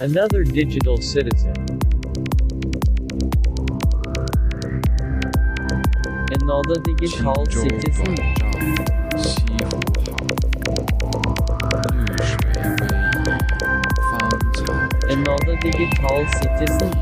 [0.00, 1.52] Another digital citizen.
[6.30, 8.14] Another digital citizen.
[15.08, 16.92] Another digital citizen.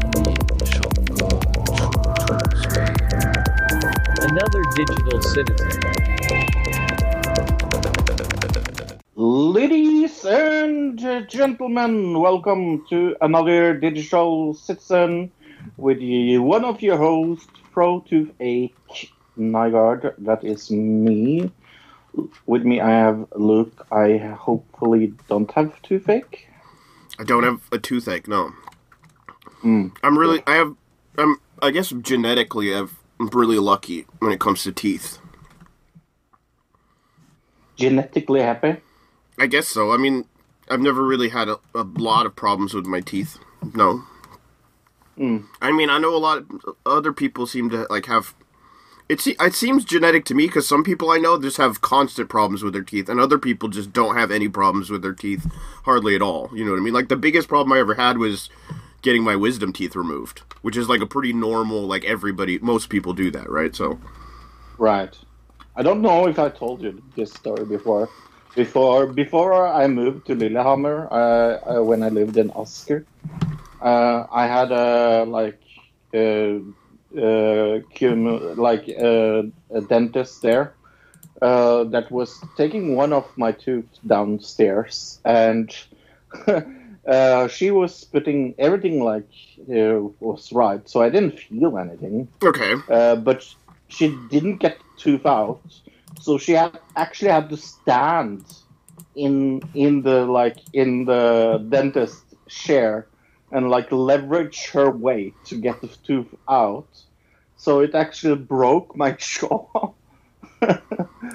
[4.22, 5.80] Another digital citizen.
[9.16, 9.85] Lady
[10.26, 10.98] and
[11.28, 15.30] gentlemen, welcome to another Digital Citizen
[15.76, 18.72] with you, one of your hosts, Pro28
[19.38, 20.14] Nygaard.
[20.18, 21.52] That is me.
[22.46, 23.86] With me, I have Luke.
[23.92, 26.48] I hopefully don't have toothache.
[27.18, 28.26] I don't have a toothache.
[28.28, 28.52] No,
[29.62, 29.92] Mm.
[30.02, 30.42] I'm really.
[30.46, 30.74] I have.
[31.18, 31.36] I'm.
[31.62, 35.18] I guess genetically, I've, I'm really lucky when it comes to teeth.
[37.76, 38.76] Genetically happy.
[39.38, 39.92] I guess so.
[39.92, 40.24] I mean,
[40.70, 43.38] I've never really had a, a lot of problems with my teeth.
[43.74, 44.04] No.
[45.18, 45.46] Mm.
[45.60, 46.38] I mean, I know a lot.
[46.38, 48.34] Of, other people seem to like have.
[49.08, 52.28] It, se- it seems genetic to me because some people I know just have constant
[52.28, 55.46] problems with their teeth, and other people just don't have any problems with their teeth,
[55.84, 56.50] hardly at all.
[56.52, 56.94] You know what I mean?
[56.94, 58.50] Like the biggest problem I ever had was
[59.02, 61.82] getting my wisdom teeth removed, which is like a pretty normal.
[61.86, 63.74] Like everybody, most people do that, right?
[63.74, 63.98] So
[64.78, 65.16] Right.
[65.76, 68.08] I don't know if I told you this story before.
[68.56, 73.04] Before before I moved to Lillehammer, uh, uh, when I lived in Asker,
[73.82, 75.60] uh, I had a like
[76.14, 76.58] uh,
[77.20, 80.74] uh, cum- like uh, a dentist there
[81.42, 85.76] uh, that was taking one of my tooth downstairs, and
[87.06, 89.28] uh, she was putting everything like
[89.68, 92.28] uh, was right, so I didn't feel anything.
[92.42, 93.46] Okay, uh, but
[93.88, 95.60] she didn't get tooth out,
[96.20, 98.44] so she had actually had to stand
[99.14, 103.06] in in the like in the dentist chair
[103.52, 106.88] and like leverage her weight to get the tooth out.
[107.56, 109.92] So it actually broke my jaw.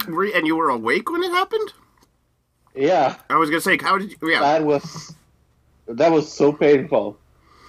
[0.07, 1.73] You- and you were awake when it happened.
[2.75, 4.29] yeah, I was gonna say, how did you?
[4.29, 5.13] Yeah, that was
[5.87, 7.17] that was so painful.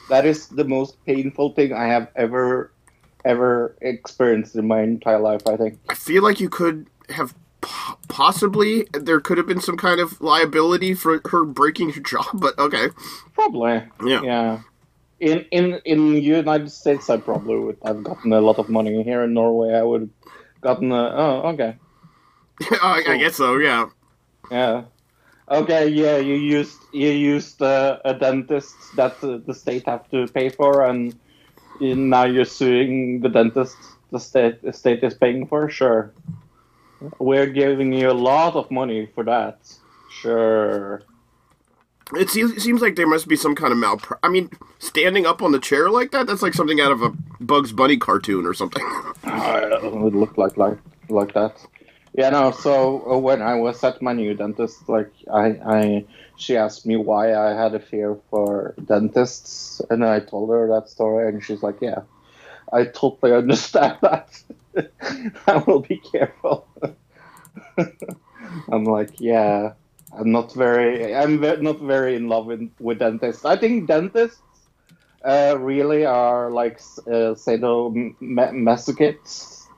[0.08, 2.72] That is the most painful thing I have ever
[3.24, 5.46] ever experienced in my entire life.
[5.46, 5.78] I think.
[5.88, 10.20] I feel like you could have po- possibly there could have been some kind of
[10.20, 12.88] liability for her breaking her jaw, but okay.
[13.34, 13.82] Probably.
[14.04, 14.22] Yeah.
[14.22, 14.60] Yeah.
[15.20, 19.02] In in in United States, I probably would have gotten a lot of money.
[19.02, 21.14] Here in Norway, I would have gotten a.
[21.14, 21.76] Oh, okay.
[22.82, 23.56] I, I guess so.
[23.56, 23.86] Yeah.
[24.50, 24.84] Yeah.
[25.48, 25.88] Okay.
[25.88, 26.16] Yeah.
[26.16, 30.82] You used you used uh, a dentist that uh, the state have to pay for,
[30.84, 31.14] and
[31.80, 33.76] now you're suing the dentist
[34.12, 35.68] the state the state is paying for.
[35.68, 36.12] Sure.
[37.18, 39.58] We're giving you a lot of money for that.
[40.10, 41.02] Sure.
[42.14, 44.18] It seems, seems like there must be some kind of malpra.
[44.22, 47.72] I mean, standing up on the chair like that—that's like something out of a Bugs
[47.72, 48.84] Bunny cartoon or something.
[49.24, 51.56] Uh, it looked like like like that.
[52.14, 52.50] Yeah, no.
[52.50, 56.04] So uh, when I was at my new dentist, like I, I,
[56.36, 60.90] she asked me why I had a fear for dentists, and I told her that
[60.90, 62.02] story, and she's like, "Yeah,
[62.72, 64.28] I totally understand that.
[65.46, 66.68] I will be careful."
[68.72, 69.72] I'm like, "Yeah,
[70.16, 73.44] I'm not very, I'm ve- not very in love with, with dentists.
[73.44, 74.40] I think dentists
[75.24, 79.68] uh, really are like uh, sadomasochists.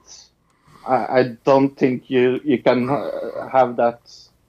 [0.86, 4.00] I, I don't think you you can uh, have that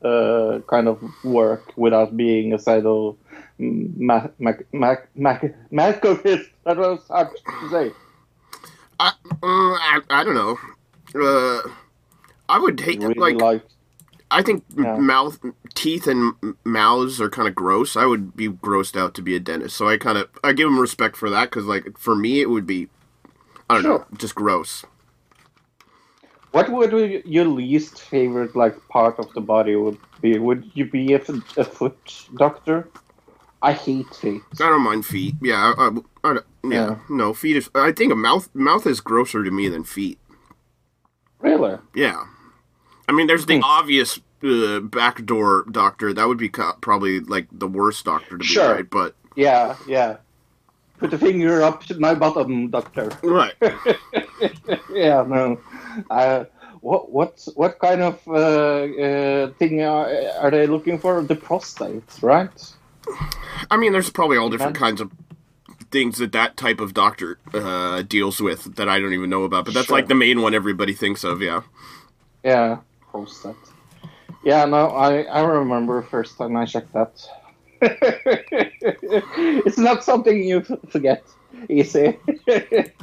[0.04, 3.18] uh, kind of work without being a sado
[3.58, 5.40] ma- ma- ma- ma-
[5.72, 6.48] masochist.
[6.66, 7.30] That was hard
[7.62, 7.94] to say.
[9.00, 10.58] I, uh, I, I don't know.
[11.16, 11.62] Uh,
[12.50, 13.62] I would hate Really like like,
[14.32, 14.98] I think Yeah.
[14.98, 15.40] mouth,
[15.76, 16.36] teeth, and
[16.66, 17.96] mouths are kind of gross.
[17.96, 20.68] I would be grossed out to be a dentist, so I kind of I give
[20.68, 22.90] him respect for that because, like, for me, it would be
[23.70, 24.86] I don't know, just gross.
[26.52, 30.38] what would be your least favorite like part of the body would be?
[30.40, 32.00] Would you be a foot
[32.38, 32.92] doctor?
[33.66, 34.44] I hate feet.
[34.62, 35.36] I don't mind feet.
[35.42, 35.88] Yeah, I, I,
[36.30, 36.96] I don't- yeah, Yeah.
[37.10, 37.70] no feet is.
[37.74, 40.20] I think a mouth mouth is grosser to me than feet.
[41.40, 41.78] Really?
[41.96, 42.24] Yeah,
[43.08, 43.64] I mean, there's the Hmm.
[43.64, 46.14] obvious uh, backdoor doctor.
[46.14, 48.74] That would be co- probably like the worst doctor to be Sure.
[48.76, 50.18] right, but Yeah, yeah.
[51.00, 53.10] Put the finger up to my bottom, doctor.
[53.24, 53.54] right.
[54.94, 55.60] yeah, no.
[56.10, 56.46] Uh,
[56.82, 60.08] what what what kind of uh, uh, thing are,
[60.42, 61.22] are they looking for?
[61.24, 62.58] The prostate, right?
[63.70, 65.12] I mean, there's probably all different kinds of
[65.92, 69.66] things that that type of doctor uh, deals with that I don't even know about.
[69.66, 69.98] But that's Sure.
[69.98, 71.42] like the main one everybody thinks of.
[71.42, 71.62] Yeah.
[72.44, 72.80] Yeah,
[73.10, 73.56] prostate.
[74.44, 77.28] Yeah, no, I I remember first time I checked that.
[77.82, 81.24] it's not something you forget
[81.70, 82.18] easy.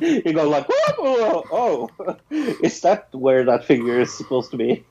[0.01, 4.85] you go like, oh, oh, oh, is that where that figure is supposed to be?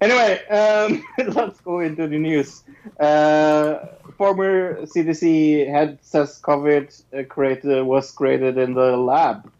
[0.00, 1.04] Anyway, um,
[1.34, 2.62] let's go into the news.
[2.98, 9.50] Uh, former CDC head says COVID uh, created, was created in the lab.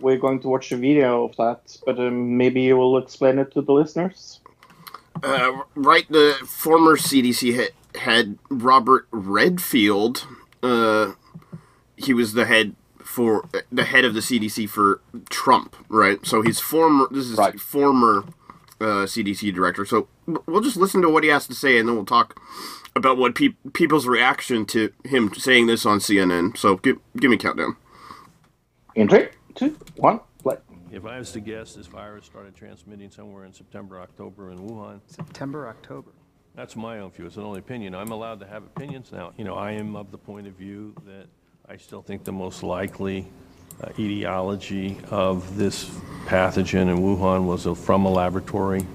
[0.00, 3.52] We're going to watch a video of that, but um, maybe you will explain it
[3.52, 4.40] to the listeners.
[5.22, 10.26] Uh, right, the former CDC head, head Robert Redfield.
[10.62, 11.12] Uh,
[11.96, 16.24] he was the head for the head of the CDC for Trump, right?
[16.24, 17.06] So he's former.
[17.10, 17.60] This is Right.
[17.60, 18.24] former
[18.80, 19.84] uh, CDC director.
[19.84, 20.08] So
[20.46, 22.40] we'll just listen to what he has to say, and then we'll talk
[22.96, 26.56] about what peop people's reaction to him saying this on CNN.
[26.56, 27.76] So give give me a countdown.
[28.94, 30.56] In three, two, one, play.
[30.90, 35.00] If I was to guess, this virus started transmitting somewhere in September, October in Wuhan.
[35.06, 36.10] September, October.
[36.56, 37.26] That's my own view.
[37.26, 37.94] It's an only opinion.
[37.94, 39.32] I'm allowed to have opinions now.
[39.36, 41.26] You know, I am of the point of view that
[41.68, 43.24] I still think the most likely uh,
[43.98, 45.84] etiology of this
[46.26, 48.86] pathogen in Wuhan was a, from a laboratory.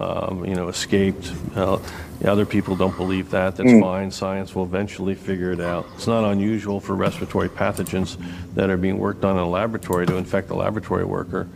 [0.00, 1.32] Um, you know, escaped.
[1.56, 1.78] Uh,
[2.20, 3.56] the other people don't believe that.
[3.56, 4.12] That's fine.
[4.12, 5.86] Science will eventually figure it out.
[5.96, 8.16] It's not unusual for respiratory pathogens
[8.54, 11.48] that are being worked on in a laboratory to infect a laboratory worker.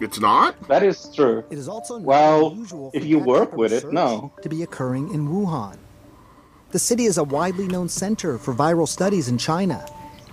[0.00, 0.60] It's not.
[0.68, 1.42] That is true.
[1.50, 4.32] It is also not Well, unusual if for you work with it, no.
[4.42, 5.76] to be occurring in Wuhan.
[6.70, 9.84] The city is a widely known center for viral studies in China,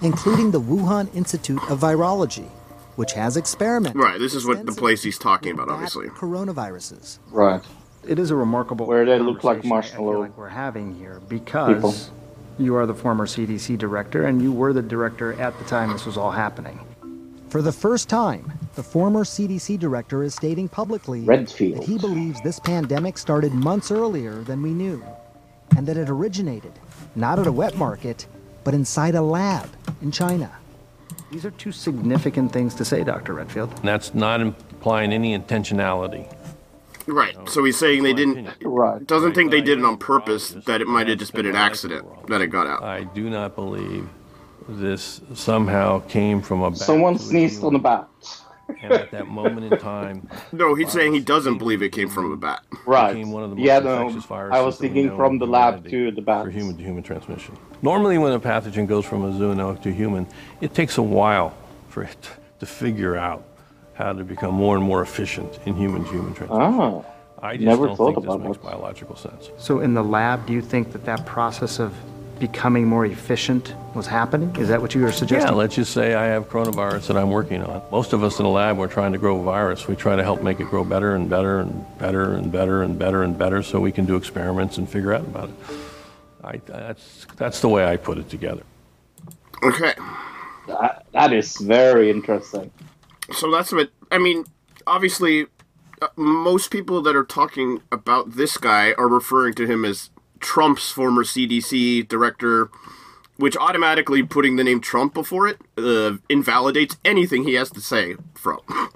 [0.02, 2.48] including the Wuhan Institute of Virology,
[2.96, 4.00] which has experimented.
[4.02, 4.20] Right.
[4.20, 6.08] This is what the place he's talking about, obviously.
[6.10, 7.20] Coronaviruses.
[7.32, 7.62] Right.
[8.08, 9.76] It is a remarkable Where they look like conversation I- I
[10.06, 11.96] marshmallow like we're having here because people.
[12.60, 16.06] you are the former CDC director and you were the director at the time this
[16.06, 16.80] was all happening.
[17.50, 21.78] For the first time, the former CDC director is stating publicly Redfield.
[21.82, 25.02] that he believes this pandemic started months earlier than we knew,
[25.78, 26.74] and that it originated
[27.16, 28.28] not at a wet market,
[28.66, 29.70] but inside a lab
[30.02, 30.52] in China.
[31.32, 33.34] These are two significant things to say, Dr.
[33.34, 33.72] Redfield.
[33.80, 36.32] And that's not implying any intentionality.
[37.08, 37.38] Right.
[37.48, 38.50] So he's saying they didn't.
[38.64, 39.06] Right.
[39.06, 40.50] Doesn't think they did it on purpose.
[40.66, 42.28] That it might have just been an spent my life accident in the world.
[42.30, 42.84] that it got out.
[42.84, 44.10] I do not believe
[44.68, 47.82] this somehow came from a bat Someone to a sneezed on the human.
[47.84, 48.08] bat.
[48.82, 52.32] And at that moment in time, No, he's saying he doesn't believe it came from
[52.32, 52.62] a bat.
[52.86, 53.14] Right.
[53.14, 54.10] became one of the most Yeah, no.
[54.10, 56.46] viruses I was thinking from the lab to the bat.
[56.46, 57.58] for human to human transmission.
[57.82, 60.28] Normally, when a pathogen goes from a zoonotic to human,
[60.62, 61.56] it takes a while
[61.90, 62.30] for it
[62.60, 63.44] to figure out
[63.94, 66.62] how to become more and more efficient in human to human transmission.
[66.62, 67.02] Ah.
[67.42, 68.64] I just never don't thought think this about makes that.
[68.64, 69.50] biological sense.
[69.58, 71.94] So in the lab, do you think that that process of
[72.40, 74.56] becoming more efficient was happening?
[74.58, 75.52] Is that what you were suggesting?
[75.52, 77.82] Yeah, let's just say I have coronavirus that I'm working on.
[77.92, 79.88] Most of us in the lab, we're trying to grow a virus.
[79.88, 83.00] We try to help make it grow better and better and better and better and
[83.00, 85.56] better and better so we can do experiments and figure out about it.
[86.44, 88.64] I, that's, that's the way I put it together.
[89.64, 89.94] Okay.
[90.68, 92.72] That, that is very interesting.
[93.34, 94.46] So that's what I mean.
[94.88, 95.48] Obviously,
[96.02, 100.10] uh, most people that are talking about this guy are referring to him as
[100.40, 102.70] Trump's former CDC director,
[103.38, 108.16] which automatically putting the name Trump before it uh, invalidates anything he has to say
[108.34, 108.60] from.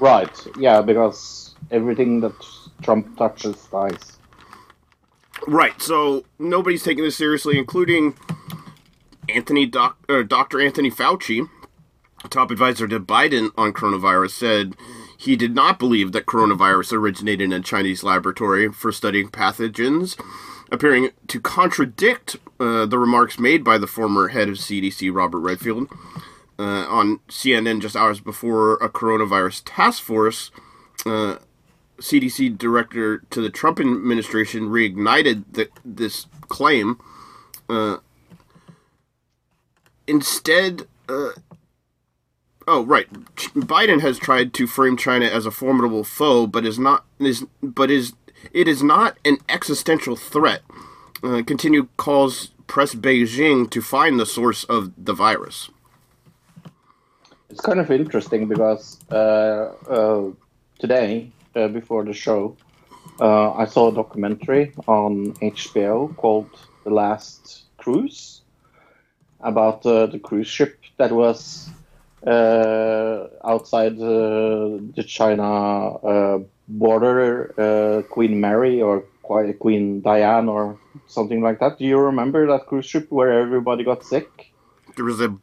[0.00, 0.34] Right.
[0.58, 2.32] Yeah, because everything that
[2.82, 4.18] Trump touches dies.
[5.46, 5.80] Right.
[5.80, 8.14] So nobody's taking this seriously, including
[9.28, 10.60] Anthony Doc, uh, Dr.
[10.60, 11.48] Anthony Fauci,
[12.30, 14.74] top advisor to Biden on coronavirus, said
[15.20, 20.18] he did not believe that coronavirus originated in a Chinese laboratory for studying pathogens,
[20.72, 25.88] appearing to contradict uh, the remarks made by the former head of CDC, Robert Redfield,
[26.58, 30.50] uh, on CNN just hours before a coronavirus task force.
[31.04, 31.36] Uh,
[31.98, 36.98] CDC director to the Trump administration reignited the, this claim.
[37.68, 37.98] Uh,
[40.06, 41.32] instead, uh,
[42.70, 43.12] oh right,
[43.72, 47.90] Biden has tried to frame China as a formidable foe, but is not is but
[47.90, 48.12] is
[48.52, 50.62] it is not an existential threat.
[51.22, 55.70] Uh, continued calls press Beijing to find the source of the virus.
[57.50, 60.30] It's kind of interesting because uh, uh,
[60.78, 62.56] today, uh, before the show,
[63.20, 66.50] uh, I saw a documentary on HBO called
[66.84, 68.42] The Last Cruise
[69.40, 71.68] about uh, the cruise ship that was
[72.26, 79.04] outside uh, the China uh, border, uh, Queen Mary or
[79.58, 81.78] Queen Diane or something like that.
[81.78, 84.52] Do you remember that cruise ship where everybody got sick?
[84.96, 85.36] There was a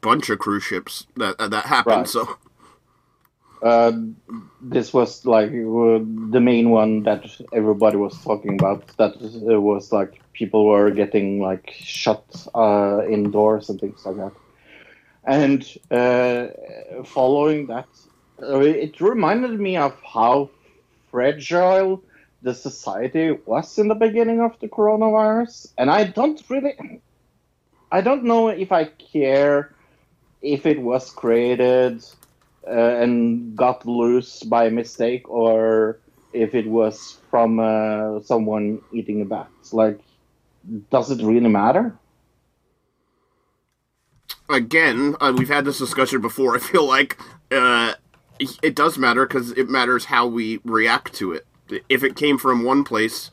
[0.00, 1.96] bunch of cruise ships that that happened.
[1.96, 2.08] Right.
[2.08, 2.36] So
[3.62, 3.92] uh,
[4.60, 8.86] this was like uh, the main one that everybody was talking about.
[8.98, 12.24] That uh, was like people were getting like shut
[12.54, 14.32] uh, indoors and things like that.
[15.24, 16.48] And uh,
[17.04, 17.86] following that,
[18.40, 20.50] it reminded me of how
[21.10, 22.02] fragile
[22.42, 25.72] the society was in the beginning of the coronavirus.
[25.78, 27.00] And I don't really,
[27.92, 29.72] I don't know if I care
[30.42, 32.04] if it was created
[32.66, 36.00] uh, and got loose by mistake or
[36.32, 39.48] if it was from uh, someone eating a bat.
[39.72, 40.00] Like,
[40.90, 41.96] does it really matter?
[44.52, 46.54] Again, uh, we've had this discussion before.
[46.54, 47.18] I feel like
[47.50, 47.94] uh,
[48.62, 51.46] it does matter because it matters how we react to it.
[51.88, 53.30] If it came from one place,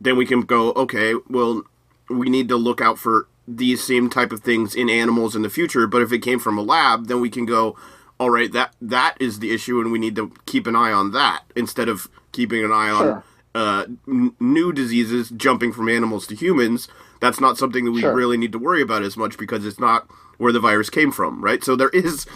[0.00, 1.62] then we can go, okay, well,
[2.08, 5.50] we need to look out for these same type of things in animals in the
[5.50, 5.86] future.
[5.86, 7.76] But if it came from a lab, then we can go,
[8.18, 11.10] all right, that that is the issue, and we need to keep an eye on
[11.12, 13.24] that instead of keeping an eye on Sure.
[13.54, 16.88] uh, n- new diseases jumping from animals to humans.
[17.20, 18.14] That's not something that we Sure.
[18.14, 21.42] really need to worry about as much because it's not where the virus came from,
[21.42, 21.62] right?
[21.62, 22.26] So there is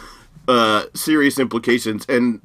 [0.47, 2.41] uh, serious implications, and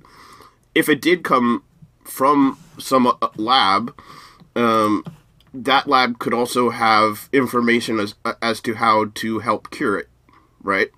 [0.76, 1.64] if it did come
[2.04, 3.96] from some uh, lab,
[4.56, 5.04] um,
[5.54, 10.10] that lab could also have information as as to how to help cure it,
[10.62, 10.90] right?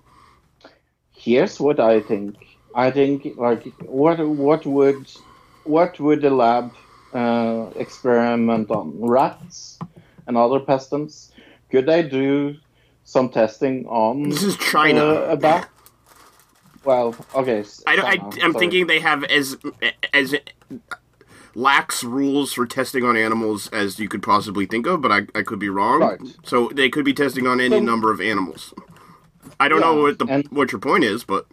[1.12, 2.36] Here's what I think.
[2.74, 5.10] I think like what what would
[5.64, 6.72] what would the lab
[7.12, 9.78] uh, experiment on rats
[10.26, 11.32] and other pestants?
[11.70, 12.56] Could they do
[13.06, 15.00] some testing on This is China.
[15.04, 15.68] uh, a bat?
[16.84, 17.64] Well, okay.
[17.86, 19.56] I, don't- I, China, I'm thinking they have as
[20.12, 20.34] as
[21.54, 25.42] lax rules for testing on animals as you could possibly think of, but I, I
[25.42, 26.00] could be wrong.
[26.00, 26.20] Right.
[26.44, 28.74] So they could be testing on any So- number of animals.
[29.58, 31.46] I don't know what the and- what your point is, but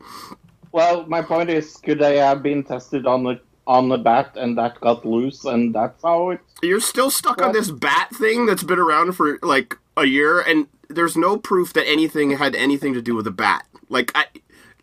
[0.72, 4.58] Well, my point is, could they have been tested on the on the bat and
[4.58, 6.42] that got loose and that's how it?
[6.62, 10.68] you're still stuck on this bat thing that's been around for like a year, and
[10.96, 13.66] there's no proof that anything had anything to do with a bat.
[13.90, 14.26] Like I,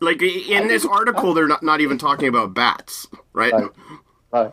[0.00, 3.52] like in this article, they're not not even talking about bats, right?
[3.52, 3.70] Right.
[4.32, 4.52] Right.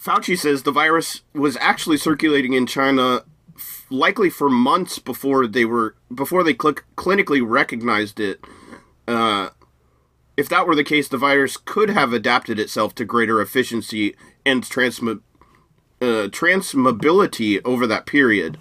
[0.00, 3.24] Fauci says the virus was actually circulating in China
[3.56, 8.40] f- likely for months before they were before they cl- clinically recognized it.
[9.08, 9.50] Uh,
[10.36, 14.14] if that were the case, the virus could have adapted itself to greater efficiency
[14.46, 15.20] and transmi-
[16.00, 18.56] uh, transmissibility over that period.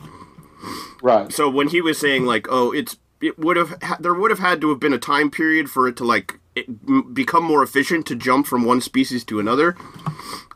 [1.01, 1.31] Right.
[1.31, 4.39] So when he was saying like, oh, it's it would have ha- there would have
[4.39, 7.63] had to have been a time period for it to like it, m- become more
[7.63, 9.75] efficient to jump from one species to another.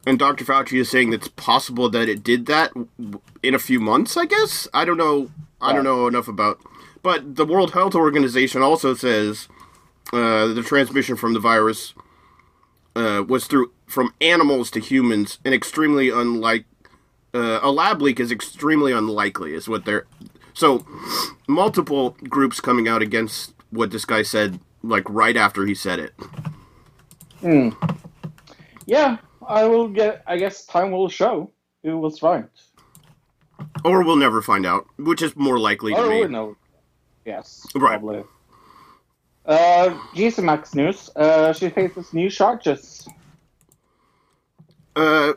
[0.06, 0.46] And Dr.
[0.46, 4.18] Fauci is saying it's possible that it did that w- in a few months.
[4.18, 5.30] I guess I don't know.
[5.62, 6.60] I don't know enough about.
[7.04, 9.48] But the World Health Organization also says
[10.14, 11.94] uh, the transmission from the virus
[12.96, 16.66] uh, was through from animals to humans, and extremely unlike
[17.34, 20.06] uh, a lab leak is extremely unlikely, is what they're.
[20.54, 20.86] So,
[21.48, 26.14] multiple groups coming out against what this guy said, like right after he said it.
[28.86, 30.24] Yeah, I will get.
[30.28, 31.52] I guess time will show
[31.84, 32.46] who was right.
[33.86, 36.28] Or we'll never find out, which is more likely to Oh me.
[36.28, 36.56] no.
[37.26, 37.66] Yes.
[37.76, 38.00] Right.
[38.00, 38.24] Probably.
[39.46, 41.10] Uh, GC Max News.
[41.16, 43.08] Uh, she faces new charges.
[44.96, 45.34] Uh,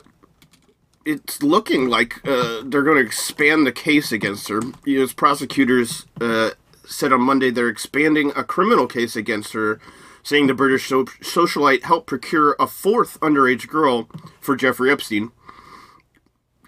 [1.05, 4.61] it's looking like uh, they're going to expand the case against her.
[4.85, 5.13] U.S.
[5.13, 6.51] prosecutors uh,
[6.85, 9.79] said on Monday they're expanding a criminal case against her,
[10.23, 14.09] saying the British so- socialite helped procure a fourth underage girl
[14.41, 15.31] for Jeffrey Epstein.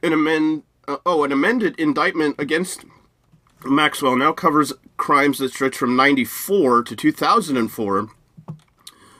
[0.03, 2.86] An amend uh, oh, an amended indictment against
[3.65, 8.10] Maxwell now covers crimes that stretch from 94 to 2004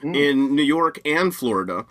[0.04, 1.86] in New York and Florida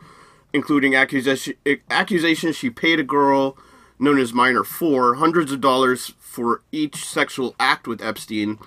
[0.57, 1.55] including accusation,
[1.91, 3.59] accusations she paid a girl
[3.99, 8.59] known as Minor 4 hundreds of dollars for each sexual act with Epstein.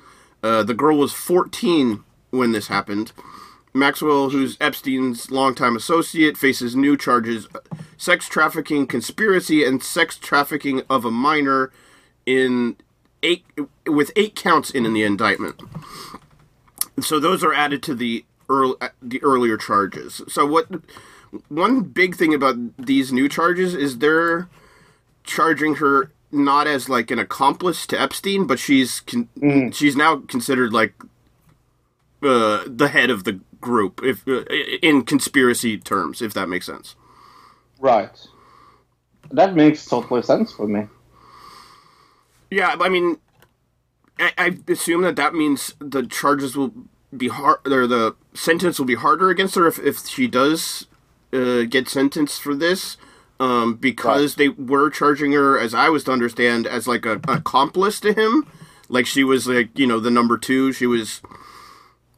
[0.43, 3.11] Uh, the girl was 14 when this happened.
[3.73, 7.47] Maxwell, who's Epstein's longtime associate, faces new charges
[7.97, 11.71] sex trafficking, conspiracy, and sex trafficking of a minor
[12.27, 12.77] in
[13.23, 13.43] eight
[13.87, 15.59] with eight counts in, in the indictment.
[17.01, 20.21] So those are added to the earl the earlier charges.
[20.27, 20.67] So what
[21.47, 24.49] one big thing about these new charges is they're
[25.23, 30.73] charging her not as like an accomplice to Epstein, but she's con- she's now considered
[30.73, 30.93] like
[32.21, 34.43] uh, the head of the group, if uh,
[34.81, 36.95] in conspiracy terms, if that makes sense.
[37.79, 38.27] Right.
[39.31, 40.87] That makes totally sense for me.
[42.51, 43.17] Yeah, I mean,
[44.17, 46.73] I, I assume that that means the charges will
[47.15, 50.87] be hard, or the sentence will be harder against her if, if she does
[51.33, 52.97] uh, get sentenced for this
[53.39, 57.99] um, because they were charging her, as I was to understand, as like a accomplice
[58.01, 58.47] to him.
[58.89, 60.71] Like she was like you know the number two.
[60.73, 61.21] She was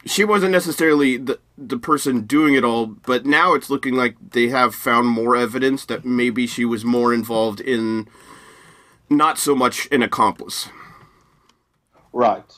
[0.05, 4.47] she wasn't necessarily the the person doing it all, but now it's looking like they
[4.49, 8.07] have found more evidence that maybe she was more involved in
[9.09, 10.69] not so much an accomplice.
[12.13, 12.51] Right.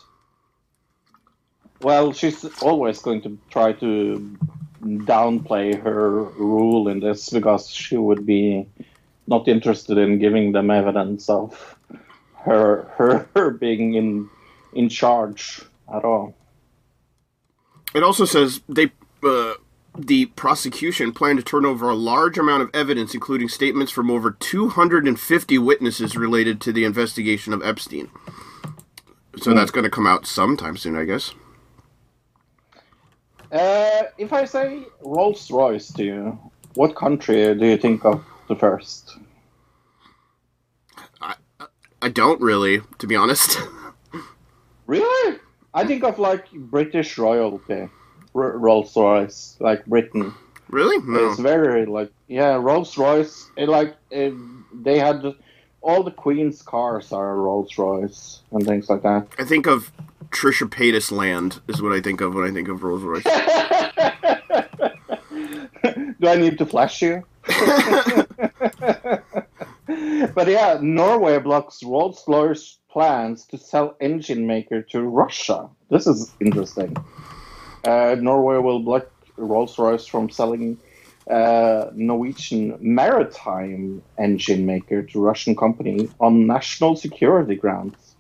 [1.82, 4.38] Well, she's always going to try to
[4.84, 8.68] downplay her rule in this because she would be
[9.28, 11.78] not interested in giving them evidence of
[12.36, 14.30] her her, her being in
[14.74, 15.62] in charge
[15.94, 16.36] at all.
[17.94, 18.92] It also says they
[19.24, 19.54] uh,
[19.98, 24.32] the prosecution planned to turn over a large amount of evidence, including statements from over
[24.32, 28.10] 250 witnesses related to the investigation of Epstein.
[29.38, 31.34] So that's going to come out sometime soon, I guess.
[33.54, 36.40] Uh, if I say Rolls Royce to you,
[36.74, 39.18] what country do you think of the first?
[42.02, 43.58] I don't really, to be honest.
[44.88, 45.40] Really?
[45.74, 47.88] I think of like British royalty,
[48.36, 50.34] R- Rolls Royce, like Britain.
[50.70, 50.98] really?
[51.08, 51.30] No.
[51.30, 53.50] It's very like yeah, Rolls Royce.
[53.56, 54.34] It, like it,
[54.74, 55.24] they had
[55.82, 59.28] all the Queen's cars are Rolls Royce and things like that.
[59.40, 59.90] I think of
[60.34, 63.24] Trisha Paytas Land is what I think of when I think of Rolls Royce.
[66.20, 67.24] Do I need to flash you?
[70.34, 75.70] but yeah, Norway blocks Rolls Royce plans to sell engine maker to Russia.
[75.90, 76.96] This is interesting.
[77.86, 80.78] Uh, Norway will block Rolls Royce from selling
[81.30, 88.13] uh, Norwegian maritime engine maker to Russian company on national security grounds.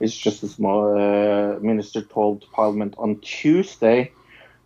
[0.00, 4.12] It's just a small uh, minister told Parliament on Tuesday.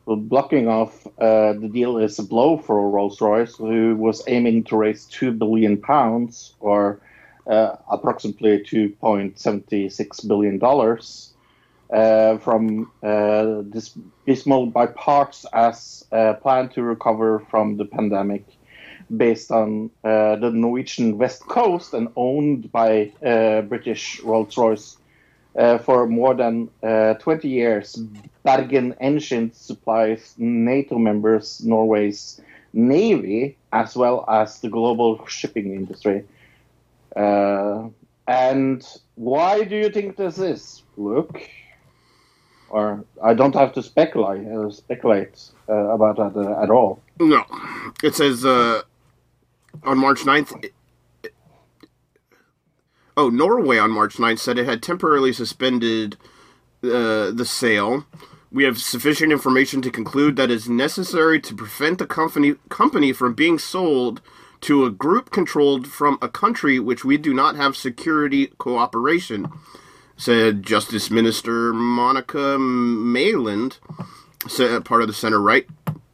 [0.06, 4.64] The blocking of uh, the deal is a blow for Rolls Royce, who was aiming
[4.64, 7.00] to raise two billion pounds, or
[7.46, 11.32] uh, approximately two point seventy six billion dollars,
[11.92, 18.44] uh, from uh, this dismal by parts as a plan to recover from the pandemic,
[19.16, 24.96] based on uh, the Norwegian west coast and owned by uh, British Rolls Royce
[25.56, 27.96] uh, for more than uh, 20 years,
[28.44, 32.40] Bergen Engines supplies NATO members Norway's
[32.72, 36.24] navy as well as the global shipping industry.
[37.14, 37.88] Uh,
[38.26, 38.86] and
[39.16, 41.48] why do you think this is, Luke?
[42.70, 47.02] Or I don't have to speculate uh, speculate uh, about that uh, at all.
[47.20, 47.44] No.
[48.02, 48.80] It says uh,
[49.82, 50.70] on March 9th.
[53.16, 56.16] Oh, Norway on March 9th said it had temporarily suspended
[56.82, 58.06] uh, the sale.
[58.50, 63.34] We have sufficient information to conclude that it's necessary to prevent the company company from
[63.34, 64.20] being sold
[64.62, 69.50] to a group controlled from a country which we do not have security cooperation,
[70.16, 73.78] said Justice Minister Monica Mæland,
[74.84, 75.66] part of the center right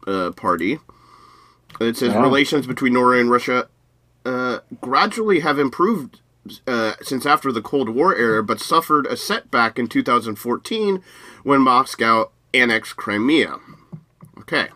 [0.07, 0.79] uh, party.
[1.81, 2.23] It says Yeah.
[2.23, 3.69] relations between Norway and Russia
[4.25, 6.21] uh, gradually have improved
[6.67, 11.03] uh, since after the Cold War era, but suffered a setback in 2014
[11.43, 13.57] when Moscow annexed Crimea.
[14.39, 14.69] Okay.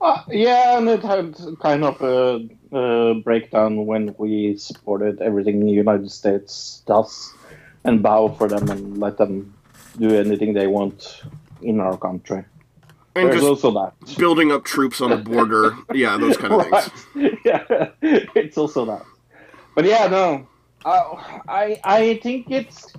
[0.00, 5.72] Uh, yeah, and it had kind of a, a breakdown when we supported everything the
[5.72, 7.34] United States does
[7.84, 9.54] and bow for them and let them
[9.98, 11.22] do anything they want
[11.62, 12.44] in our country.
[13.16, 14.16] And There's just also that.
[14.16, 15.76] building up troops on the border.
[15.92, 17.38] yeah, those kind of things.
[17.44, 19.04] Yeah, it's also that.
[19.74, 20.46] But yeah, no,
[20.84, 22.92] I, I, I think it's,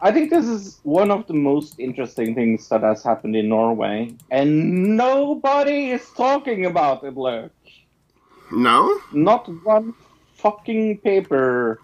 [0.00, 4.14] I think this is one of the most interesting things that has happened in Norway,
[4.30, 7.52] and nobody is talking about it, Luke.
[8.50, 9.00] No?
[9.12, 9.94] Not one
[10.34, 11.80] fucking paper,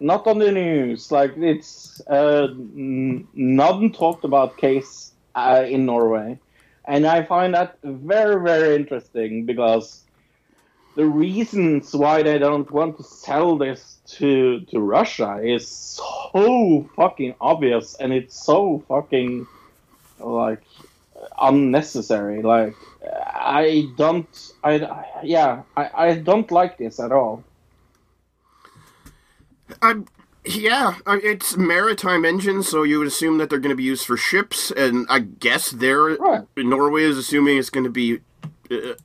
[0.00, 1.10] not on the news.
[1.10, 6.38] Like it's uh, n- none talked about case uh, in Norway,
[6.84, 10.04] and I find that very very interesting because
[11.00, 17.34] the reasons why they don't want to sell this to to Russia is so fucking
[17.40, 19.46] obvious, and it's so fucking
[20.18, 20.62] like
[21.40, 22.42] unnecessary.
[22.42, 22.74] Like
[23.26, 24.72] I don't, I
[25.22, 27.44] yeah, I, I don't like this at all.
[29.80, 30.02] I,
[30.44, 34.18] yeah, it's maritime engines, so you would assume that they're going to be used for
[34.18, 36.42] ships, and I guess they're Right.
[36.58, 38.20] Norway is assuming it's going to be
[38.70, 38.96] uh,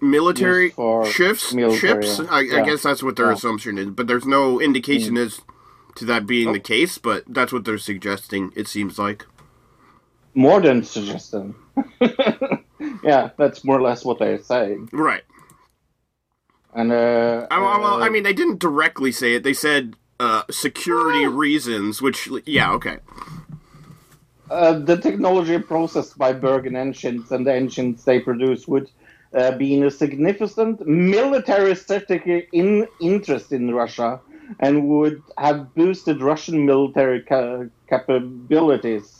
[0.00, 0.70] military
[1.10, 1.52] ships.
[1.54, 2.18] military, ships.
[2.18, 2.26] yeah.
[2.30, 3.32] I, I guess that's what their Yeah.
[3.34, 5.40] assumption is, but there's no indication as
[5.96, 6.52] to that being Oh.
[6.52, 6.98] the case.
[6.98, 8.52] But that's what they're suggesting.
[8.56, 9.26] It seems like.
[10.34, 11.54] More than suggesting.
[13.02, 14.88] yeah, that's more or less what they're saying.
[14.92, 15.22] Right.
[16.72, 19.42] And uh, I, well, well, uh, I mean, they didn't directly say it.
[19.42, 22.98] They said uh, security reasons, which yeah, okay.
[24.50, 28.88] uh, the technology processed by Bergen engines and the engines they produce would
[29.36, 34.20] uh, be in a significant military strategic in interest in Russia
[34.58, 39.16] and would have boosted Russian military ca- capabilities.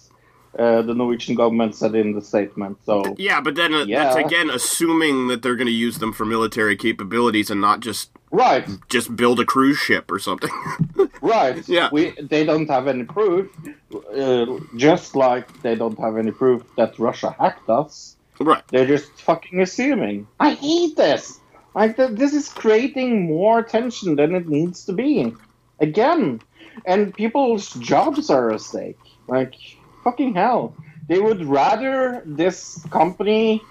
[0.59, 2.77] Uh, the Norwegian government said in the statement.
[2.85, 4.03] So Yeah, but then uh, Yeah.
[4.03, 8.11] that's again assuming that they're going to use them for military capabilities and not just
[8.33, 10.51] right, just build a cruise ship or something.
[11.23, 11.67] right.
[11.69, 11.89] Yeah.
[11.93, 13.47] We they don't have any proof,
[14.13, 18.17] uh, just like they don't have any proof that Russia hacked us.
[18.41, 18.63] Right.
[18.69, 20.27] They're just fucking assuming.
[20.39, 21.41] I hate this.
[21.75, 25.35] Like th- this is creating more tension than it needs to be.
[25.79, 26.41] Again,
[26.85, 28.99] and people's jobs are at stake.
[29.29, 29.55] Like
[30.05, 30.75] fucking hell,
[31.09, 33.63] they would rather this company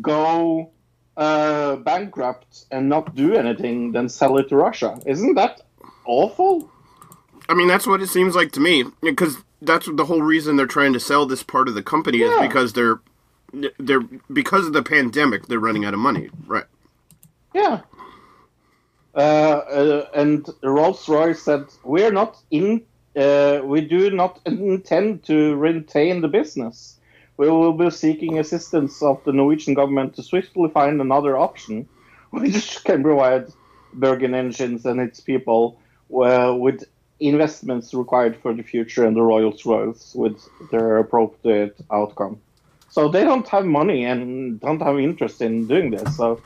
[0.00, 0.70] go
[1.16, 4.98] uh, bankrupt and not do anything than sell it to Russia.
[5.06, 5.60] Isn't that
[6.06, 6.70] awful?
[7.48, 10.66] I mean, that's what it seems like to me because that's the whole reason they're
[10.66, 13.00] trying to sell this part of the company is because they're
[13.78, 14.00] they're
[14.32, 16.30] because of the pandemic they're running out of money.
[16.46, 16.64] Right.
[17.54, 17.80] Yeah.
[19.14, 22.82] Uh, uh, and Rolls Royce said, "We're not in.
[23.16, 26.98] Uh, we do not intend to retain the business.
[27.36, 31.88] We will be seeking assistance of the Norwegian government to swiftly find another option,
[32.30, 33.48] which can provide
[33.92, 35.78] Bergen Engines and its people
[36.12, 36.84] uh, with
[37.20, 42.40] investments required for the future and the Rolls Royce with their appropriate outcome.
[42.94, 46.16] So they don't have money and don't have interest in doing this.
[46.16, 46.40] So."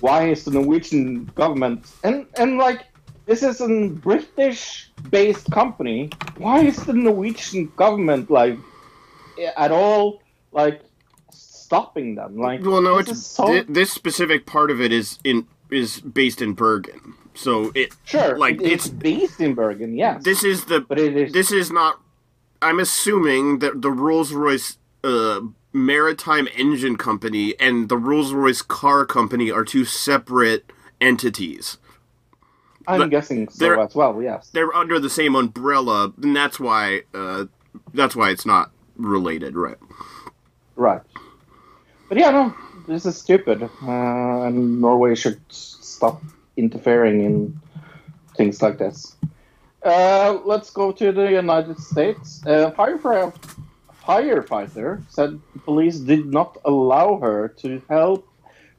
[0.00, 2.86] why is the Norwegian government and and like
[3.26, 8.58] this is a British based company why is the Norwegian government like
[9.56, 10.20] at all
[10.52, 10.82] like
[11.30, 15.18] stopping them like Well, no, this it's so thi- this specific part of it is
[15.24, 17.14] in is based in Bergen.
[17.34, 21.16] So it sure like it's it's based in Bergen yes this is the but it
[21.16, 21.98] is this is not
[22.60, 25.40] i'm assuming that the rolls-royce uh,
[25.72, 31.78] maritime engine company and the rolls-royce car company are two separate entities
[32.86, 37.02] I'm but guessing so as well yes they're under the same umbrella and that's why
[37.14, 37.46] uh,
[37.94, 39.78] that's why it's not related right
[40.76, 41.02] Right.
[42.08, 42.54] But yeah, no,
[42.86, 46.22] this is stupid, uh, and Norway should stop
[46.56, 47.60] interfering in
[48.36, 49.16] things like this.
[49.84, 52.42] Uh, let's go to the United States.
[52.46, 53.34] Uh, firefighter,
[54.06, 58.26] firefighter said police did not allow her to help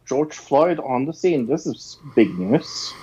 [0.05, 1.47] George Floyd on the scene.
[1.47, 2.93] This is big news.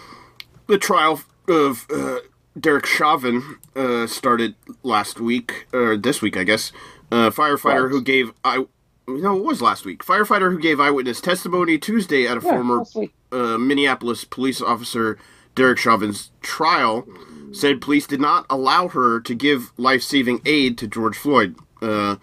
[0.66, 2.18] the trial of uh,
[2.58, 6.72] Derek Chauvin uh, started last week, or this week, I guess.
[7.10, 7.90] Uh, firefighter Right.
[7.90, 8.66] who gave I
[9.08, 10.04] no, it was last week.
[10.04, 12.84] Firefighter who gave eyewitness testimony Tuesday at a Yeah, former
[13.32, 15.18] uh, Minneapolis police officer
[15.56, 17.08] Derek Chauvin's trial
[17.50, 21.56] said police did not allow her to give life-saving aid to George Floyd.
[21.82, 22.16] Uh,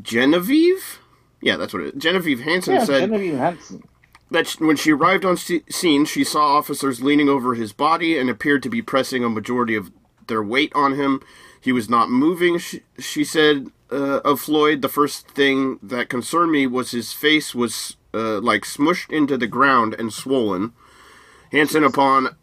[0.00, 1.00] Genevieve,
[1.40, 2.02] yeah, that's what it is.
[2.02, 3.82] Genevieve Hansen Yeah, said Genevieve Hansen.
[4.30, 8.62] that when she arrived on scene, she saw officers leaning over his body and appeared
[8.62, 9.90] to be pressing a majority of
[10.28, 11.20] their weight on him.
[11.60, 14.80] He was not moving, she, she said uh, of Floyd.
[14.82, 19.46] The first thing that concerned me was his face was uh, like smushed into the
[19.48, 20.72] ground and swollen.
[21.52, 22.36] Hansen, upon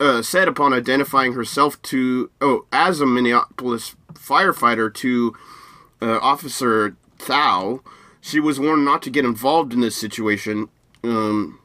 [0.00, 5.34] uh, said upon identifying herself to oh as a Minneapolis firefighter to
[6.02, 7.80] uh, Officer Thao,
[8.20, 10.68] she was warned not to get involved in this situation.
[11.02, 11.60] Um,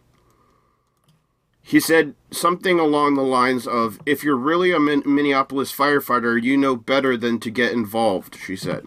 [1.62, 6.58] he said something along the lines of, "If you're really a Min- Minneapolis firefighter, you
[6.58, 8.86] know better than to get involved." She said.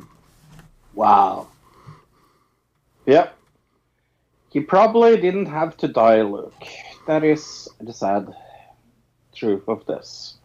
[0.94, 1.48] Wow.
[3.06, 3.36] Yep.
[4.50, 6.52] He probably didn't have to die, Luke.
[7.06, 8.28] That is the sad
[9.34, 10.36] truth of this.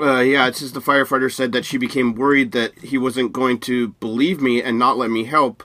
[0.00, 3.60] Uh, yeah, it says the firefighter said that she became worried that he wasn't going
[3.60, 5.62] to believe me and not let me help.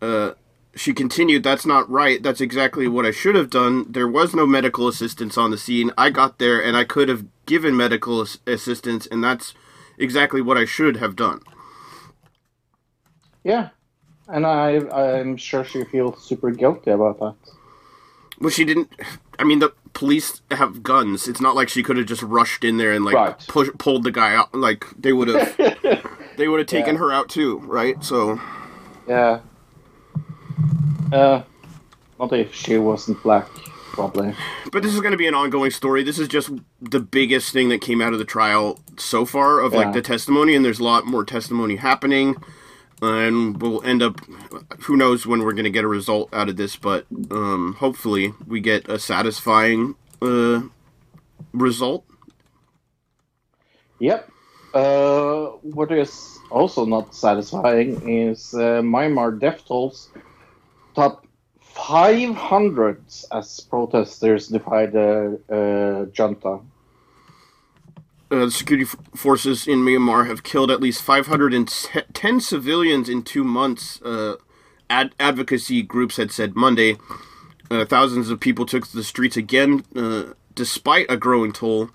[0.00, 0.32] Uh,
[0.74, 2.22] she continued, That's not right.
[2.22, 3.84] That's exactly what I should have done.
[3.90, 5.92] There was no medical assistance on the scene.
[5.98, 9.54] I got there and I could have given medical as- assistance, and that's
[9.98, 11.40] exactly what I should have done.
[13.44, 13.70] Yeah.
[14.28, 17.34] And I, I'm sure she feels super guilty about that.
[18.40, 18.92] Well, she didn't.
[19.38, 21.26] I mean, the police have guns.
[21.26, 23.38] It's not like she could have just rushed in there and like Right.
[23.48, 24.54] push, pulled the guy out.
[24.54, 25.56] Like they would have,
[26.36, 27.00] they would have taken Yeah.
[27.00, 28.02] her out too, right?
[28.04, 28.40] So
[29.08, 29.40] Yeah.
[31.12, 31.42] Uh,
[32.20, 33.46] not if she wasn't black,
[33.92, 34.34] probably.
[34.70, 36.02] But this is going to be an ongoing story.
[36.04, 39.72] This is just the biggest thing that came out of the trial so far of
[39.72, 39.78] Yeah.
[39.80, 42.36] like the testimony, and there's a lot more testimony happening.
[43.02, 44.20] And we'll end up.
[44.80, 48.34] Who knows when we're going to get a result out of this, but um, hopefully
[48.46, 50.62] we get a satisfying uh,
[51.52, 52.04] result.
[54.00, 54.30] Yep.
[54.74, 60.10] Uh, what is also not satisfying is uh, Myanmar death tolls
[60.94, 61.26] top
[61.60, 66.58] 500 as protesters defied the uh, junta.
[68.30, 74.02] Uh, the security forces in Myanmar have killed at least 510 civilians in two months.
[74.02, 74.36] Uh,
[74.90, 76.98] ad- advocacy groups had said Monday.
[77.70, 81.90] Uh, thousands of people took to the streets again, uh, despite a growing toll.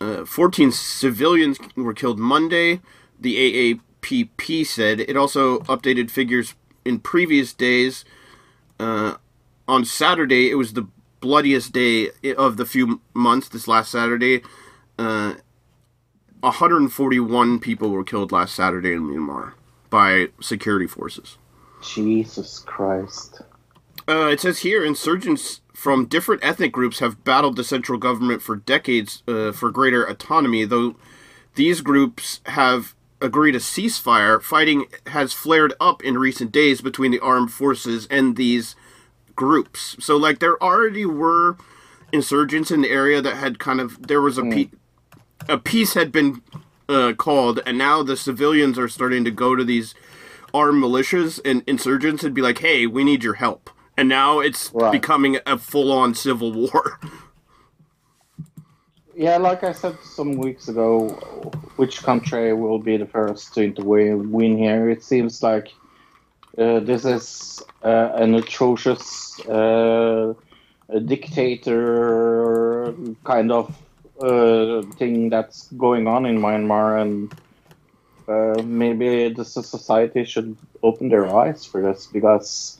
[0.00, 2.80] Uh, 14 civilians were killed Monday,
[3.18, 5.00] the AAPP said.
[5.00, 8.04] It also updated figures in previous days.
[8.78, 9.14] Uh,
[9.66, 10.86] on Saturday, it was the
[11.20, 14.42] bloodiest day of the few months, this last Saturday.
[14.98, 15.34] Uh,
[16.46, 19.54] 141 people were killed last Saturday in Myanmar
[19.90, 21.38] by security forces.
[21.82, 23.42] Jesus Christ.
[24.08, 28.54] Uh, it says here insurgents from different ethnic groups have battled the central government for
[28.54, 30.94] decades uh, for greater autonomy, though
[31.56, 34.40] these groups have agreed a ceasefire.
[34.40, 38.76] Fighting has flared up in recent days between the armed forces and these
[39.34, 39.96] groups.
[39.98, 41.56] So, like, there already were
[42.12, 44.70] insurgents in the area that had kind of there was a pe-
[45.48, 46.42] a peace had been
[46.88, 49.94] uh, called, and now the civilians are starting to go to these
[50.54, 54.70] armed militias and insurgents and be like, "Hey, we need your help." And now it's
[54.74, 54.92] Right.
[54.92, 57.00] becoming a full-on civil war.
[59.18, 61.08] Yeah, like I said some weeks ago,
[61.76, 64.90] which country will be the first to intervene win here?
[64.90, 65.72] It seems like
[66.58, 70.34] uh, this is uh, an atrocious uh,
[71.06, 73.74] dictator kind of
[74.20, 77.34] uh, thing that's going on in Myanmar, and
[78.28, 82.78] uh, maybe the society should open their eyes for this because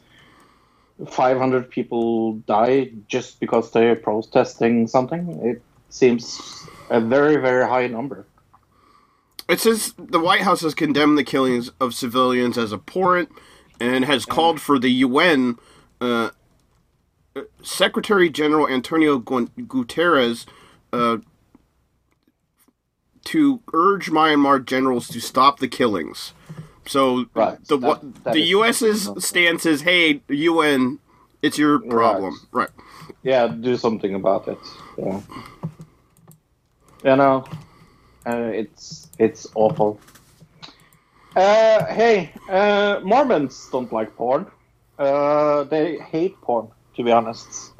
[1.09, 5.40] 500 people die just because they're protesting something.
[5.42, 8.27] It seems a very, very high number.
[9.49, 13.31] It says the White House has condemned the killings of civilians as abhorrent
[13.79, 15.57] and has called for the UN
[16.01, 16.31] uh,
[17.62, 20.46] Secretary General Antonio Gu- Guterres
[20.92, 21.18] uh,
[23.25, 26.33] to urge Myanmar generals to stop the killings.
[26.87, 30.99] So Right, the that- that the U.S.'s stance is, hey, UN,
[31.42, 32.70] it's your problem, right?
[33.22, 34.59] Yeah, do something about it.
[34.96, 35.20] Yeah.
[37.05, 37.44] You know,
[38.27, 40.01] uh, it's it's awful.
[41.35, 44.46] Uh, hey, uh, Mormons don't like porn.
[44.99, 47.72] Uh, they hate porn, to be honest.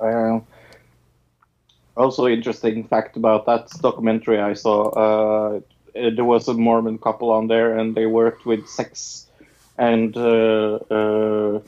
[1.97, 4.91] Also, interesting fact about that documentary I saw.
[4.91, 5.61] Uh,
[5.95, 9.27] there was a Mormon couple on there, and they worked with sex
[9.79, 11.61] and uh, uh,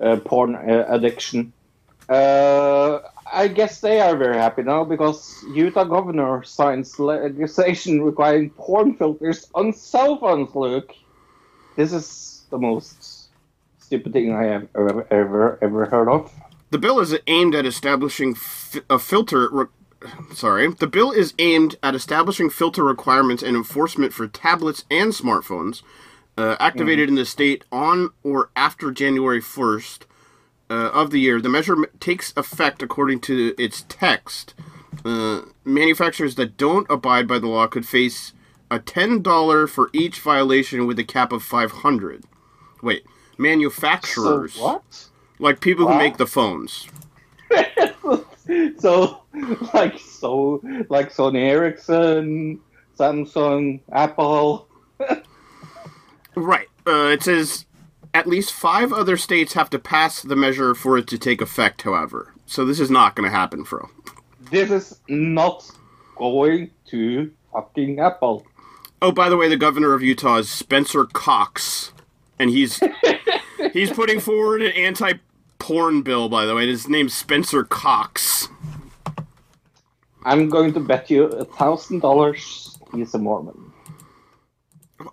[0.00, 1.52] uh, porn uh, addiction.
[2.08, 3.00] Uh,
[3.32, 9.48] I guess they are very happy now because Utah governor signs legislation requiring porn filters
[9.54, 10.54] on cell phones.
[10.54, 10.94] Luke,
[11.76, 13.28] this is the most
[13.78, 16.32] stupid thing I have ever ever ever heard of.
[16.70, 19.48] The bill is aimed at establishing fi- a filter.
[19.50, 19.66] Re-
[20.34, 25.82] sorry, the bill is aimed at establishing filter requirements and enforcement for tablets and smartphones
[26.38, 30.06] uh, activated in the state on or after January first
[30.70, 31.40] uh, of the year.
[31.40, 34.54] The measure takes effect according to its text.
[35.04, 38.32] Uh, manufacturers that don't abide by the law could face
[38.70, 42.24] a ten dollar for each violation with a cap of five hundred.
[42.82, 45.08] Wait, So manufacturers what?
[45.38, 46.88] like people who make the phones.
[48.78, 49.22] so
[49.74, 52.60] like so like Sony Ericsson,
[52.98, 54.68] Samsung, Apple.
[56.34, 56.68] Right.
[56.86, 57.64] Uh, it says
[58.14, 61.82] at least five other states have to pass the measure for it to take effect.
[61.82, 63.90] However, so this is not going to happen, Fro.
[64.50, 65.64] This is not
[66.16, 68.46] going to fucking Apple.
[69.02, 71.92] Oh, by the way, the governor of Utah is Spencer Cox,
[72.38, 72.80] and he's
[73.72, 74.72] he's putting forward an
[75.56, 76.28] anti-porn bill.
[76.28, 78.48] By the way, his name's Spencer Cox.
[80.24, 83.72] I'm going to bet you a thousand dollars he's a Mormon.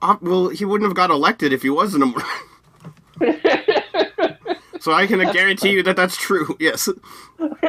[0.01, 2.25] Uh, well, he wouldn't have got elected if he wasn't a Mormon.
[4.79, 6.55] so I can guarantee you that that's true.
[6.59, 6.89] Yes.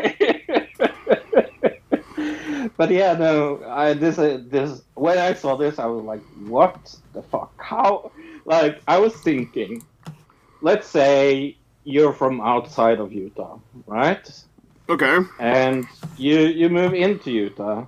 [2.77, 6.93] But yeah, no, I this uh, this when I saw this, I was like, what
[7.13, 7.53] the fuck?
[7.57, 8.11] How?
[8.47, 9.81] Like, I was thinking,
[10.61, 14.27] let's say you're from outside of Utah, right?
[14.89, 15.19] Okay.
[15.39, 15.87] and
[16.19, 17.87] you you move into Utah,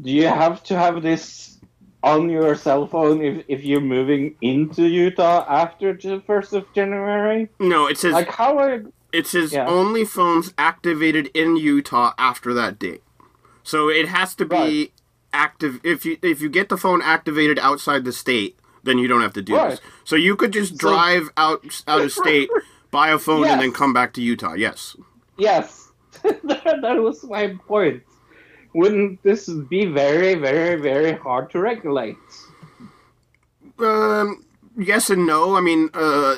[0.00, 1.58] do you have to have this
[2.02, 7.48] on your cell phone if, if you're moving into Utah after the first of January?
[7.60, 9.66] No, it says Like how are it says yeah.
[9.66, 13.02] only phones activated in Utah after that date.
[13.62, 14.92] So it has to be Right.
[15.34, 19.20] active if you if you get the phone activated outside the state, then you don't
[19.20, 19.70] have to do Right.
[19.72, 19.80] this.
[20.04, 22.48] So you could just So- drive out out of state,
[22.90, 24.54] buy a phone, and then come back to Utah.
[24.54, 24.96] Yes.
[25.36, 25.90] Yes,
[26.22, 28.02] that, that was my point.
[28.74, 32.16] Wouldn't this be very, very, very hard to regulate?
[33.78, 34.44] Um,
[34.76, 35.56] yes and no.
[35.56, 36.36] I mean, uh,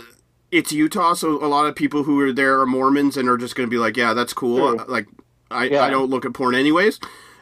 [0.50, 3.54] it's Utah, so a lot of people who are there are Mormons and are just
[3.56, 4.84] going to be like, "Yeah, that's cool." True.
[4.88, 5.06] Like,
[5.50, 5.84] I, Yeah.
[5.84, 7.00] I don't look at porn anyways.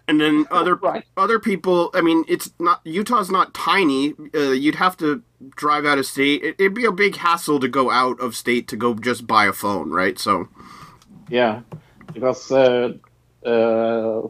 [0.08, 1.04] And then other Right.
[1.16, 1.90] other people.
[1.94, 4.14] I mean, it's not Utah's not tiny.
[4.34, 5.22] Uh, you'd have to
[5.54, 6.42] drive out of state.
[6.42, 9.46] It, it'd be a big hassle to go out of state to go just buy
[9.46, 10.18] a phone, right?
[10.18, 10.48] So,
[11.28, 11.60] Yeah,
[12.12, 12.94] because uh,
[13.46, 14.22] uh,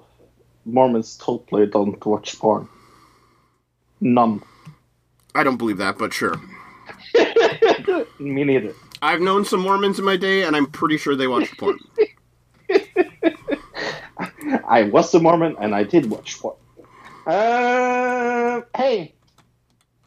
[0.67, 2.69] Mormons totally don't watch porn.
[4.01, 4.43] None.
[5.35, 6.35] I don't believe that, but sure.
[8.19, 8.75] Me neither.
[9.01, 11.79] I've known some Mormons in my day, and I'm pretty sure they watch porn.
[14.67, 16.57] I was a Mormon and I did watch porn.
[17.27, 19.15] Uh, hey,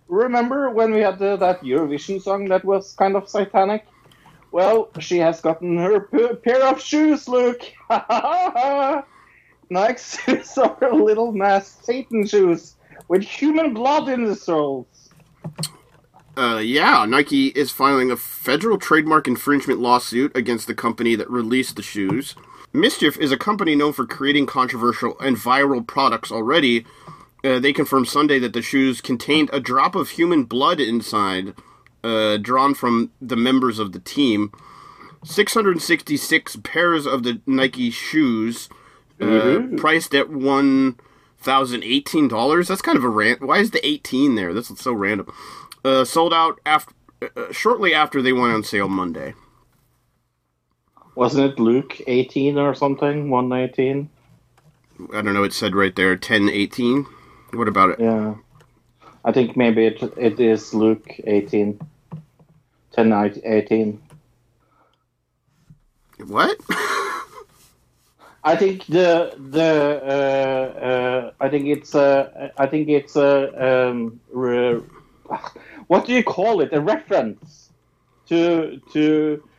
[0.08, 3.86] remember when we had the, that Eurovision song that was kind of satanic?
[4.52, 7.62] Well, she has gotten her p- pair of shoes, Luke.
[9.70, 12.76] Nike's shoes are Lil Nas Satan shoes
[13.08, 15.10] with human blood in the soles.
[16.36, 21.76] Uh, yeah, Nike is filing a federal trademark infringement lawsuit against the company that released
[21.76, 22.36] the shoes.
[22.74, 26.86] MSCHF is a company known for creating controversial and viral products already.
[27.44, 31.54] Uh, they confirmed Sunday that the shoes contained a drop of human blood inside,
[32.04, 34.52] uh, drawn from the members of the team.
[35.24, 38.70] 666 pairs of the Nike shoes,
[39.20, 40.96] uh, priced at one
[41.38, 42.68] thousand eighteen dollars.
[42.68, 43.42] That's kind of a rant.
[43.42, 44.54] Why is the eighteen there?
[44.54, 45.32] That's so random.
[45.86, 46.94] Uh, sold out after
[47.36, 49.36] uh, shortly after they went on sale Monday.
[51.22, 53.30] Wasn't it Luke 18 or something?
[53.30, 54.10] 119?
[55.14, 55.44] I don't know.
[55.44, 57.06] It said right there ten eighteen.
[57.54, 58.00] What about it?
[58.00, 58.34] Yeah.
[59.24, 61.80] I think maybe it, it is Luke 18.
[62.94, 63.14] 10
[63.46, 64.02] 18.
[66.26, 66.58] What?
[68.44, 74.20] I think the the uh, uh, I think it's uh, I think it's a um,
[74.32, 74.82] re,
[75.86, 76.74] what do you call it?
[76.74, 77.70] A reference
[78.26, 79.51] to to uh, uh,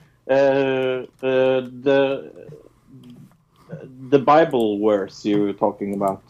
[1.21, 2.33] the
[4.11, 6.23] the Bible verse you were talking about.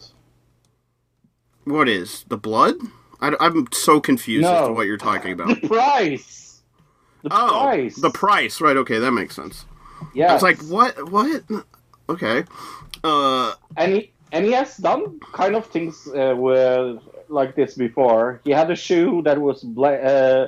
[1.65, 2.75] what is the blood?
[3.21, 5.61] I, am so confused as to what you're talking about.
[5.61, 6.61] The price.
[7.21, 7.95] The Oh, price.
[7.95, 8.59] the price.
[8.59, 8.75] Right.
[8.77, 9.65] Okay, that makes sense.
[10.13, 10.31] Yeah.
[10.31, 11.09] I was like, what?
[11.09, 11.41] What?
[12.09, 12.43] Okay.
[13.03, 18.41] Uh, and he, and he has done kind of things uh, with like this before.
[18.43, 20.47] He had a shoe that was bla- uh,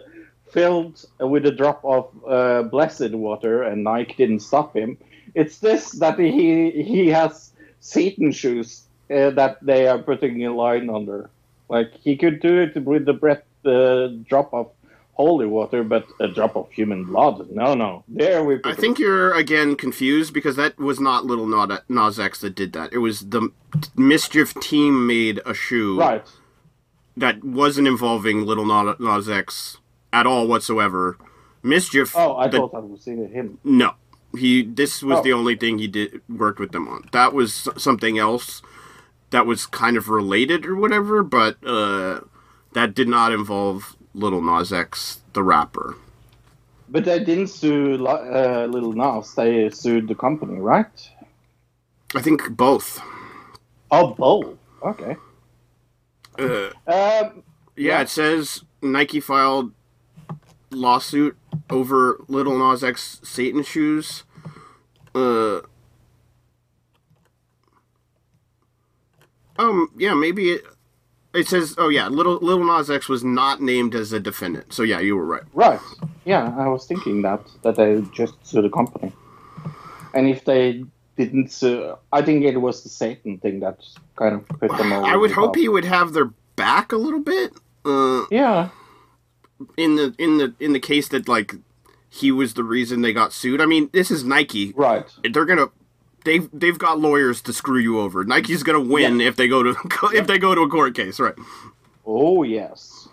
[0.56, 4.98] filled with a drop of uh, blessed water, and Nike didn't stop him.
[5.36, 8.70] It's this that he he has Satan shoes
[9.12, 11.30] uh, that they are putting a line under.
[11.68, 14.72] Like he could do it with the breath uh, drop of
[15.15, 17.52] holy water, but a drop of human blood.
[17.52, 18.04] No, no.
[18.08, 18.60] There we.
[18.63, 21.48] I think you're again confused because that was not Lil
[21.89, 22.94] Nas X that did that.
[22.94, 23.52] It was the
[23.98, 26.26] MSCHF team made a shoe right.
[27.18, 29.80] that wasn't involving Lil Na- Nas X
[30.15, 31.17] at all whatsoever.
[31.63, 32.13] MSCHF.
[32.15, 33.58] Oh, I the- thought that was seeing him.
[33.63, 33.93] No,
[34.38, 34.62] he.
[34.63, 35.23] This was Oh.
[35.23, 37.04] the only thing he did worked with them on.
[37.12, 38.62] That was something else
[39.32, 42.21] that was kind of related or whatever, but uh,
[42.73, 45.95] that did not involve Lil Nas X, the rapper.
[46.88, 49.34] But they didn't sue uh, Lil Nas.
[49.36, 51.10] They sued the company, right?
[52.15, 53.01] I think both.
[53.91, 54.56] Oh, both.
[54.84, 55.17] Okay.
[56.38, 57.32] Uh, Um, yeah,
[57.75, 58.01] Yeah.
[58.01, 59.71] it says Nike filed
[60.75, 61.38] lawsuit
[61.69, 64.23] over Lil Nas X Satan shoes.
[65.13, 65.61] Uh.
[69.57, 69.89] Um.
[69.97, 70.13] Yeah.
[70.13, 70.65] Maybe it.
[71.33, 71.75] It says.
[71.77, 72.07] Oh yeah.
[72.07, 74.73] Little Lil Nas X was not named as a defendant.
[74.73, 75.43] So yeah, you were right.
[75.53, 75.79] right.
[76.25, 79.11] Yeah, I was thinking that that they just sued the company.
[80.13, 80.83] And if they
[81.17, 83.80] didn't sue, I think it was the Satan thing that
[84.15, 85.05] kind of put them over.
[85.05, 85.55] I would hope top.
[85.57, 87.53] he would have their back a little bit.
[87.86, 88.69] Uh, Yeah.
[89.78, 91.56] In the in the in the case that like
[92.10, 93.62] he was the reason they got sued.
[93.62, 94.74] I mean, this is Nike.
[94.76, 95.06] Right.
[95.32, 95.68] they're gonna
[96.24, 98.24] they've they've got lawyers to screw you over.
[98.24, 99.76] Nike's gonna win if they go to
[100.14, 101.36] if they go to a court case, right?
[102.06, 103.08] Oh yes.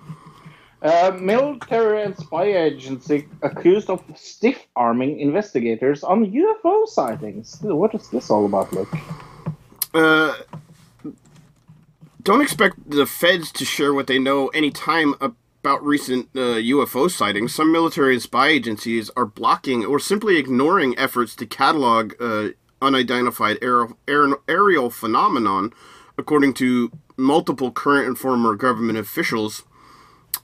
[0.82, 7.58] Uh, military and spy agency accused of stiff arming investigators on UFO sightings.
[7.62, 8.92] What is this all about, Luke?
[9.94, 10.34] Uh,
[12.24, 15.14] don't expect the feds to share what they know anytime
[15.62, 17.54] about recent uh, UFO sightings.
[17.54, 22.48] Some military and spy agencies are blocking or simply ignoring efforts to catalog uh,
[22.80, 25.72] unidentified aer- aer- aerial phenomenon,
[26.18, 29.62] according to multiple current and former government officials.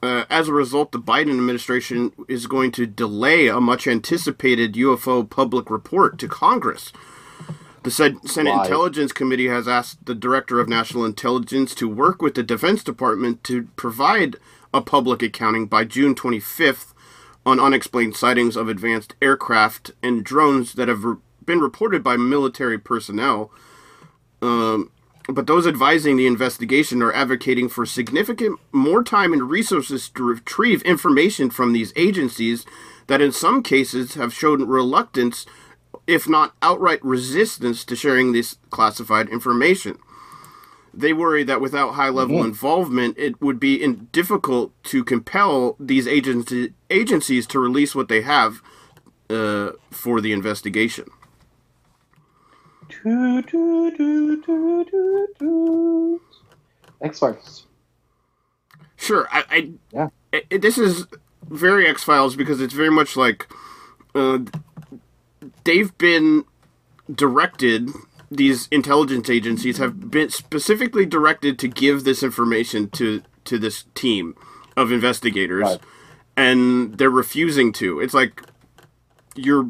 [0.01, 5.29] Uh, as a result, the Biden administration is going to delay a much anticipated UFO
[5.29, 6.93] public report to Congress.
[7.83, 8.63] The Senate Why?
[8.63, 13.43] Intelligence Committee has asked the Director of National Intelligence to work with the Defense Department
[13.45, 14.37] to provide
[14.73, 16.93] a public accounting by June 25th
[17.45, 22.77] on unexplained sightings of advanced aircraft and drones that have re- been reported by military
[22.77, 23.51] personnel.
[24.41, 24.91] Um,
[25.27, 30.81] but those advising the investigation are advocating for significant more time and resources to retrieve
[30.83, 32.65] information from these agencies
[33.07, 35.45] that in some cases have shown reluctance
[36.07, 39.97] if not outright resistance to sharing this classified information.
[40.93, 46.07] They worry that without high level involvement, it would be in, difficult to compel these
[46.07, 48.61] agency, agencies to release what they have
[49.29, 51.05] uh, for the investigation.
[52.89, 56.21] Toot, toot, toot.
[57.01, 57.65] X Files.
[58.97, 60.09] Sure, I, I, Yeah.
[60.33, 61.05] I- I- this is
[61.49, 63.47] very X Files because it's very much like
[64.15, 64.39] uh,
[65.63, 66.43] they've been
[67.13, 67.89] directed.
[68.31, 74.35] These intelligence agencies have been specifically directed to give this information to to this team
[74.77, 75.79] of investigators, Right.
[76.37, 77.99] and they're refusing to.
[77.99, 78.43] It's like
[79.35, 79.67] you're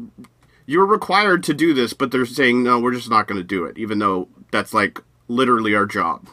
[0.66, 3.64] you're required to do this, but they're saying no, we're just not going to do
[3.64, 6.26] it, even though that's like literally our job.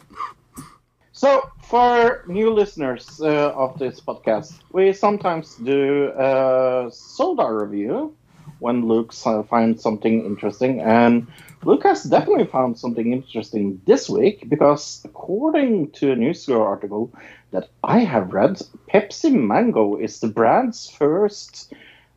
[1.14, 8.16] So, for new listeners uh, of this podcast, we sometimes do a Soldar review
[8.60, 10.82] when Luke finds something interesting.
[10.82, 11.28] And
[11.64, 17.12] Luke has definitely found something interesting this week because, according to a newsgirl article
[17.52, 21.74] that I have read, Pepsi Mango is the brand's first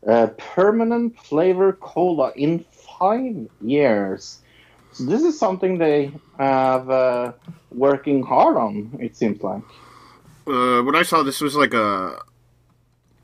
[0.06, 2.64] uh, permanent flavor cola in
[2.98, 4.38] five years.
[4.92, 7.32] So this is something they have uh,
[7.70, 8.98] working hard on.
[9.00, 9.62] It seems like.
[10.46, 12.18] uh, when I saw this was like a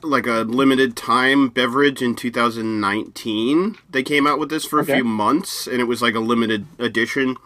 [0.07, 3.77] like a limited time beverage in 2019.
[3.91, 4.95] They came out with this for a Okay.
[4.95, 7.37] few months, and it was like a limited edition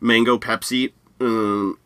[0.00, 0.92] mango Pepsi.
[1.20, 1.78] Um,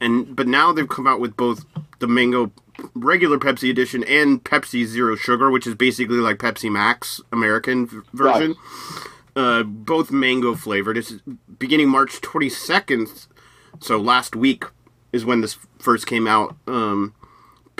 [0.00, 1.64] and but now they've come out with both
[1.98, 2.52] the mango
[2.94, 7.98] regular Pepsi edition and Pepsi Zero Sugar, which is basically like Pepsi Max American v-
[8.12, 8.54] version.
[9.36, 10.98] Uh, both mango flavored.
[10.98, 11.12] It's
[11.58, 13.26] beginning March 22nd,
[13.78, 14.64] so last week
[15.12, 16.56] is when this first came out.
[16.66, 17.14] Um,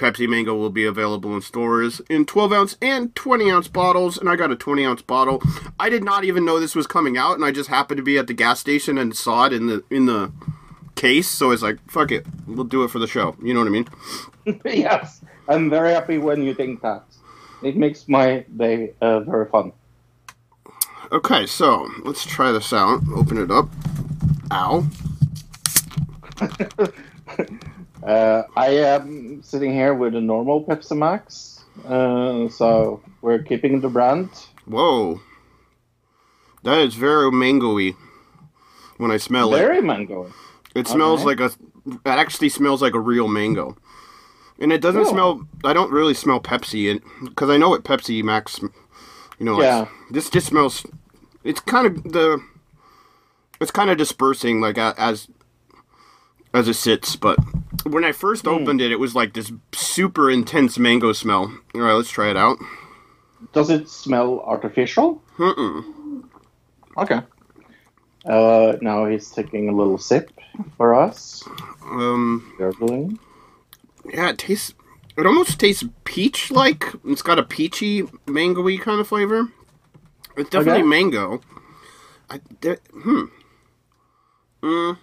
[0.01, 4.31] Pepsi Mango will be available in stores in 12 ounce and 20 ounce bottles, and
[4.31, 5.43] I got a 20 ounce bottle.
[5.79, 8.17] I did not even know this was coming out, and I just happened to be
[8.17, 10.33] at the gas station and saw it in the in the
[10.95, 11.29] case.
[11.29, 13.67] So I was like, "Fuck it, we'll do it for the show." You know what
[13.67, 13.89] I mean?
[14.65, 17.05] yes, I'm very happy when you think that.
[17.63, 19.73] It makes my day uh, very fun.
[21.13, 23.03] Okay, so let's try this out.
[23.15, 23.69] Open it up.
[24.51, 24.87] Ow.
[28.11, 33.89] Uh, I am sitting here with a normal Pepsi Max, uh, so we're keeping the
[33.89, 34.29] brand.
[34.67, 35.21] Whoa.
[36.65, 37.95] That is very mangoey
[38.97, 39.59] when I smell it.
[39.59, 40.33] Very mango.
[40.75, 41.27] It smells Okay.
[41.31, 41.51] like a.
[41.87, 43.77] It actually smells like a real mango,
[44.59, 45.13] and it doesn't Cool.
[45.13, 45.49] smell.
[45.65, 48.61] I don't really smell Pepsi, because I know what Pepsi Max.
[49.39, 49.87] You know, Yeah.
[50.11, 50.85] this just smells.
[51.45, 52.43] It's kind of the.
[53.61, 55.29] It's kind of dispersing, like as.
[56.53, 57.39] As it sits, but
[57.85, 58.51] when I first Hmm.
[58.51, 61.53] opened it, it was like this super intense mango smell.
[61.75, 62.59] All right, let's try it out.
[63.53, 65.23] Does it smell artificial?
[65.39, 66.25] Mm-mm.
[66.99, 67.21] Okay.
[68.27, 70.31] Uh, now he's taking a little sip
[70.77, 71.43] for us.
[71.85, 73.19] Um, Gurgling.
[74.13, 74.75] yeah, it tastes.
[75.17, 76.85] It almost tastes peach-like.
[77.07, 79.49] It's got a peachy, mango-y kind of flavor.
[80.37, 80.89] It's definitely Okay.
[80.89, 81.41] mango.
[82.29, 83.25] I, there, hmm.
[84.63, 84.99] Mm.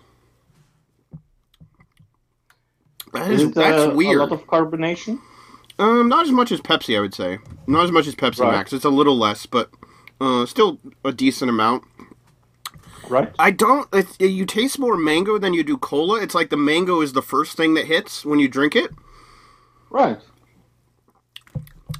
[3.19, 4.17] That Is is, it that's uh, weird.
[4.17, 5.19] a lot of carbonation?
[5.79, 7.39] Um, not as much as Pepsi, I would say.
[7.67, 8.51] Not as much as Pepsi Right.
[8.51, 8.73] Max.
[8.73, 9.69] It's a little less, but
[10.19, 11.83] uh, still a decent amount.
[13.09, 13.31] Right.
[13.39, 13.87] I don't.
[13.93, 16.21] It, you taste more mango than you do cola.
[16.21, 18.91] It's like the mango is the first thing that hits when you drink it.
[19.89, 20.19] Right.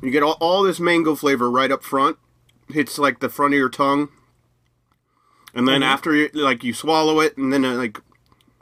[0.01, 2.17] You get all, all this mango flavor right up front.
[2.69, 4.09] Hits like the front of your tongue,
[5.53, 8.01] and then after you like you swallow it, and then uh, like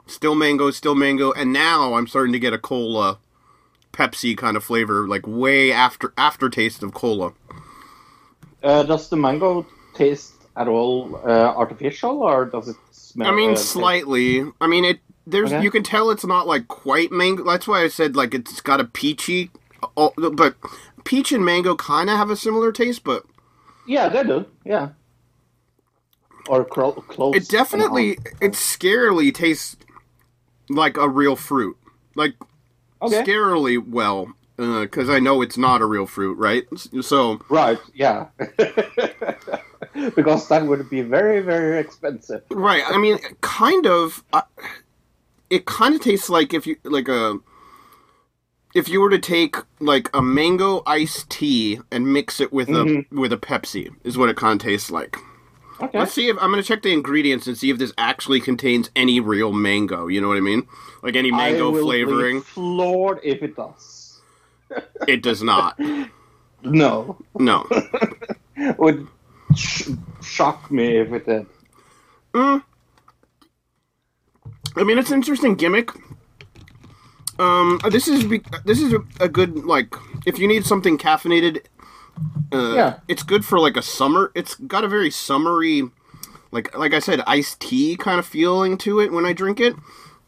[0.06, 3.18] still mango, still mango, and now I'm starting to get a cola,
[3.92, 7.34] Pepsi kind of flavor, like way after aftertaste of cola.
[8.62, 13.28] Uh, does the mango taste at all uh, artificial, or does it smell?
[13.28, 14.44] I mean, uh, slightly.
[14.60, 15.62] I mean, it there's Okay.
[15.62, 17.44] you can tell it's not like quite mango.
[17.44, 19.50] That's why I said like it's got a peachy,
[19.96, 20.56] oh, but
[21.04, 23.24] peach and mango kind of have a similar taste, but
[23.86, 24.46] Yeah, they do.
[24.64, 24.90] Yeah.
[26.48, 27.36] Or close.
[27.36, 29.76] it definitely it scarily tastes
[30.68, 31.76] like a real fruit,
[32.14, 32.34] like
[33.02, 33.22] Okay.
[33.22, 36.64] scarily well, uh, because I know it's not a real fruit, right?
[37.02, 37.78] So Right.
[37.94, 38.28] Yeah.
[40.14, 42.42] because that would be very, very expensive.
[42.50, 42.82] Right.
[42.86, 44.24] I mean, kind of.
[44.32, 44.42] Uh,
[45.48, 47.38] it kind of tastes like if you like a.
[48.74, 52.72] If you were to take like a mango iced tea and mix it with a
[52.72, 53.18] mm-hmm.
[53.18, 55.16] with a Pepsi, is what it kind of tastes like.
[55.80, 55.98] Okay.
[55.98, 58.90] Let's see if I'm going to check the ingredients and see if this actually contains
[58.96, 60.06] any real mango.
[60.06, 60.66] You know what I mean?
[61.02, 62.38] Like any I mango will flavoring.
[62.38, 64.20] Be floored if it does.
[65.06, 65.78] It does not.
[66.62, 67.16] No.
[67.38, 67.68] No.
[68.78, 69.06] would
[69.54, 69.90] sh-
[70.22, 71.46] shock me if it did.
[72.34, 72.60] I
[74.84, 75.90] mean, it's an interesting gimmick.
[77.38, 79.94] Um, this is be- this is a, a good like
[80.26, 81.60] if you need something caffeinated.
[82.52, 82.94] Uh, Yeah.
[83.08, 84.30] it's good for like a summer.
[84.34, 85.90] It's got a very summery,
[86.52, 89.74] like like I said, iced tea kind of feeling to it when I drink it.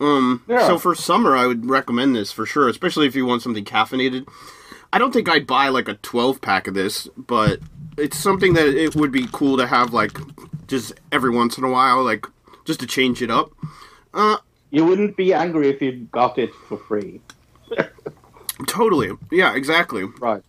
[0.01, 0.67] Um, Yeah.
[0.67, 4.27] so for summer, I would recommend this for sure, especially if you want something caffeinated.
[4.93, 7.61] I don't think I'd buy like a twelve pack of this, but
[7.97, 10.17] it's something that it would be cool to have like
[10.67, 12.27] just every once in a while, like
[12.65, 13.51] just to change it up.
[14.15, 14.37] Uh,
[14.71, 17.21] you wouldn't be angry if you got it for free.
[18.67, 19.11] Totally.
[19.31, 20.05] Yeah, exactly.
[20.21, 20.43] Right.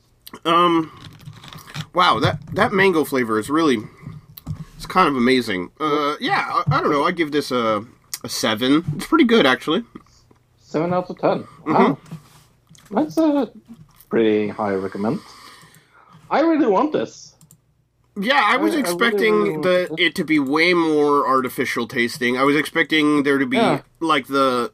[1.93, 3.77] Wow, that that mango flavor is really
[4.75, 5.71] it's kind of amazing.
[5.79, 7.03] Uh yeah, I, I don't know.
[7.03, 7.85] I give this a
[8.23, 8.83] a 7.
[8.95, 9.83] It's pretty good actually.
[10.59, 11.47] Seven out of ten.
[11.65, 11.97] Wow.
[12.91, 13.51] That's a
[14.09, 15.19] pretty high recommend.
[16.29, 17.35] I really want this.
[18.19, 21.87] Yeah, I was I- I really, expecting really the it to be way more artificial
[21.87, 22.37] tasting.
[22.37, 23.81] I was expecting there to be Yeah.
[23.99, 24.71] like the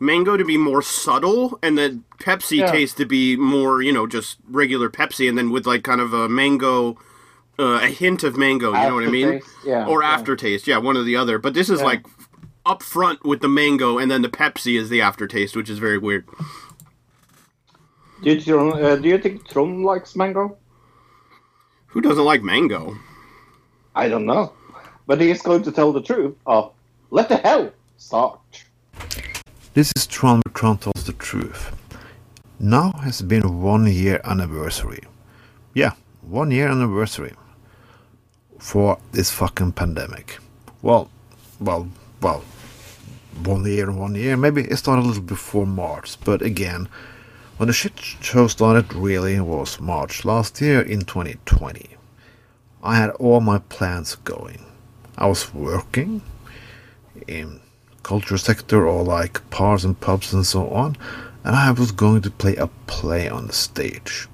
[0.00, 2.70] mango to be more subtle and the Pepsi Yeah.
[2.70, 6.12] taste to be more, you know, just regular Pepsi and then with like kind of
[6.12, 6.96] a mango
[7.60, 9.40] uh, a hint of mango, you know what I mean?
[9.66, 10.10] Yeah, or yeah.
[10.10, 11.40] aftertaste, yeah, one or the other.
[11.40, 11.86] But this is Yeah.
[11.86, 12.06] like
[12.64, 15.98] up front with the mango and then the Pepsi is the aftertaste, which is very
[15.98, 16.24] weird.
[18.22, 20.56] Do you, uh, do you think Tron likes mango?
[21.88, 22.96] Who doesn't like mango?
[23.94, 24.52] I don't know.
[25.06, 26.36] But he's going to tell the truth.
[26.46, 26.72] Oh,
[27.10, 28.38] let the hell start.
[29.78, 31.70] This is where Tron tells the truth.
[32.58, 35.04] Now has been one year anniversary.
[35.72, 37.34] Yeah, one year anniversary
[38.58, 40.40] for this fucking pandemic.
[40.82, 41.08] Well,
[41.60, 41.88] well,
[42.20, 42.42] well,
[43.44, 44.36] one year, one year.
[44.36, 46.88] Maybe it started a little before March, but again,
[47.58, 51.90] when the shit show started really was March last year in 2020.
[52.82, 54.64] I had all my plans going.
[55.16, 56.22] I was working
[57.28, 57.60] in
[58.08, 60.96] culture sector or like bars and pubs and so on,
[61.44, 64.28] and I was going to play a play on the stage.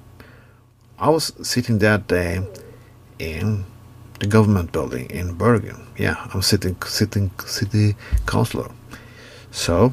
[0.96, 2.46] I was sitting that day
[3.18, 3.64] in
[4.20, 5.80] the government building in Bergen.
[5.98, 7.96] Yeah, I'm sitting sitting city
[8.26, 8.70] councillor.
[9.50, 9.90] So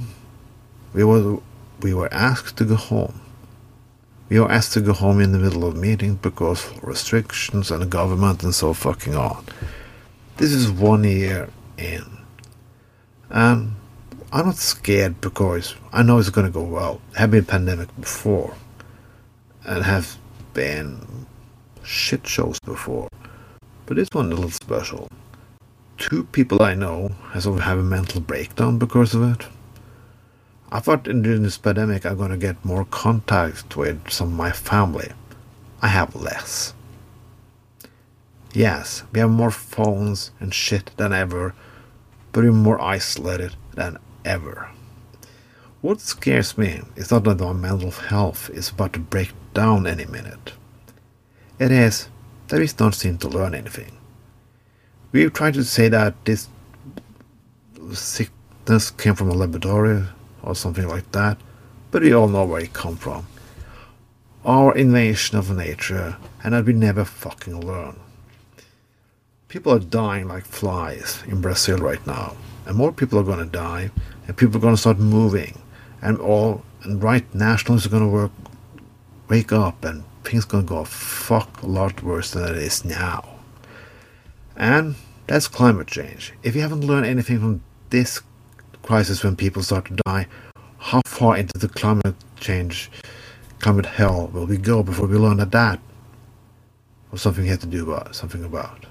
[0.93, 1.39] we were
[1.81, 3.19] we were asked to go home.
[4.29, 8.43] We were asked to go home in the middle of meeting because restrictions and government
[8.43, 9.43] and so fucking on.
[10.37, 12.20] This is one year in.
[13.31, 13.75] And
[14.33, 17.01] I'm not scared because I know it's gonna go well.
[17.15, 18.55] Have been pandemic before.
[19.65, 20.17] And have
[20.53, 21.25] been
[21.83, 23.07] shit shows before.
[23.85, 25.07] But this one a little special.
[25.97, 29.47] Two people I know has over have a mental breakdown because of it.
[30.71, 34.51] I thought in during this pandemic I'm gonna get more contact with some of my
[34.51, 35.11] family.
[35.81, 36.73] I have less.
[38.53, 41.53] Yes, we have more phones and shit than ever,
[42.31, 44.69] but we're more isolated than ever.
[45.81, 50.05] What scares me is not that our mental health is about to break down any
[50.05, 50.53] minute.
[51.57, 52.07] It is
[52.47, 53.97] that we don't seem to learn anything.
[55.11, 56.47] We've tried to say that this
[57.93, 60.03] sickness came from a laboratory
[60.43, 61.37] or something like that,
[61.89, 63.27] but we all know where it come from.
[64.45, 67.99] Our invasion of nature, and that we never fucking learn.
[69.51, 73.91] People are dying like flies in Brazil right now, and more people are gonna die,
[74.25, 75.59] and people are gonna start moving,
[76.01, 78.31] and all and right nationalists are gonna work,
[79.27, 82.85] wake up, and things are gonna go a fuck a lot worse than it is
[82.85, 83.27] now.
[84.55, 84.95] And
[85.27, 86.31] that's climate change.
[86.43, 88.21] If you haven't learned anything from this
[88.83, 90.27] crisis when people start to die,
[90.77, 92.89] how far into the climate change,
[93.59, 95.81] climate hell will we go before we learn that that
[97.11, 98.85] was something we had to do about something about?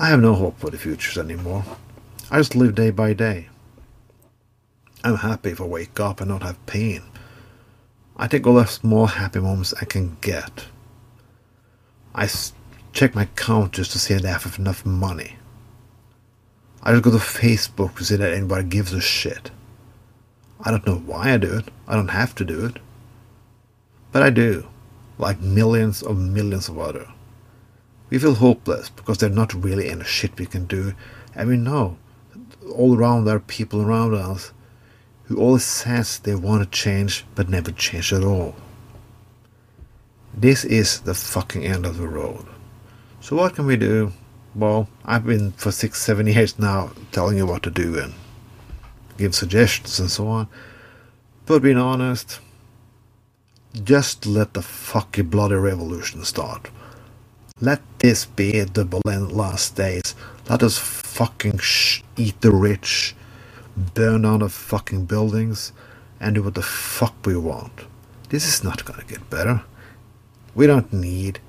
[0.00, 1.64] I have no hope for the futures anymore.
[2.30, 3.48] I just live day by day.
[5.02, 7.02] I'm happy if I wake up and not have pain.
[8.16, 10.66] I take all the small happy moments I can get.
[12.14, 12.28] I
[12.92, 15.34] check my account just to see if I have enough money.
[16.84, 19.50] I just go to Facebook to see that anybody gives a shit.
[20.60, 21.64] I don't know why I do it.
[21.88, 22.78] I don't have to do it.
[24.12, 24.68] But I do,
[25.18, 27.08] like millions of millions of other.
[28.10, 30.94] We feel hopeless because there's not really any shit we can do,
[31.34, 31.98] and we know
[32.74, 34.52] all around there are people around us
[35.24, 38.54] who always says they want to change but never change at all.
[40.34, 42.46] This is the fucking end of the road.
[43.20, 44.12] So what can we do?
[44.54, 48.14] Well, I've been for six, seven years now telling you what to do and
[49.18, 50.48] give suggestions and so on.
[51.44, 52.40] But being honest,
[53.84, 56.70] just let the fucking bloody revolution start.
[57.60, 60.14] Let this be the Berlin last days.
[60.48, 63.14] Let us fucking sh- eat the rich,
[63.76, 65.72] burn down the fucking buildings,
[66.20, 67.72] and do what the fuck we want.
[68.28, 69.62] This is not gonna get better.
[70.54, 71.40] We don't need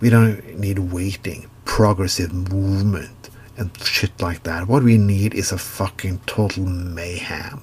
[0.00, 3.28] we don't need waiting, progressive movement,
[3.58, 4.66] and shit like that.
[4.66, 7.60] What we need is a fucking total mayhem.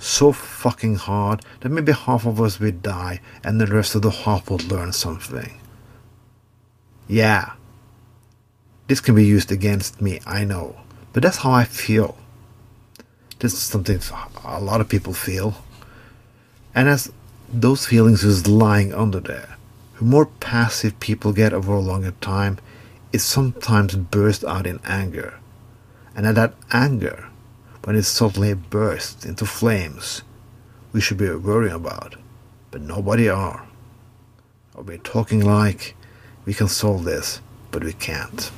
[0.00, 4.10] So fucking hard that maybe half of us will die and the rest of the
[4.10, 5.52] half will learn something.
[7.08, 7.52] Yeah.
[8.88, 10.76] This can be used against me, I know.
[11.12, 12.16] But that's how I feel.
[13.38, 14.00] This is something
[14.44, 15.54] a lot of people feel.
[16.74, 17.12] And as
[17.52, 19.56] those feelings is lying under there,
[19.98, 22.58] the more passive people get over a longer time,
[23.12, 25.38] it sometimes bursts out in anger.
[26.14, 27.28] And at that anger,
[27.84, 30.22] when it suddenly bursts into flames,
[30.92, 32.16] we should be worrying about.
[32.70, 33.66] But nobody are.
[34.74, 35.94] Or we're talking like
[36.44, 37.40] we can solve this,
[37.70, 38.50] but we can't.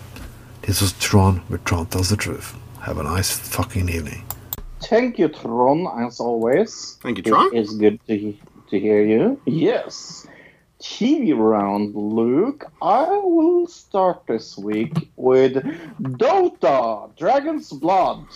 [0.63, 2.57] This was Tron, where Tron tells the truth.
[2.81, 4.25] Have a nice fucking evening.
[4.83, 6.99] Thank you, Tron, as always.
[7.03, 7.55] Thank you, Tron.
[7.55, 8.35] It is good to,
[8.71, 9.41] to hear you.
[9.47, 10.27] Yes.
[10.81, 12.67] TV round, Luke.
[12.83, 15.55] I will start this week with
[16.03, 18.27] Dota, Dragon's Blood.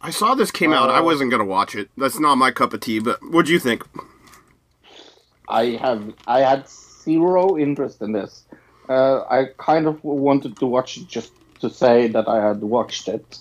[0.00, 0.88] I saw this came out.
[0.88, 1.90] I Uh, wasn't gonna watch it.
[1.98, 3.00] That's not my cup of tea.
[3.00, 3.84] But what do you think?
[5.48, 8.44] I have I had zero interest in this.
[8.90, 13.06] Uh, I kind of wanted to watch it just to say that I had watched
[13.08, 13.38] it.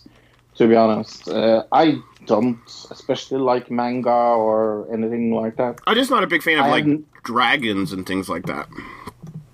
[0.55, 2.59] To be honest, uh, I don't
[2.91, 5.79] especially like manga or anything like that.
[5.87, 8.67] I'm just not a big fan of I like haven't- dragons and things like that.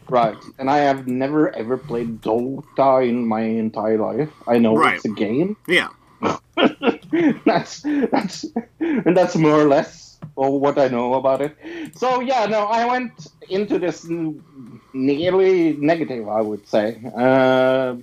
[0.10, 4.32] Right, and I have never ever played Dota in my entire life.
[4.48, 4.96] I know Right.
[4.96, 5.58] it's a game.
[5.68, 5.90] Yeah.
[7.46, 7.82] that's
[8.12, 8.46] that's
[8.80, 10.05] and that's more or less
[10.36, 11.56] all what I know about it.
[11.98, 14.06] So yeah, no, I went into this
[14.94, 17.02] nearly negative, I would say.
[17.16, 17.96] Uh,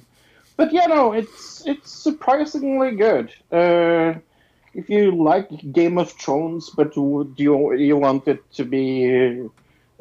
[0.57, 3.33] but yeah, no, it's it's surprisingly good.
[3.51, 4.15] Uh,
[4.75, 9.49] if you like Game of Thrones, but would you you want it to be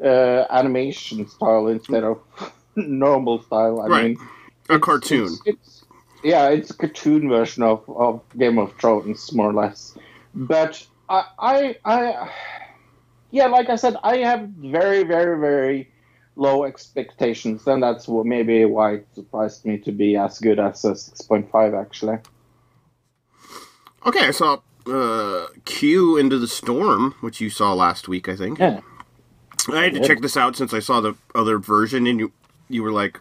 [0.02, 2.20] uh, animation style instead of
[2.76, 3.80] normal style?
[3.80, 4.04] I Right.
[4.04, 4.28] mean,
[4.68, 5.26] A it's- cartoon.
[5.26, 5.84] It's, it's
[6.24, 9.96] yeah, it's a cartoon version of, of Game of Thrones, more or less.
[10.34, 12.32] But I, I, I,
[13.30, 15.90] yeah, like I said, I have very, very, very
[16.36, 20.84] low expectations, and that's what maybe why it surprised me to be as good as
[20.86, 22.18] a six point five, actually.
[24.06, 28.58] Okay, I saw uh, Q into the Storm, which you saw last week, I think.
[28.58, 28.80] Yeah.
[29.72, 30.06] I had to Yeah.
[30.08, 32.32] check this out since I saw the other version, and you
[32.68, 33.20] you were like,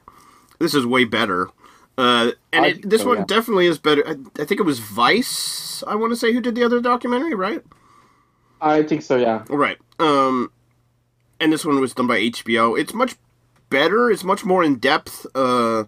[0.60, 1.50] "This is way better."
[1.98, 3.26] Uh, and it, this so, one yeah.
[3.26, 4.08] definitely is better.
[4.08, 5.84] I, I think it was Vice.
[5.86, 7.62] I want to say who did the other documentary, right?
[8.62, 9.44] I think so, yeah.
[9.50, 9.78] Right.
[10.00, 10.52] Um,
[11.40, 12.80] and this one was done by HBO.
[12.80, 13.16] It's much
[13.70, 14.12] better.
[14.12, 15.26] It's much more in depth.
[15.36, 15.86] Uh,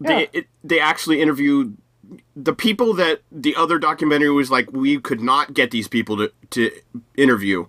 [0.00, 0.26] they Yeah.
[0.32, 1.76] it, they actually interviewed
[2.36, 6.30] the people that the other documentary was like we could not get these people to
[6.50, 6.70] to
[7.16, 7.66] interview.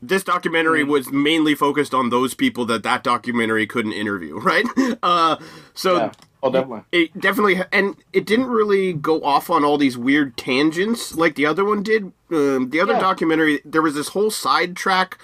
[0.00, 0.88] This documentary Mm.
[0.88, 4.64] was mainly focused on those people that that documentary couldn't interview, right?
[5.02, 5.36] Uh,
[5.74, 6.12] so Yeah.
[6.42, 6.82] Oh, definitely.
[6.92, 11.44] it definitely and it didn't really go off on all these weird tangents like the
[11.46, 13.00] other one did um, the other Yeah.
[13.00, 15.18] documentary there was this whole sidetrack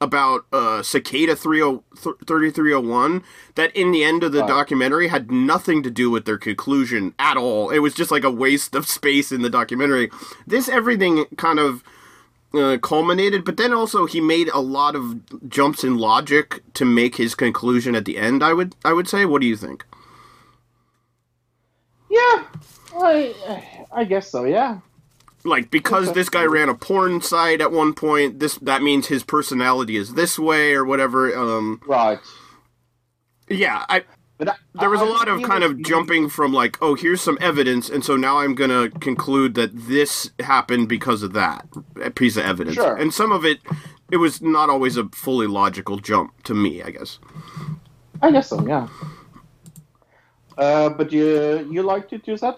[0.00, 1.80] about uh, cicada 30,
[2.26, 3.22] 3301
[3.56, 4.48] that in the end of the Right.
[4.48, 8.30] documentary had nothing to do with their conclusion at all it was just like a
[8.30, 10.10] waste of space in the documentary
[10.46, 11.82] this everything kind of
[12.54, 17.16] uh, culminated, but then also he made a lot of jumps in logic to make
[17.16, 18.42] his conclusion at the end.
[18.42, 19.26] I would, I would say.
[19.26, 19.84] What do you think?
[22.18, 22.44] Yeah,
[22.94, 24.80] I, I guess so, yeah.
[25.44, 26.14] like because Okay.
[26.14, 30.14] this guy ran a porn site at one point this that means his personality is
[30.14, 32.20] this way or whatever um Right.
[33.48, 34.04] yeah i
[34.40, 37.38] I, there was a a lot of kind of jumping from like, oh, here's some
[37.40, 41.66] evidence, and so now I'm gonna conclude that this happened because of that
[42.14, 42.76] piece of evidence.
[42.76, 42.96] Sure.
[42.96, 43.60] And some of it,
[44.12, 47.18] it was not always a fully logical jump to me, I guess.
[48.22, 48.66] I guess so.
[48.66, 48.88] Yeah.
[50.58, 52.56] Uh, but you you liked it, you said?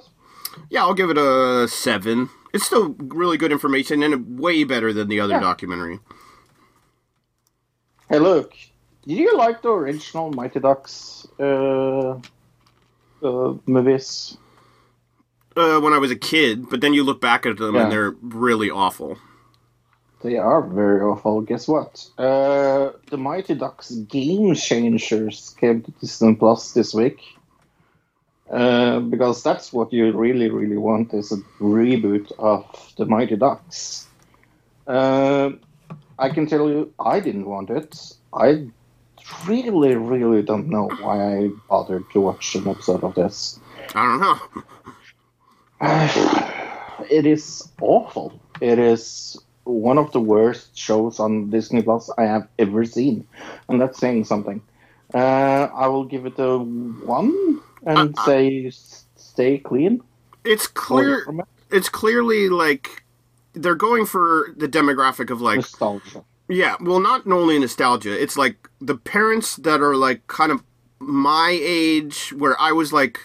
[0.70, 2.28] Yeah, I'll give it a seven.
[2.52, 5.40] It's still really good information and way better than the other Yeah.
[5.40, 6.00] documentary.
[8.08, 8.54] Hey, look.
[9.06, 12.18] Did you like the original Mighty Ducks uh,
[13.22, 14.36] uh, movies?
[15.56, 17.82] Uh, when I was a kid, but then you look back at them Yeah.
[17.84, 19.16] and they're really awful.
[20.22, 21.40] They are very awful.
[21.40, 22.06] Guess what?
[22.18, 27.20] Uh, the Mighty Ducks Game Changers came to Disney Plus this week.
[28.50, 32.64] Uh, because that's what you really, really want is a reboot of
[32.96, 34.08] the Mighty Ducks.
[34.88, 35.50] Uh,
[36.18, 38.12] I can tell you, I didn't want it.
[38.32, 38.66] I
[39.46, 43.60] really, really don't know why I bothered to watch an episode of this.
[43.94, 44.40] I don't know.
[47.10, 48.32] it is awful.
[48.60, 53.28] It is one of the worst shows on Disney Plus I have ever seen,
[53.68, 54.60] and that's saying something.
[55.14, 60.02] Uh, I will give it a one and uh, uh, say s- stay clean.
[60.44, 61.26] It's clear.
[61.28, 61.44] It.
[61.70, 63.04] It's clearly like
[63.52, 66.24] they're going for the demographic of like Nostalgia.
[66.50, 68.20] Yeah, well, not only nostalgia.
[68.20, 70.64] It's like the parents that are like kind of
[70.98, 73.20] my age, where I was like,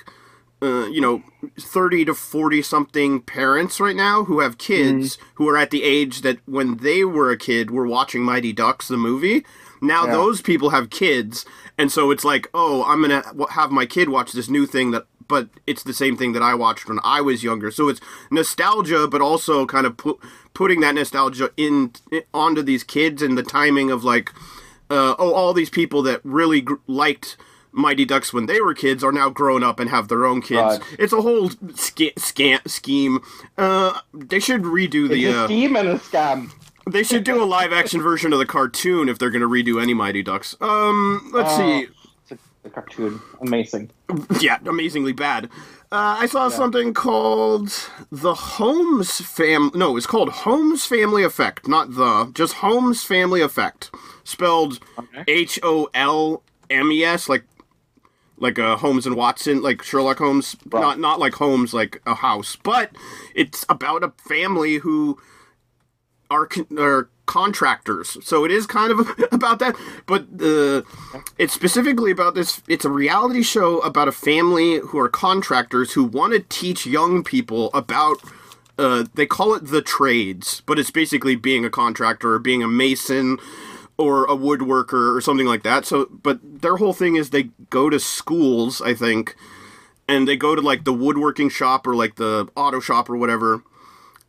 [0.61, 1.23] uh, you know,
[1.59, 4.99] thirty to forty something parents right now who have mm-hmm.
[4.99, 8.53] kids who are at the age that when they were a kid were watching Mighty
[8.53, 9.43] Ducks the movie.
[9.87, 10.11] Now Yeah.
[10.13, 11.45] those people have kids,
[11.77, 15.05] and so it's like, oh, I'm gonna have my kid watch this new thing that.
[15.27, 17.71] But it's the same thing that I watched when I was younger.
[17.71, 20.19] So it's nostalgia, but also kind of pu-
[20.53, 21.93] putting that nostalgia in
[22.31, 24.31] onto these kids and the timing of like,
[24.91, 27.37] uh, oh, all these people that really gr- liked
[27.71, 30.77] Mighty Ducks when they were kids are now grown up and have their own kids.
[30.77, 30.81] Right.
[30.99, 33.19] It's a whole sca- scant scheme.
[33.57, 35.25] Uh, they should redo the.
[35.25, 36.51] It's a Uh, scheme and a scam.
[36.89, 39.81] They should do a live action version of the cartoon if they're going to redo
[39.81, 40.55] any Mighty Ducks.
[40.61, 41.57] Um, let's Oh.
[41.57, 41.87] see.
[42.23, 43.21] It's a, a cartoon.
[43.41, 43.89] Amazing.
[44.39, 45.45] Yeah, amazingly bad.
[45.91, 47.71] Uh, I saw something called
[48.11, 49.71] the Holmes fam.
[49.73, 52.31] No, it's called Holmes Family Effect, not the.
[52.33, 53.91] Just Holmes Family Effect,
[54.23, 54.79] spelled
[55.27, 57.43] H O L M E S, like
[58.37, 60.55] like uh, Holmes and Watson, like Sherlock Holmes.
[60.71, 62.91] Not not like Holmes, like a house, but
[63.35, 65.17] it's about a family who
[66.29, 68.17] are con- are contractors.
[68.23, 68.99] So it is kind of
[69.31, 70.81] about that, but uh,
[71.37, 72.61] it's specifically about this.
[72.67, 77.23] It's a reality show about a family who are contractors who want to teach young
[77.23, 78.17] people about.
[78.77, 82.67] Uh, they call it the trades, but it's basically being a contractor or being a
[82.67, 83.37] mason
[83.97, 85.85] or a woodworker or something like that.
[85.85, 89.35] So, but their whole thing is they go to schools, I think,
[90.07, 93.63] and they go to like the woodworking shop or like the auto shop or whatever.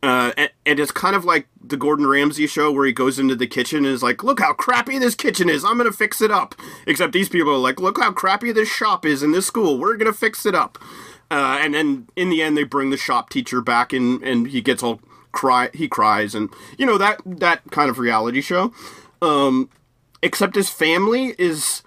[0.03, 3.47] Uh, and, it's kind of like the Gordon Ramsay show where he goes into the
[3.47, 5.65] kitchen and is like, "Look how crappy this kitchen is.
[5.65, 9.05] I'm gonna fix it up." Except these people are like, "Look how crappy this shop
[9.05, 9.79] is in this school.
[9.79, 10.77] We're gonna fix it up."
[11.31, 14.61] Uh, and then in the end, they bring the shop teacher back and and he
[14.61, 15.69] gets all cry.
[15.73, 18.73] He cries and you know that that kind of reality show.
[19.21, 19.69] Um,
[20.21, 21.81] except his family is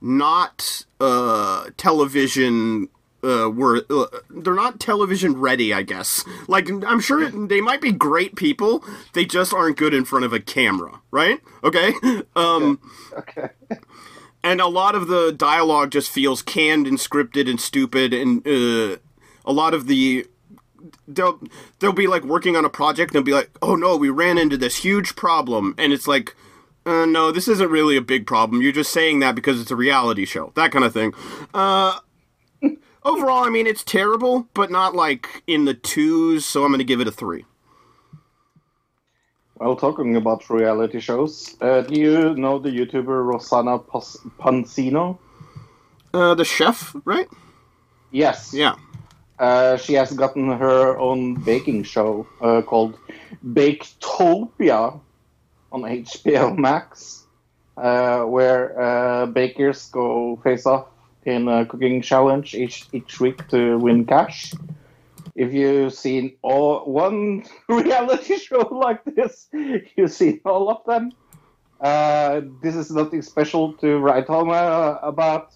[0.00, 2.88] not uh television
[3.24, 6.24] uh were uh, they're not television ready i guess.
[6.46, 10.32] Like i'm sure they might be great people they just aren't good in front of
[10.32, 11.40] a camera right?
[11.64, 11.92] Okay?
[12.36, 12.80] Um
[13.16, 13.48] Okay.
[14.44, 18.96] and a lot of the dialogue just feels canned and scripted and stupid and uh
[19.44, 20.26] a lot of the
[21.06, 21.40] they'll
[21.78, 24.38] they'll be like working on a project and they'll be like oh no we ran
[24.38, 25.74] into this huge problem.
[25.78, 26.36] And it's like
[26.86, 28.62] uh, no this isn't really a big problem.
[28.62, 30.52] You're just saying that because it's a reality show.
[30.54, 31.14] That kind of thing.
[31.52, 31.98] Uh
[33.08, 37.00] overall i mean it's terrible but not like in the twos so i'm gonna give
[37.00, 37.44] it a three
[39.60, 45.18] Well, talking about reality shows, uh, do you know the YouTuber Rosanna Pas- Pansino?
[46.14, 47.28] uh the chef right
[48.12, 48.54] Yes.
[48.54, 48.76] yeah
[49.38, 52.98] Uh, she has gotten her own baking show uh, called
[53.54, 54.98] Baketopia
[55.70, 57.22] on HBO Max,
[57.76, 60.86] uh, where uh, bakers go face off
[61.28, 64.52] in a cooking challenge each each week to win cash.
[65.34, 69.48] If you've seen all one reality show like this,
[69.96, 71.12] you've seen all of them.
[71.80, 75.54] Uh, this is nothing special to write home uh, about.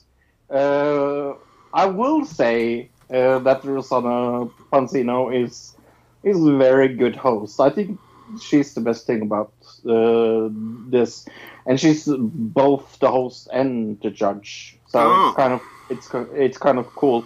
[0.49, 1.33] Uh,
[1.75, 5.75] I will say uh, that Rosanna Pansino is
[6.23, 7.59] is a very good host.
[7.59, 7.99] I think
[8.41, 9.53] she's the best thing about
[9.85, 10.49] uh,
[10.89, 11.27] this,
[11.67, 14.79] and she's both the host and the judge.
[14.93, 15.29] So Oh.
[15.29, 17.25] it's kind of it's it's kind of cool,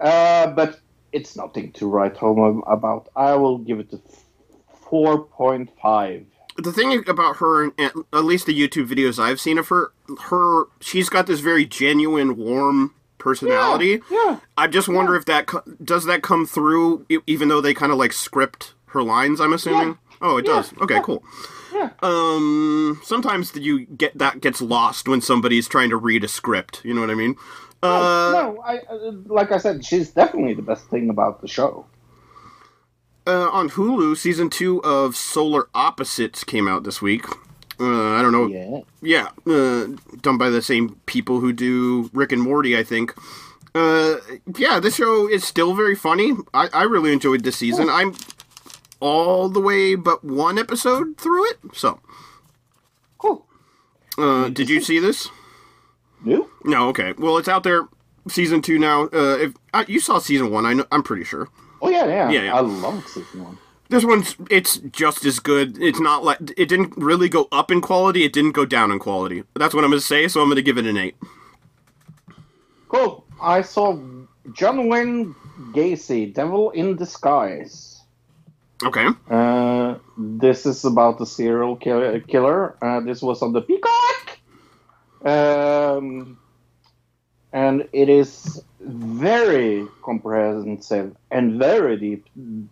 [0.00, 0.80] uh, but
[1.12, 3.08] it's nothing to write home about.
[3.16, 4.00] I will give it a
[4.88, 6.26] four point five.
[6.58, 9.92] the thing about her, at least the YouTube videos I've seen of her,
[10.30, 14.00] her she's got this very genuine, warm personality.
[14.10, 14.40] Yeah, yeah.
[14.56, 15.48] I just wonder if that
[15.84, 19.40] does that come through, even though they kind of like script her lines.
[19.40, 19.98] I'm assuming.
[20.20, 20.54] Oh, it Yeah.
[20.56, 20.72] does.
[20.82, 21.22] Okay, cool.
[21.72, 21.90] Yeah.
[22.02, 26.80] Um, sometimes you get that gets lost when somebody's trying to read a script.
[26.84, 27.36] You know what I mean?
[27.82, 31.86] Uh, no, I uh, like I said, she's definitely the best thing about the show.
[33.26, 37.24] uh, on Hulu, season two of Solar Opposites came out this week.
[37.80, 38.46] Uh, I don't know.
[38.46, 38.80] Yeah.
[39.00, 39.86] Yeah, uh,
[40.22, 43.14] done by the same people who do Rick and Morty, I think.
[43.74, 44.16] Uh,
[44.56, 46.32] yeah, this show is still very funny.
[46.52, 47.88] I, I really enjoyed this season.
[47.88, 48.14] I'm
[49.00, 51.58] all the way but one episode through it.
[51.72, 52.00] So,
[53.18, 53.46] Cool.
[54.16, 55.28] uh, did you see this?
[56.24, 56.50] You?
[56.64, 56.88] No.
[56.88, 57.14] Okay.
[57.18, 57.88] Well, it's out there.
[58.28, 59.04] Season two now.
[59.04, 61.48] Uh, if uh, you saw season one, I know, I'm pretty sure.
[61.80, 62.28] Oh yeah, yeah.
[62.30, 62.54] Yeah, yeah.
[62.54, 63.58] I love season one.
[63.88, 65.80] This one's it's just as good.
[65.80, 68.24] It's not like it didn't really go up in quality.
[68.24, 69.44] It didn't go down in quality.
[69.54, 70.28] That's what I'm gonna say.
[70.28, 71.16] So I'm gonna give it an eight.
[72.88, 73.24] Cool.
[73.40, 73.98] I saw
[74.52, 75.34] John Wayne
[75.72, 77.97] Gacy, Devil in Disguise.
[78.84, 79.08] Okay.
[79.28, 82.76] Uh, this is about the serial ki- killer.
[82.80, 84.38] Uh, this was on the Peacock.
[85.24, 86.38] Um,
[87.52, 92.26] and it is very comprehensive and very deep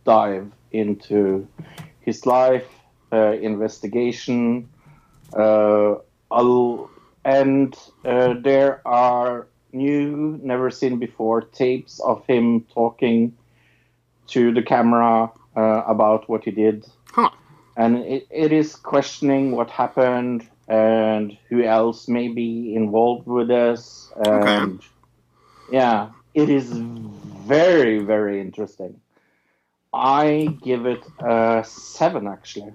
[0.04, 1.48] dive into
[2.00, 2.68] his life,
[3.12, 4.68] uh, investigation,
[5.36, 5.96] uh,
[6.30, 6.88] al-
[7.24, 13.36] and uh, there are new, never seen before tapes of him talking
[14.28, 17.30] to the camera uh, about what he did Huh.
[17.76, 24.12] and it, it is questioning what happened and who else may be involved with this
[24.24, 24.80] and
[25.70, 29.00] yeah it is very very interesting
[29.94, 32.72] i give it a seven actually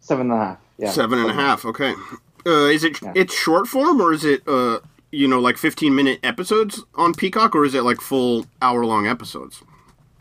[0.00, 1.64] seven and a half yeah Seven and a half.
[1.64, 1.94] Okay.
[2.44, 3.12] Uh, is it Yeah.
[3.14, 4.78] it's short form or is it uh
[5.10, 9.06] you know like 15 minute episodes on Peacock or is it like full hour long
[9.06, 9.62] episodes?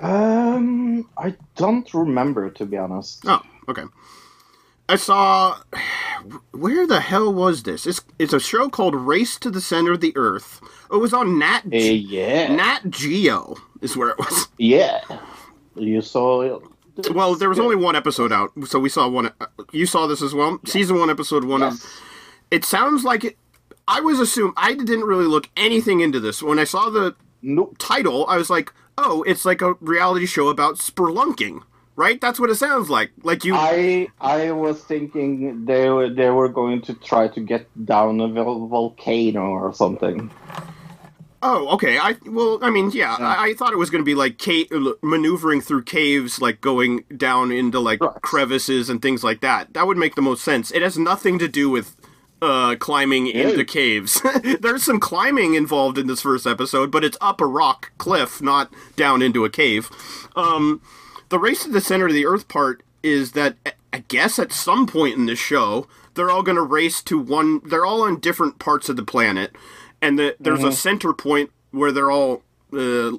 [0.01, 3.83] Um i don't remember to be honest Oh, okay.
[4.87, 5.57] I saw.
[6.51, 7.87] Where the hell was this?
[7.87, 10.61] It's it's a show called Race to the Center of the Earth.
[10.91, 14.47] It was on Nat Uh, yeah Nat Geo is where it was.
[14.59, 15.01] yeah
[15.75, 16.61] you saw it.
[17.15, 19.31] Well, there was only one episode out, so we saw one.
[19.71, 20.59] You saw this as well.
[20.65, 21.83] Season one, episode one Yes.
[21.83, 21.89] of.
[22.51, 23.37] It sounds like it.
[23.87, 26.43] I was assumed I didn't really look anything into this.
[26.43, 30.47] When I saw the nope title, I was like, "Oh, it's like a reality show
[30.49, 31.61] about spelunking."
[31.97, 32.19] Right?
[32.19, 33.11] That's what it sounds like.
[33.23, 33.55] Like you.
[33.55, 38.27] I I was thinking they were they were going to try to get down a
[38.27, 40.29] volcano or something.
[41.41, 41.99] Oh, okay.
[41.99, 44.67] I well, I mean, yeah, I, I thought it was going to be like cave,
[45.03, 48.21] maneuvering through caves, like going down into like Right.
[48.21, 49.73] crevices and things like that.
[49.73, 50.71] That would make the most sense.
[50.71, 51.95] It has nothing to do with
[52.41, 53.65] uh climbing into Ew.
[53.65, 54.21] caves.
[54.59, 58.71] There's some climbing involved in this first episode, but it's up a rock cliff, not
[58.95, 59.89] down into a cave.
[60.35, 60.81] Um,
[61.29, 63.55] the race to the center of the earth part is that
[63.93, 67.61] I guess at some point in the show they're all going to race to one.
[67.65, 69.55] They're all on different parts of the planet,
[70.01, 72.41] and the, there's a center point where they're all
[72.73, 73.11] uh,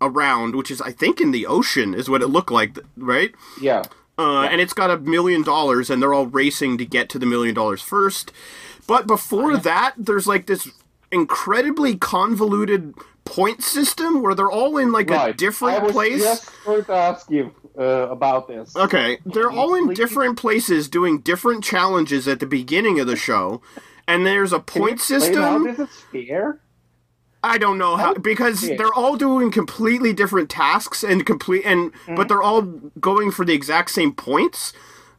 [0.00, 3.32] around, which is I think in the ocean is what it looked like, right?
[3.60, 3.84] Yeah.
[4.20, 7.26] Uh, And it's got a million dollars, and they're all racing to get to the
[7.26, 8.32] million dollars first.
[8.86, 10.68] But before that, there's like this
[11.12, 12.94] incredibly convoluted
[13.24, 15.36] point system where they're all in like a Right.
[15.36, 16.22] different I was place.
[16.22, 18.76] just going to ask you uh, about this.
[18.76, 23.62] Okay, they're all in different places doing different challenges at the beginning of the show,
[24.08, 25.42] and there's a point system.
[25.42, 26.60] How this is fair?
[27.42, 32.14] I don't know how because they're all doing completely different tasks and complete and Mm-hmm.
[32.16, 34.72] but they're all going for the exact same points.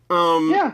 [0.10, 0.74] Um, Yeah.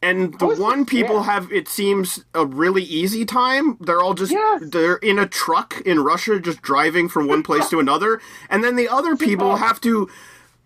[0.00, 1.32] And the one this people fair?
[1.34, 3.76] have it seems a really easy time.
[3.80, 4.62] They're all just Yes.
[4.66, 8.76] they're in a truck in Russia just driving from one place to another and then
[8.76, 10.08] the other people have to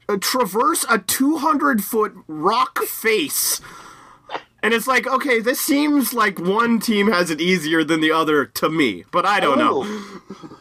[0.09, 3.61] uh, traverse a 200 foot rock face.
[4.62, 8.44] And it's like, okay, this seems like one team has it easier than the other
[8.44, 10.02] to me, but I don't a know.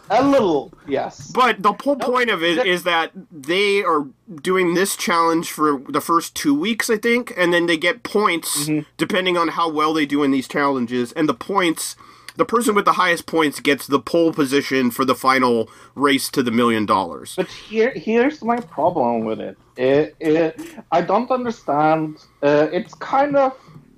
[0.09, 1.31] A little, yes.
[1.31, 4.07] But the whole point of it is that they are
[4.41, 8.67] doing this challenge for the first two weeks, I think, and then they get points
[8.67, 8.89] Mm-hmm.
[8.97, 11.11] depending on how well they do in these challenges.
[11.13, 11.95] And the points,
[12.35, 16.43] the person with the highest points gets the pole position for the final race to
[16.43, 17.35] the million dollars.
[17.37, 19.57] But here, here's my problem with it.
[19.77, 20.59] It, it
[20.91, 22.17] I don't understand.
[22.43, 23.55] Uh, it's kind of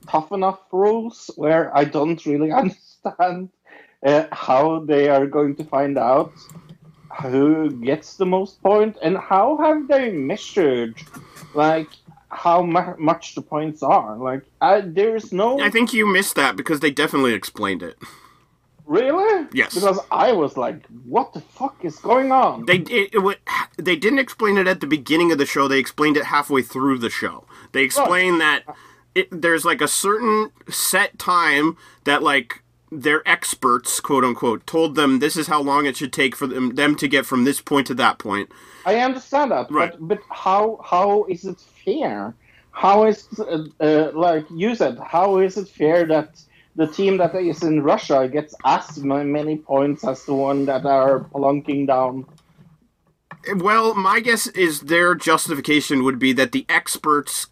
[0.10, 3.50] tough enough rules where I don't really understand
[4.06, 6.34] uh, how they are going to find out
[7.22, 10.96] who gets the most point and how have they measured
[11.54, 11.90] like
[12.30, 16.56] how mu- much the points are like I, there's no I think you missed that
[16.56, 17.98] because they definitely explained it.
[18.86, 19.74] really Yes.
[19.76, 23.40] because i was like what the fuck is going on They it, it,
[23.78, 25.68] they didn't explain it at the beginning of the show.
[25.68, 27.46] They explained it halfway through the show.
[27.72, 28.64] They explained that
[29.16, 32.62] it, there's like a certain set time that like
[32.92, 36.76] their experts, quote unquote, told them this is how long it should take for them
[36.76, 38.52] them to get from this point to that point.
[38.86, 39.92] I understand that, Right.
[39.92, 42.36] but but how how is it fair?
[42.72, 44.98] How is uh, uh, like you said?
[45.00, 46.42] How is it fair that
[46.76, 51.22] the team that is in Russia gets as many points as the one that are
[51.26, 52.26] plunking down?
[53.56, 57.48] Well, my guess is their justification would be that the experts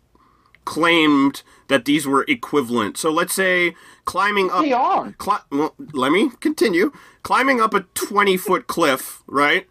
[0.66, 2.98] claimed that these were equivalent.
[2.98, 4.64] So let's say climbing up.
[4.64, 5.14] They are.
[5.14, 6.92] Cli- well, let me continue.
[7.24, 9.68] Climbing up a 20 foot cliff, right,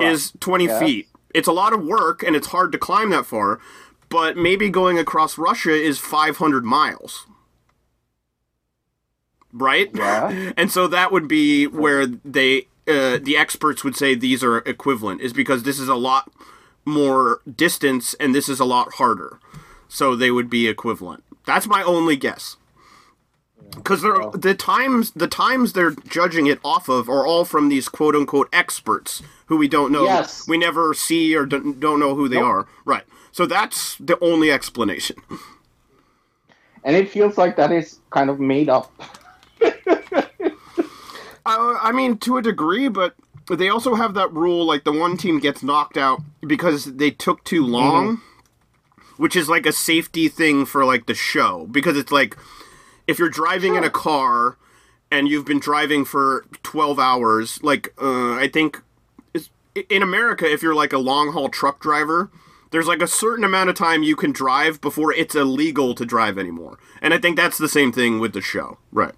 [0.00, 0.80] is 20 Yes.
[0.82, 1.08] feet.
[1.34, 3.60] It's a lot of work and it's hard to climb that far,
[4.08, 7.26] but maybe going across Russia is 500 miles.
[9.52, 9.90] Right?
[9.94, 10.52] Yeah.
[10.56, 15.20] And so that would be where they, uh, the experts would say these are equivalent,
[15.20, 16.30] is because this is a lot
[16.84, 19.38] more distance and this is a lot harder.
[19.88, 21.24] So they would be equivalent.
[21.46, 22.56] That's my only guess.
[23.74, 28.14] Because the times the times they're judging it off of are all from these quote
[28.14, 30.46] unquote experts who we don't know, Yes.
[30.48, 32.66] we never see or don't, don't know who they are.
[32.84, 33.04] Right.
[33.32, 35.16] So that's the only explanation.
[36.84, 38.90] And it feels like that is kind of made up.
[41.46, 43.14] Uh, I mean, to a degree, but
[43.48, 47.42] they also have that rule like the one team gets knocked out because they took
[47.44, 48.20] too long,
[49.18, 51.66] which is like a safety thing for like the show.
[51.70, 52.36] Because it's like
[53.06, 54.56] if you're driving in a car
[55.10, 58.82] and you've been driving for 12 hours, like uh, I think
[59.90, 62.30] in America, if you're like a long haul truck driver,
[62.70, 66.38] there's like a certain amount of time you can drive before it's illegal to drive
[66.38, 66.78] anymore.
[67.00, 68.78] And I think that's the same thing with the show.
[68.92, 69.14] Right.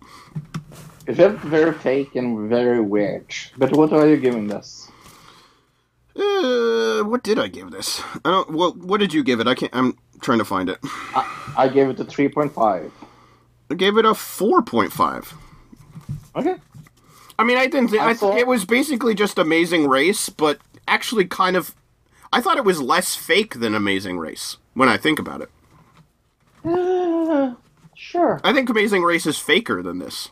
[1.07, 3.34] It felt very fake and very weird.
[3.57, 4.89] But what are you giving this?
[6.16, 8.00] Uh, what did I give this?
[8.24, 8.50] I don't.
[8.50, 9.46] Well, what did you give it?
[9.46, 9.74] I can't.
[9.74, 10.78] I'm trying to find it.
[11.56, 12.92] I gave it a three point five.
[13.70, 15.32] I gave it a four point five.
[16.36, 16.56] Okay.
[17.38, 17.88] I mean, I didn't.
[17.90, 20.58] Think, I I thought- it was basically just Amazing Race, but
[20.88, 21.74] actually, kind of.
[22.32, 25.50] I thought it was less fake than Amazing Race when I think about it.
[26.64, 27.54] Uh,
[27.94, 28.40] sure.
[28.44, 30.30] I think Amazing Race is faker than this.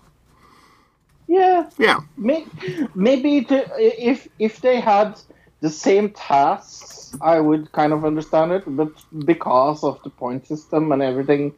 [1.26, 1.68] Yeah.
[1.78, 2.00] Yeah.
[2.16, 2.46] May-
[2.94, 5.18] Maybe to, if if they had
[5.60, 8.64] the same tasks, I would kind of understand it.
[8.66, 8.92] But
[9.24, 11.54] because of the point system and everything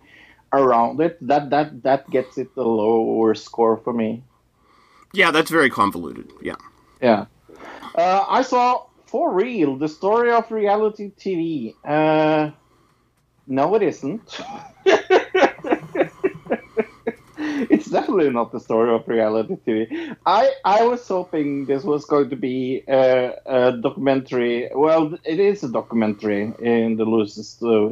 [0.53, 4.22] around it, that that that gets it a lower score for me.
[5.12, 6.32] Yeah, that's very convoluted.
[6.40, 6.57] Yeah.
[7.03, 7.26] Yeah.
[7.94, 11.74] Uh, I saw for real the story of reality TV.
[11.84, 12.53] Uh,
[13.46, 14.40] no, it isn't.
[17.91, 20.16] definitely not the story of reality TV.
[20.26, 24.70] I I was hoping this was going to be a, a documentary.
[24.74, 27.91] Well, it is a documentary in the loosest uh,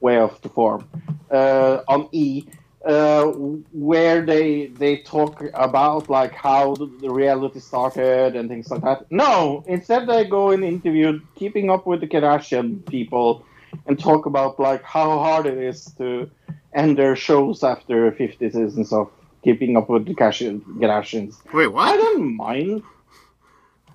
[0.00, 0.88] way of the form
[1.30, 2.44] uh, on E.
[2.84, 3.24] Uh,
[3.72, 9.04] where they they talk about like how the, the reality started and things like that.
[9.10, 13.44] No, instead they go and interview Keeping Up with the Kardashian people
[13.86, 16.30] and talk about like how hard it is to
[16.72, 19.10] end their shows after 50 seasons of
[19.48, 21.36] Keeping Up with the Kardashian- Kardashians.
[21.54, 21.88] Wait, what?
[21.88, 22.82] I don't mind.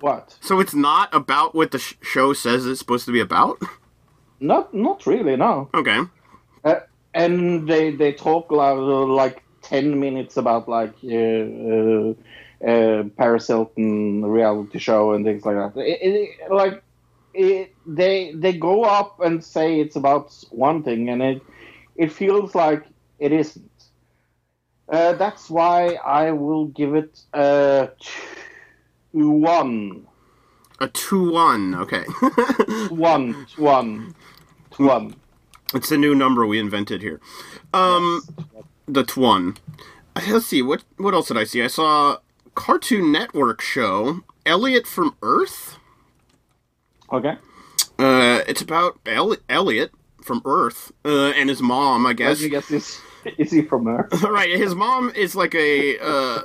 [0.00, 0.36] What?
[0.40, 3.62] So it's not about what the sh- show says it's supposed to be about?
[4.40, 5.36] Not not really.
[5.36, 5.70] No.
[5.72, 6.00] Okay.
[6.64, 6.80] Uh,
[7.14, 11.14] and they they talk like, like ten minutes about like uh,
[11.72, 12.14] uh,
[12.68, 15.80] uh, Paris Hilton reality show and things like that.
[15.80, 16.82] It, it, like
[17.32, 21.42] it, they they go up and say it's about one thing, and it
[21.96, 22.82] it feels like
[23.20, 23.70] it isn't.
[24.88, 27.88] Uh, that's why I will give it a
[29.12, 30.06] two, one,
[30.80, 31.74] A 2 1.
[31.76, 32.04] Okay.
[32.90, 34.14] one, one,
[34.76, 35.14] one.
[35.72, 37.20] it's a new number we invented here.
[37.72, 38.22] Um.
[38.86, 39.56] the one.
[40.28, 41.62] Let's see what what else did I see?
[41.62, 42.18] I saw
[42.54, 45.78] Cartoon Network show Elliott from Earth.
[47.12, 47.36] Okay.
[47.98, 52.38] Uh, it's about El- Elliott from Earth uh, and his mom, I guess.
[52.38, 53.00] did you get this?
[53.38, 54.08] Is he from there?
[54.30, 56.42] right, his mom is like a uh,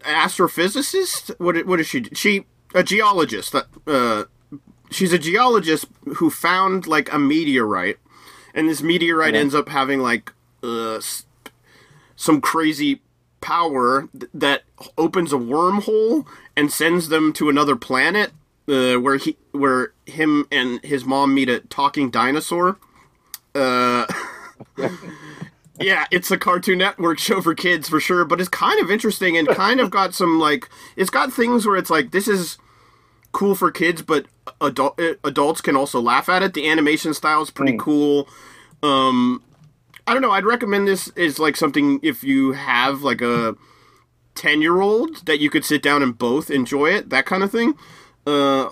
[0.00, 1.38] astrophysicist.
[1.38, 2.04] What what is she?
[2.12, 2.44] She
[2.74, 3.54] a geologist.
[3.86, 4.24] Uh,
[4.90, 5.86] she's a geologist
[6.16, 7.98] who found like a meteorite,
[8.54, 9.40] and this meteorite Yeah.
[9.40, 10.32] ends up having like
[10.62, 11.00] uh,
[12.16, 13.02] some crazy
[13.40, 14.62] power th- that
[14.96, 16.24] opens a wormhole
[16.56, 18.30] and sends them to another planet
[18.68, 22.78] uh, where he where him and his mom meet a talking dinosaur.
[23.54, 24.06] Uh,
[25.82, 29.36] yeah, it's a Cartoon Network show for kids for sure, but it's kind of interesting
[29.36, 32.58] and kind of got some like it's got things where it's like this is
[33.32, 34.26] cool for kids, but
[34.60, 36.54] adult uh, adults can also laugh at it.
[36.54, 38.28] The animation style is pretty cool.
[38.82, 39.42] Um,
[40.06, 40.32] I don't know.
[40.32, 43.56] I'd recommend this is like something if you have like a
[44.34, 47.50] ten year old that you could sit down and both enjoy it, that kind of
[47.50, 47.74] thing.
[48.26, 48.70] Uh,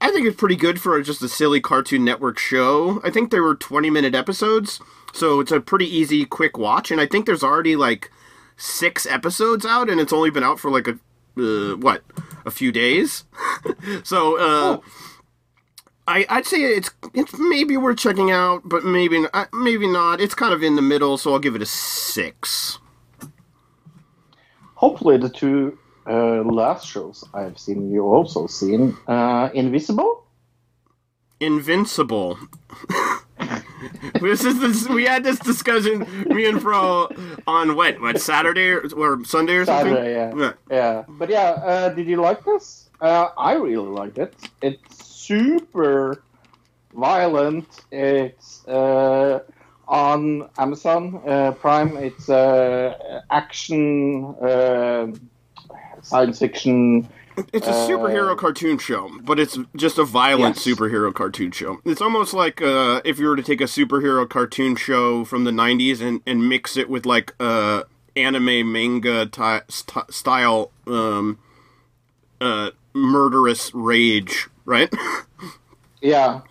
[0.00, 3.00] I think it's pretty good for just a silly Cartoon Network show.
[3.02, 4.80] I think there were 20 minute episodes,
[5.14, 6.90] so it's a pretty easy, quick watch.
[6.90, 8.10] And I think there's already like
[8.56, 10.98] six episodes out, and it's only been out for like a
[11.38, 12.02] uh, what
[12.44, 13.24] a few days.
[14.02, 14.78] so uh,
[16.08, 20.20] I I'd say it's it's maybe worth checking out, but maybe maybe not.
[20.20, 22.78] It's kind of in the middle, so I'll give it a six.
[24.74, 28.96] Hopefully, the two uh, last shows I've seen, you also seen.
[29.06, 30.26] Uh, Invisible?
[31.40, 32.38] Invincible.
[34.20, 37.08] this is this, we had this discussion, me and Fro,
[37.46, 39.94] on what what Saturday or, or Sunday or something.
[39.94, 40.52] Saturday, yeah.
[40.70, 41.04] Yeah.
[41.08, 42.90] But yeah, uh, did you like this?
[43.00, 44.34] Uh, I really liked it.
[44.62, 46.22] It's super
[46.94, 47.84] violent.
[47.90, 49.40] It's uh,
[49.88, 51.96] on Amazon uh, Prime.
[51.96, 55.12] It's uh, action, uh,
[56.02, 57.08] science fiction.
[57.52, 60.64] It's a superhero cartoon show, but it's just a violent Yes.
[60.64, 61.80] superhero cartoon show.
[61.84, 65.50] It's almost like uh, if you were to take a superhero cartoon show from the
[65.50, 67.82] '90s and, and mix it with like uh,
[68.16, 71.38] anime manga ty- st- style um,
[72.40, 74.92] uh, murderous rage, right?
[76.00, 76.42] Yeah,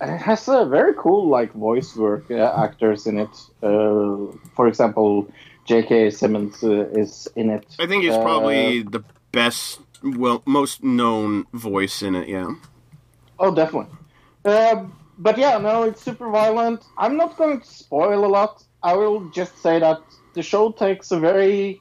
[0.00, 3.30] it has a very cool like voice work uh, actors in it.
[3.62, 5.28] Uh, for example,
[5.64, 6.10] J.K.
[6.10, 7.66] Simmons uh, is in it.
[7.80, 9.02] I think he's Uh, probably the
[9.32, 12.28] best, well, most known voice in it.
[12.28, 12.54] Yeah.
[13.38, 13.96] Oh, definitely.
[14.44, 14.84] Uh,
[15.18, 16.84] but yeah, no, it's super violent.
[16.98, 18.62] I'm not going to spoil a lot.
[18.82, 20.00] I will just say that
[20.34, 21.80] the show takes a very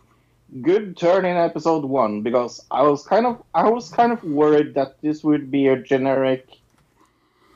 [0.61, 4.75] good turn in episode one because I was kind of I was kind of worried
[4.75, 6.47] that this would be a generic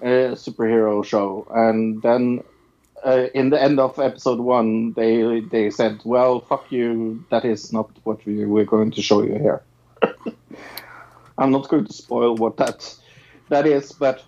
[0.01, 2.43] uh, superhero show, and then
[3.05, 7.23] uh, in the end of episode one, they they said, "Well, fuck you.
[7.29, 9.61] That is not what we, we're going to show you here."
[11.37, 12.95] I'm not going to spoil what that
[13.49, 14.23] that is, but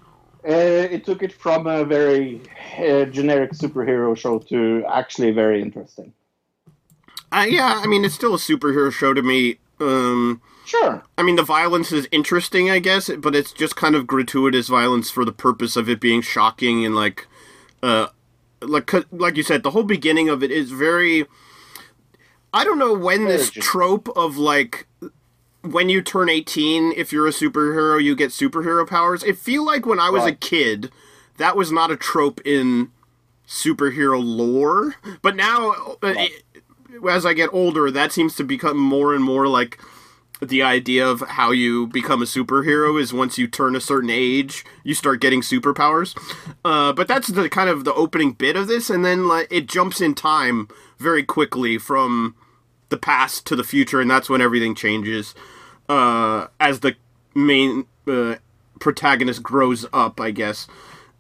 [0.48, 2.42] uh, it took it from a very
[2.78, 6.14] uh, generic superhero show to actually very interesting.
[7.32, 9.60] Uh, yeah, I mean, it's still a superhero show to me.
[9.80, 11.04] Um, Sure.
[11.18, 15.10] I mean, the violence is interesting, I guess, but it's just kind of gratuitous violence
[15.10, 17.28] for the purpose of it being shocking and like,
[17.82, 18.10] uh,
[18.62, 21.26] like like you said, the whole beginning of it is very.
[22.54, 24.88] I don't know when this trope of like
[25.62, 29.24] when you turn 18 if you're a superhero you get superhero powers.
[29.24, 30.92] It feel like when i was a kid
[31.38, 32.92] that was not a trope in
[33.48, 34.96] superhero lore.
[35.22, 35.72] But now
[36.04, 36.44] uh, it-
[37.10, 39.80] as i get older that seems to become more and more like
[40.42, 44.66] the idea of how you become a superhero is once you turn a certain age
[44.84, 46.16] you start getting superpowers.
[46.66, 49.68] Uh, but that's the kind of the opening bit of this and then like it
[49.68, 52.36] jumps in time very quickly from
[52.90, 55.36] the past to the future, and that's when everything changes.
[55.90, 56.96] Uh, as the
[57.36, 58.36] main uh,
[58.80, 60.68] protagonist grows up, I guess.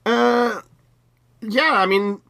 [0.05, 0.61] Uh,
[1.41, 2.21] yeah, I mean,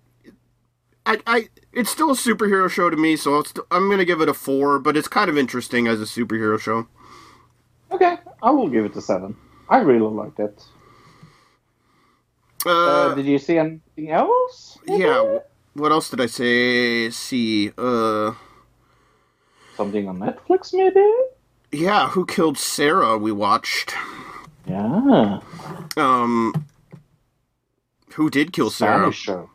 [1.06, 4.30] I, I, it's still a superhero show to me, so st- I'm gonna give it
[4.30, 4.80] a four.
[4.80, 6.88] But it's kind of interesting as a superhero show.
[7.91, 9.36] Okay, I will give it a seven.
[9.70, 10.64] I really liked it.
[12.66, 14.80] Uh, Uh, did you see anything else?
[14.86, 15.40] yeah.
[15.74, 17.10] What else did I say?
[17.11, 18.34] See, uh,
[19.80, 21.01] Something on Netflix, maybe?
[21.72, 23.18] yeah, who killed Sarah?
[23.18, 23.93] We watched.
[24.68, 25.39] Yeah.
[25.95, 26.65] Um,
[28.15, 29.10] who did kill Sarah?
[29.14, 29.49] Show.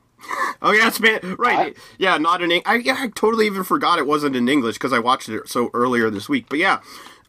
[0.62, 1.20] Oh yeah, it's man.
[1.38, 1.76] Right.
[1.76, 2.62] I- yeah, not in.
[2.64, 5.68] I yeah, I totally even forgot it wasn't in English because I watched it so
[5.74, 6.46] earlier this week.
[6.48, 6.80] But yeah,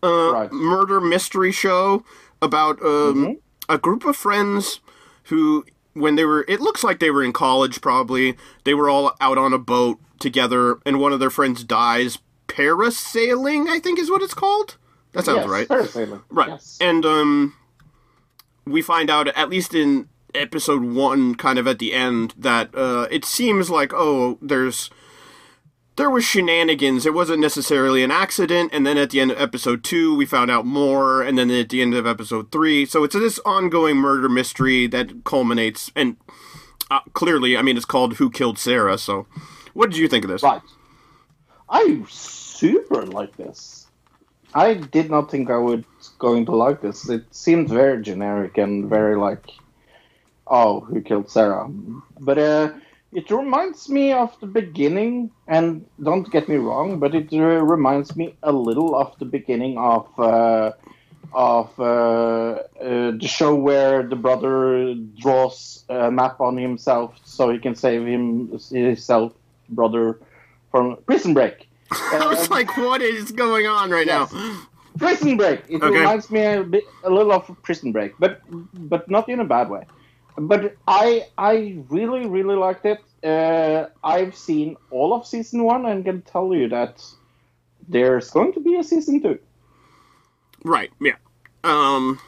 [0.02, 0.52] uh, Right.
[0.54, 2.06] murder mystery show
[2.42, 4.80] about um, a group of friends
[5.26, 7.82] who, when they were, it looks like they were in college.
[7.82, 12.20] Probably they were all out on a boat together, and one of their friends dies
[12.56, 13.68] parasailing.
[13.68, 14.78] I think is what it's called.
[15.14, 15.68] That sounds yes, right.
[15.68, 16.24] parasailing.
[16.30, 16.50] Right.
[16.50, 16.78] Yes.
[16.82, 17.56] And um
[18.66, 23.08] we find out at least in episode 1 kind of at the end that uh
[23.10, 24.90] it seems like oh there's
[25.98, 27.06] there was shenanigans.
[27.06, 30.52] It wasn't necessarily an accident and then at the end of episode 2 we found
[30.52, 34.30] out more and then at the end of episode 3 so it's this ongoing murder
[34.30, 36.18] mystery that culminates and
[36.92, 39.26] uh, clearly I mean it's called Who Killed Sarah so
[39.74, 40.42] what did you think of this?
[40.42, 40.62] Right.
[41.70, 42.04] I
[42.56, 43.88] super like this.
[44.54, 45.86] I did not think I would
[46.18, 47.10] going to like this.
[47.10, 49.52] It seemed very generic and very like,
[50.48, 51.68] oh, who killed Sarah?
[52.20, 52.74] But uh,
[53.12, 58.16] it reminds me of the beginning, and don't get me wrong, but it uh, reminds
[58.16, 60.72] me a little of the beginning of uh,
[61.34, 67.60] of uh, uh, the show where the brother draws a map on himself so he
[67.60, 69.34] can save him himself
[69.70, 70.20] brother
[70.72, 71.65] from Prison Break.
[71.92, 74.32] I was like, what is going on right Yes.
[74.34, 74.62] now?
[74.98, 75.62] Prison Break.
[75.70, 75.98] It Okay.
[76.00, 78.42] reminds me a bit, a little of Prison Break, but
[78.74, 79.86] but not in a bad way.
[80.38, 83.00] But I I really really liked it.
[83.24, 87.04] Uh, I've seen all of season one and can tell you that
[87.88, 89.40] there's going to be a season two.
[90.64, 90.92] Right.
[91.00, 91.16] Yeah.
[91.64, 92.20] Um.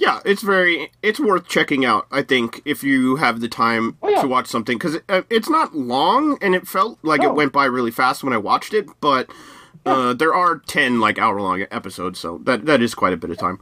[0.00, 2.06] Yeah, it's very it's worth checking out.
[2.12, 4.22] I think if you have the time Oh, yeah.
[4.22, 7.30] to watch something because it, uh, it's not long and it felt like No.
[7.30, 8.86] it went by really fast when I watched it.
[9.00, 9.28] But
[9.84, 13.30] uh, there are ten like hour long episodes, so that that is quite a bit
[13.30, 13.58] of time.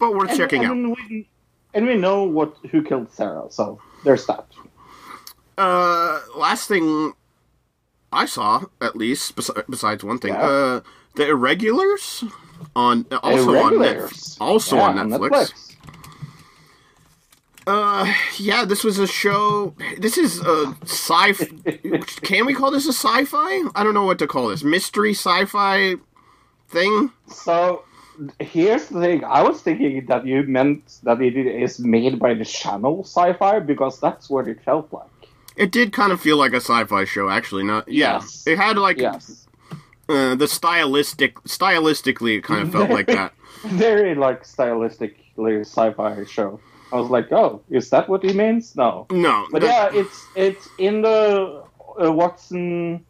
[0.00, 0.72] But worth And, checking out.
[0.72, 1.28] and We,
[1.74, 4.46] and we know what who killed Sarah, so there's that.
[5.56, 7.12] Uh, last thing
[8.12, 9.36] I saw, at least
[9.68, 10.40] besides one thing, Yeah.
[10.42, 10.80] uh,
[11.16, 12.24] the Irregulars
[12.76, 14.36] on also on Netflix.
[14.40, 15.68] Also Yeah, on Netflix.
[17.66, 19.74] Uh, yeah, this was a show.
[19.98, 21.34] This is a sci.
[22.22, 23.62] Can we call this a sci-fi?
[23.74, 24.64] I don't know what to call this.
[24.64, 25.96] Mystery sci-fi
[26.70, 27.12] thing.
[27.26, 27.84] So
[28.40, 29.24] here's the thing.
[29.24, 34.00] I was thinking that you meant that it is made by the channel Sci-Fi because
[34.00, 35.06] that's what it felt like.
[35.56, 37.64] It did kind of feel like a sci-fi show, actually.
[37.64, 38.14] Not yeah.
[38.14, 38.46] Yes.
[38.46, 39.47] It had like Yes.
[40.08, 43.32] Uh, the stylistic, stylistically, it kind of felt like that.
[43.64, 46.60] very like stylistically sci-fi show.
[46.92, 48.74] I was like, oh, is that what he means?
[48.74, 51.62] No, No, but yeah, it's it's in the
[52.02, 53.04] uh, Watson,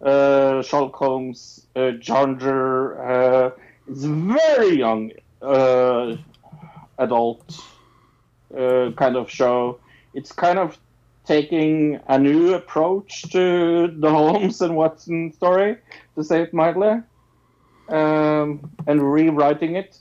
[0.00, 2.96] uh, Sherlock Holmes, uh, genre.
[2.96, 3.50] Uh,
[3.88, 5.12] it's very young
[5.42, 6.16] uh,
[6.98, 7.60] adult
[8.56, 9.78] uh, kind of show.
[10.14, 10.78] It's kind of
[11.26, 15.76] taking a new approach to the Holmes and Watson story,
[16.16, 17.02] to say it mildly,
[17.88, 19.98] um, and rewriting it.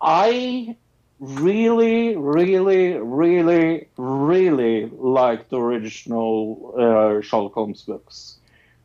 [0.00, 0.76] I
[1.20, 8.38] really, really, really, really like the original uh, Sherlock Holmes books.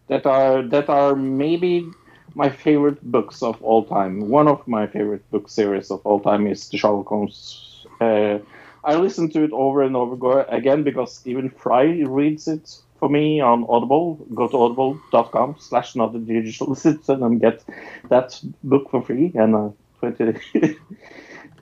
[0.07, 1.87] That are that are maybe
[2.35, 4.29] my favorite books of all time.
[4.29, 7.85] One of my favorite book series of all time is the Sherlock Holmes.
[8.01, 8.39] Uh,
[8.83, 13.41] I listen to it over and over again because Stephen Fry reads it for me
[13.41, 14.15] on Audible.
[14.33, 17.61] Go to audible.com slash not a digital citizen and get
[18.07, 20.39] that book for free and a 20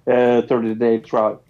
[0.08, 1.42] uh, 30 day trial.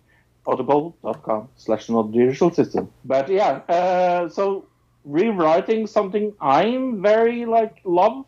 [0.48, 2.88] Audible.com slash not a digital citizen.
[3.04, 4.66] But yeah, uh, so
[5.04, 8.26] rewriting something I'm very like love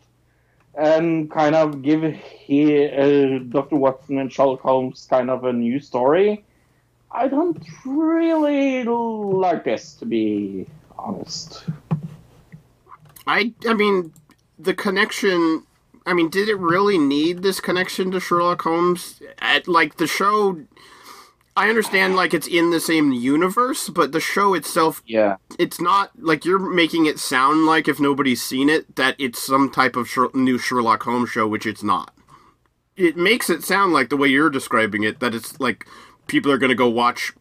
[0.74, 3.76] and kind of give he, uh, Dr.
[3.76, 6.44] Watson and Sherlock Holmes kind of a new story.
[7.10, 10.66] I don't really like this, to be
[11.04, 11.64] honest.
[13.26, 14.12] I I mean
[14.58, 15.64] the connection
[16.06, 20.60] I mean did it really need this connection to Sherlock Holmes at like the show
[21.56, 25.36] I understand like it's in the same universe but the show itself Yeah.
[25.58, 29.70] it's not like you're making it sound like if nobody's seen it that it's some
[29.70, 32.12] type of Sher- new Sherlock Holmes show which it's not.
[32.96, 35.86] It makes it sound like the way you're describing it that it's like
[36.26, 37.32] people are going to go watch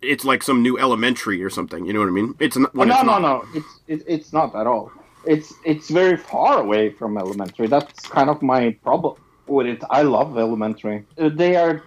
[0.00, 2.34] it's like some new elementary or something, you know what I mean?
[2.38, 3.22] It's not when no, it's no, not.
[3.22, 3.48] no.
[3.54, 4.90] It's it, it's not at all.
[5.24, 7.66] It's it's very far away from elementary.
[7.68, 9.82] That's kind of my problem with it.
[9.90, 11.04] I love elementary.
[11.18, 11.82] Uh, they are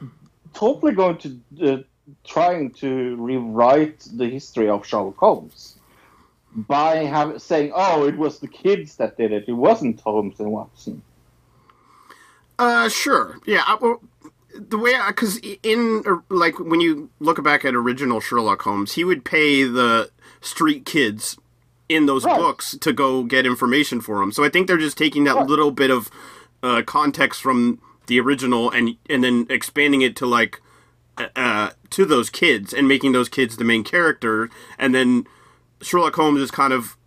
[0.54, 1.78] totally going to uh,
[2.24, 5.76] trying to rewrite the history of Sherlock Holmes
[6.56, 9.46] by have, saying, "Oh, it was the kids that did it.
[9.48, 11.02] It wasn't Holmes and Watson."
[12.58, 13.38] Uh, sure.
[13.46, 13.64] Yeah.
[13.68, 14.02] I, well,
[14.58, 19.04] the way, because in uh, like when you look back at original Sherlock Holmes, he
[19.04, 20.10] would pay the
[20.42, 21.38] street kids
[21.90, 22.38] in those Right.
[22.38, 24.32] books to go get information for him.
[24.32, 25.48] So I think they're just taking that Right.
[25.48, 26.10] little bit of
[26.64, 30.62] uh, context from the original and and then expanding it to like
[31.18, 35.26] uh, uh, to those kids and making those kids the main character, and then
[35.82, 36.98] Sherlock Holmes is kind of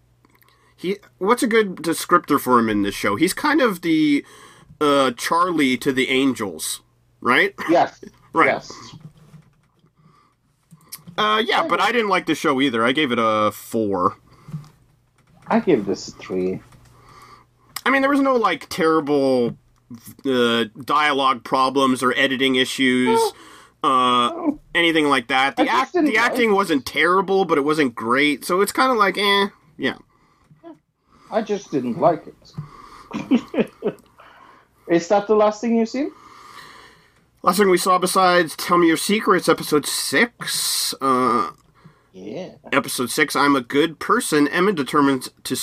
[0.76, 0.96] he.
[1.18, 3.16] What's a good descriptor for him in this show?
[3.16, 4.24] He's kind of the
[4.80, 6.80] uh, Charlie to the Angels,
[7.20, 7.54] right?
[7.68, 8.00] Yes.
[8.34, 8.48] Right.
[8.48, 8.70] Yes.
[11.16, 12.84] Uh, yeah, but I didn't like the show either.
[12.84, 14.16] I gave it a four.
[15.48, 16.60] I give this a three.
[17.86, 19.56] I mean, there was no like terrible
[20.26, 23.18] uh, dialogue problems or editing issues,
[23.82, 25.56] uh, anything like that.
[25.56, 28.44] The act, the acting wasn't terrible, but it wasn't great.
[28.44, 29.96] So it's kind of like, eh, yeah.
[31.30, 33.54] I just didn't like it.
[34.88, 36.10] Is that the last thing you've seen?
[37.42, 40.94] Last thing we saw besides Tell Me Your Secrets, episode six.
[41.00, 41.52] Uh,
[42.12, 42.54] Yeah.
[42.72, 43.36] episode six.
[43.36, 44.48] I'm a good person.
[44.48, 45.56] Emma determines to.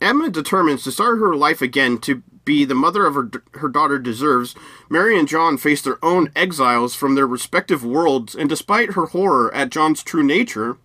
[0.00, 3.98] Emma determines to start her life again to be the mother of her her daughter
[3.98, 4.54] deserves.
[4.88, 9.54] Mary and John face their own exiles from their respective worlds, and despite her horror
[9.54, 10.76] at John's true nature,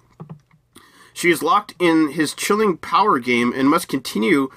[1.14, 4.50] she is locked in his chilling power game and must continue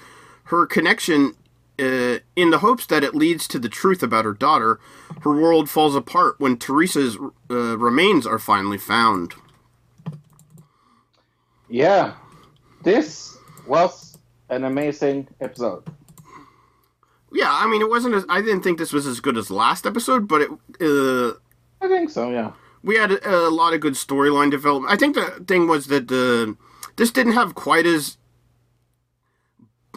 [0.44, 1.34] her connection
[1.78, 4.80] uh, in the hopes that it leads to the truth about her daughter.
[5.22, 7.16] Her world falls apart when Teresa's
[7.50, 9.34] uh, remains are finally found.
[11.68, 12.14] Yeah.
[12.82, 13.36] This
[13.66, 15.82] was an amazing episode.
[17.32, 19.84] Yeah, I mean, it wasn't as I didn't think this was as good as last
[19.86, 20.50] episode, but it
[20.80, 21.34] uh,
[21.80, 22.52] I think so, yeah.
[22.82, 24.92] we had a, a lot of good storyline development.
[24.92, 26.56] I think the thing was that the
[26.96, 28.16] this didn't have quite as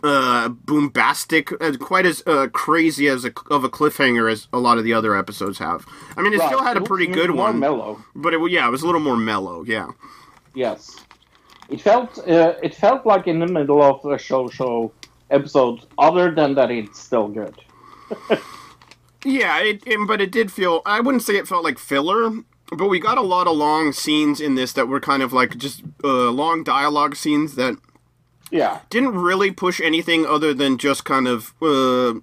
[0.04, 4.78] uh boombastic, uh, quite as uh, crazy as a, of a cliffhanger as a lot
[4.78, 5.86] of the other episodes have.
[6.18, 8.04] I mean, it still had a It pretty was good more one, mellow.
[8.16, 9.64] but it yeah, it was a little more mellow.
[9.64, 9.92] Yeah,
[10.54, 11.06] Yes.
[11.70, 14.92] It felt uh, it felt like in the middle of a show show
[15.30, 15.86] episode.
[15.98, 17.56] Other than that, it's still good.
[19.26, 20.82] yeah, it, it, but it did feel.
[20.86, 22.32] I wouldn't say it felt like filler.
[22.72, 25.58] But we got a lot of long scenes in this that were kind of like
[25.58, 27.76] just uh, long dialogue scenes that
[28.52, 28.80] Yeah.
[28.90, 32.20] didn't really push anything other than just kind of uh,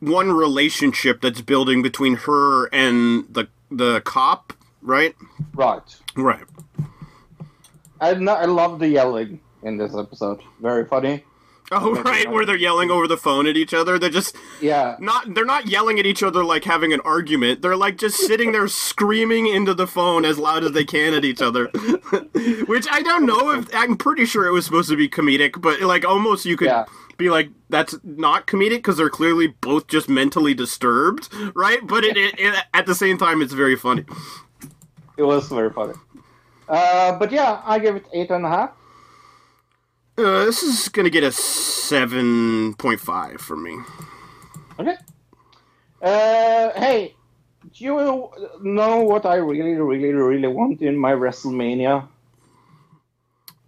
[0.00, 4.52] one relationship that's building between her and the the cop,
[4.82, 5.14] right?
[5.54, 5.96] Right.
[6.16, 6.44] Right.
[8.00, 10.40] I I love the yelling in this episode.
[10.60, 11.24] Very funny.
[11.72, 13.98] Oh, right, where they're yelling over the phone at each other.
[13.98, 14.96] They're just Yeah.
[15.00, 17.60] not they're not yelling at each other like having an argument.
[17.62, 21.24] They're like just sitting there screaming into the phone as loud as they can at
[21.24, 21.66] each other.
[22.66, 25.80] Which I don't know if I'm pretty sure it was supposed to be comedic, but
[25.80, 26.84] like almost you could Yeah.
[27.16, 31.84] be like that's not comedic because they're clearly both just mentally disturbed, right?
[31.84, 34.04] But it, it, it at the same time it's very funny.
[35.16, 35.94] It was very funny.
[36.68, 38.70] Uh, but yeah, I give it eight and a half.
[40.18, 43.76] Uh, this is gonna get a seven point five for me.
[44.78, 44.96] Okay.
[46.00, 47.14] Uh, hey,
[47.74, 48.30] do you
[48.62, 52.08] know what I really, really, really want in my WrestleMania?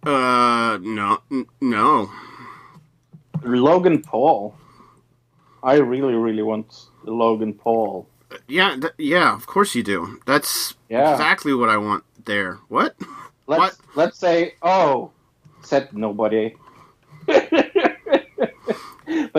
[0.03, 2.09] Uh, no, n- no.
[3.43, 4.55] Logan Paul.
[5.61, 8.07] I really, really want Logan Paul.
[8.47, 10.19] Yeah, th- yeah, of course you do.
[10.25, 11.11] That's Yeah.
[11.11, 12.59] exactly what I want there.
[12.69, 12.95] What?
[13.47, 13.75] Let's What?
[13.95, 15.11] let's say, oh,
[15.61, 16.55] said nobody.
[17.25, 17.51] but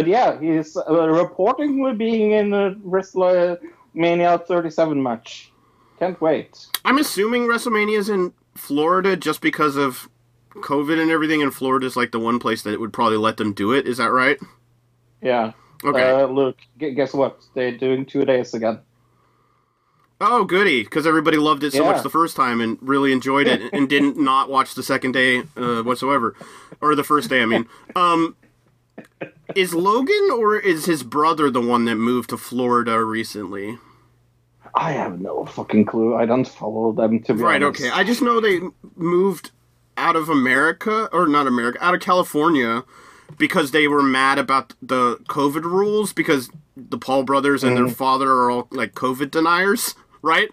[0.07, 5.53] yeah, he's uh, reporting with being in the WrestleMania 37 match.
[5.99, 6.67] Can't wait.
[6.85, 10.09] I'm assuming WrestleMania's in Florida just because of
[10.57, 13.73] COVID and everything, and Florida's like the one place that would probably let them do
[13.73, 13.87] it.
[13.87, 14.39] Is that right?
[15.23, 15.53] Yeah.
[15.85, 16.11] Okay.
[16.11, 17.41] Uh, look, guess what?
[17.55, 18.81] They're doing two days again.
[20.21, 20.83] Oh, goody!
[20.85, 21.93] Because everybody loved it so Yeah.
[21.93, 25.43] much the first time and really enjoyed it, and didn't not watch the second day
[25.57, 26.35] uh, whatsoever,
[26.81, 27.43] or the first day.
[27.43, 27.67] I mean,
[27.97, 28.37] um,
[29.55, 33.79] is Logan or is his brother the one that moved to Florida recently?
[34.75, 36.15] I have no fucking clue.
[36.15, 37.83] I don't follow them to be Right, honest.
[37.83, 37.91] okay.
[37.93, 38.61] I just know they
[38.95, 39.51] moved
[39.97, 42.85] out of America, or not America, out of California
[43.37, 48.31] because they were mad about the COVID rules because the Paul brothers and their father
[48.31, 50.49] are all like COVID deniers, right?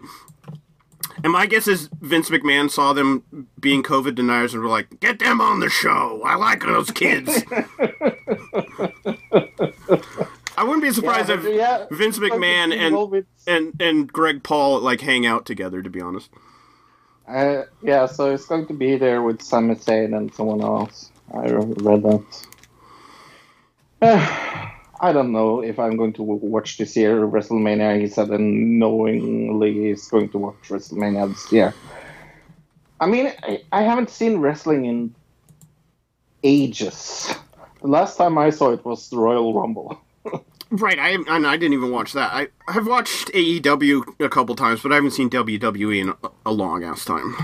[1.22, 5.18] And my guess is Vince McMahon saw them being COVID deniers and were like, get
[5.18, 6.22] them on the show.
[6.24, 7.42] I like those kids.
[10.56, 15.00] I wouldn't be surprised Yeah, if yeah, Vince McMahon and, and and Greg Paul like
[15.00, 16.30] hang out together, to be honest.
[17.28, 21.12] Uh, yeah, so it's going to be there with Sami Zayn and someone else.
[21.32, 22.02] I read
[24.00, 24.68] that.
[25.00, 28.00] I don't know if I'm going to watch this year WrestleMania.
[28.00, 31.74] He said and knowingly he's going to watch WrestleMania this year.
[33.00, 35.14] I mean, I, I haven't seen wrestling in
[36.42, 37.32] ages.
[37.80, 40.00] The last time I saw it was the Royal Rumble.
[40.70, 42.30] Right, I and I didn't even watch that.
[42.30, 46.52] I I've watched AEW a couple times, but I haven't seen WWE in a, a
[46.52, 47.34] long ass time.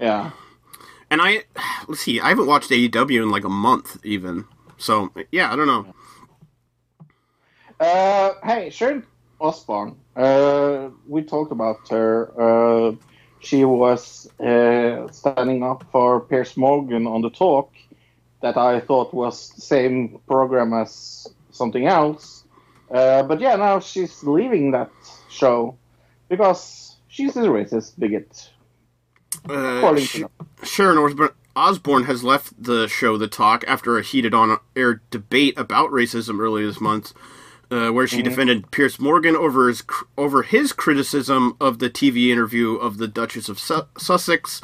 [0.00, 0.30] Yeah.
[1.10, 1.44] And I
[1.88, 4.46] let's see, I haven't watched AEW in like a month even.
[4.78, 5.94] So yeah, I don't know.
[7.82, 9.04] Uh, hey, Sharon
[9.40, 9.96] Osbourne.
[10.14, 12.30] Uh, we talked about her.
[12.40, 12.94] Uh,
[13.40, 17.72] she was uh, standing up for Piers Morgan on the talk
[18.40, 22.44] that I thought was the same program as something else.
[22.88, 24.92] Uh, but yeah, now she's leaving that
[25.28, 25.76] show
[26.28, 28.48] because she's a racist bigot.
[29.48, 30.22] Uh, Sh-.
[30.62, 35.90] Sharon Osbourne, Osborne has left the show The Talk after a heated on-air debate about
[35.90, 37.12] racism earlier this month,
[37.72, 39.82] uh, where she defended Piers Morgan over his
[40.18, 44.60] over his criticism of the TV interview of the Duchess of Su- Sussex.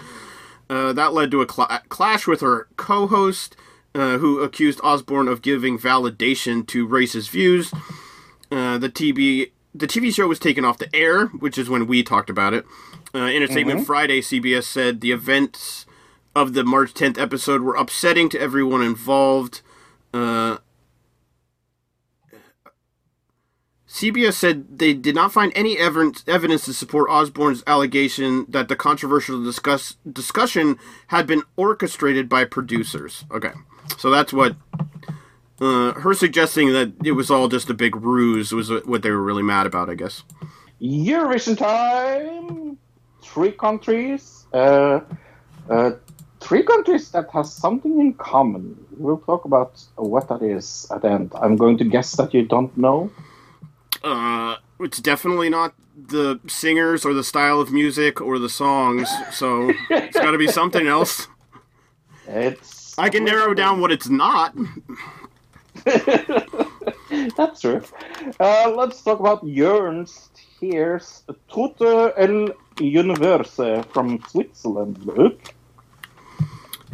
[0.68, 3.56] Uh, that led to a cla clash with her co-host,
[3.94, 7.72] uh, who accused Osbourne of giving validation to racist views.
[8.52, 12.02] Uh, the TV the TV show was taken off the air, which is when we
[12.02, 12.66] talked about it.
[13.14, 15.86] Uh, in a statement Friday, CBS said the events
[16.36, 19.62] of the March 10th episode were upsetting to everyone involved.
[20.12, 20.58] Uh,
[23.98, 29.42] CBS said they did not find any evidence, to support Osbourne's allegation that the controversial
[29.42, 33.24] discuss, discussion had been orchestrated by producers.
[33.32, 33.50] Okay,
[33.96, 34.54] so that's what
[35.60, 39.22] uh, her suggesting that it was all just a big ruse was what they were
[39.22, 40.22] really mad about, I guess.
[40.80, 42.78] Eurovision time.
[43.20, 44.46] Three countries.
[44.52, 45.00] Uh,
[45.68, 45.90] uh,
[46.38, 48.78] three countries that has something in common.
[48.96, 51.32] We'll talk about what that is at the end.
[51.34, 53.10] I'm going to guess that you don't know.
[54.02, 59.72] Uh, it's definitely not the singers or the style of music or the songs, so
[59.90, 61.28] it's got to be something else.
[62.26, 62.98] It's.
[62.98, 64.54] I can narrow down what it's not.
[67.36, 67.82] That's true.
[68.40, 70.30] Uh, let's talk about Gjon's
[70.60, 71.80] Tears Tote
[72.16, 72.50] El
[72.80, 73.56] Universe
[73.92, 74.98] from Switzerland.
[75.04, 75.54] Luke.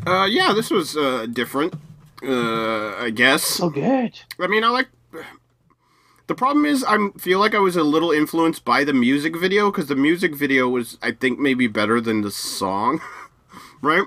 [0.06, 1.74] Uh, yeah, this was uh, different.
[2.22, 3.42] Uh, I guess.
[3.42, 4.18] So good.
[4.38, 4.88] I mean, I like.
[6.26, 9.70] The problem is, I feel like I was a little influenced by the music video
[9.70, 13.00] because the music video was, I think, maybe better than the song,
[13.82, 14.04] right?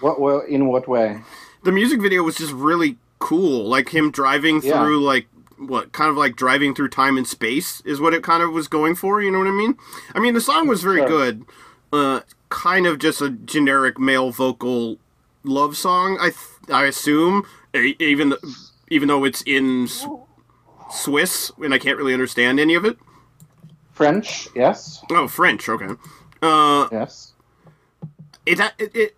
[0.00, 0.18] What?
[0.20, 1.20] Well, in what way?
[1.62, 4.82] The music video was just really cool, like him driving Yeah.
[4.82, 5.26] through like
[5.58, 8.66] what kind of like driving through time and space is what it kind of was
[8.66, 9.20] going for.
[9.20, 9.76] You know what I mean?
[10.14, 11.08] I mean, the song was very Sure.
[11.08, 11.44] good.
[11.92, 14.96] Uh, kind of just a generic male vocal
[15.44, 16.16] love song.
[16.18, 17.44] I th- I assume,
[17.74, 18.40] even th-
[18.88, 19.86] even though it's in
[20.90, 22.98] Swiss and I can't really understand any of it.
[23.92, 24.48] French?
[24.54, 25.02] Yes.
[25.10, 25.68] Oh, French.
[25.68, 25.88] Okay.
[26.42, 27.32] Uh, Yes.
[28.46, 29.16] it, it, it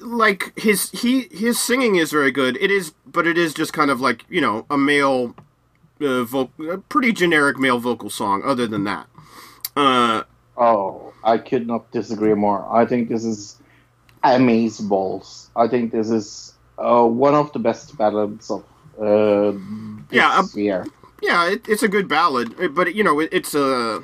[0.00, 2.56] like his he his singing is very good.
[2.60, 5.34] It is, but it is just kind of like you know a male,
[6.00, 8.42] uh, vo- a pretty generic male vocal song.
[8.44, 9.06] Other than that,
[9.76, 10.24] uh,
[10.56, 12.66] Oh, I could not disagree more.
[12.70, 13.60] I think this is
[14.24, 15.50] amaze balls.
[15.54, 18.64] I think this is uh, one of the best ballads of
[19.00, 19.60] uh, this
[20.10, 20.86] Yeah, um, year.
[21.22, 24.02] Yeah, it, it's a good ballad, uh, but you know it, it's a.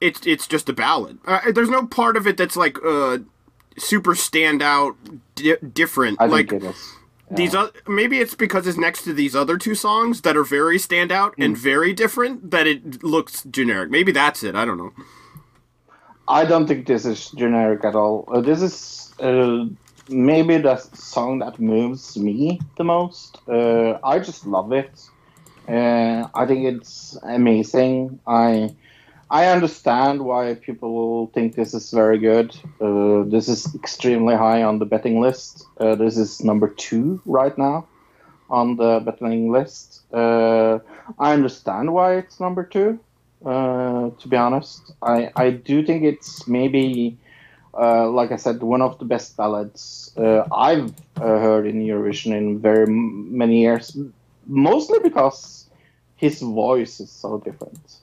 [0.00, 1.18] It's it's just a ballad.
[1.26, 3.18] Uh, there's no part of it that's like uh,
[3.78, 4.96] super standout,
[5.36, 6.20] di- different.
[6.20, 6.94] I like is.
[7.30, 7.54] these
[7.86, 11.56] maybe it's because it's next to these other two songs that are very standout and
[11.56, 13.90] very different that it looks generic.
[13.90, 14.56] Maybe that's it.
[14.56, 14.92] I don't know.
[16.28, 18.28] I don't think this is generic at all.
[18.32, 19.66] Uh, this is uh,
[20.08, 23.38] maybe the song that moves me the most.
[23.48, 24.90] Uh, I just love it.
[25.68, 28.20] Uh, I think it's amazing.
[28.26, 28.74] I
[29.30, 32.54] I understand why people think this is very good.
[32.80, 35.64] Uh, this is extremely high on the betting list.
[35.80, 37.86] Uh, this is number two right now
[38.50, 40.02] on the betting list.
[40.12, 40.80] Uh,
[41.18, 43.00] I understand why it's number two.
[43.44, 47.16] Uh, to be honest, I, I do think it's maybe,
[47.72, 52.36] uh, like I said, one of the best ballads uh, I've uh, heard in Eurovision
[52.36, 53.96] in very many years.
[54.46, 55.70] Mostly because
[56.16, 57.98] his voice is so different.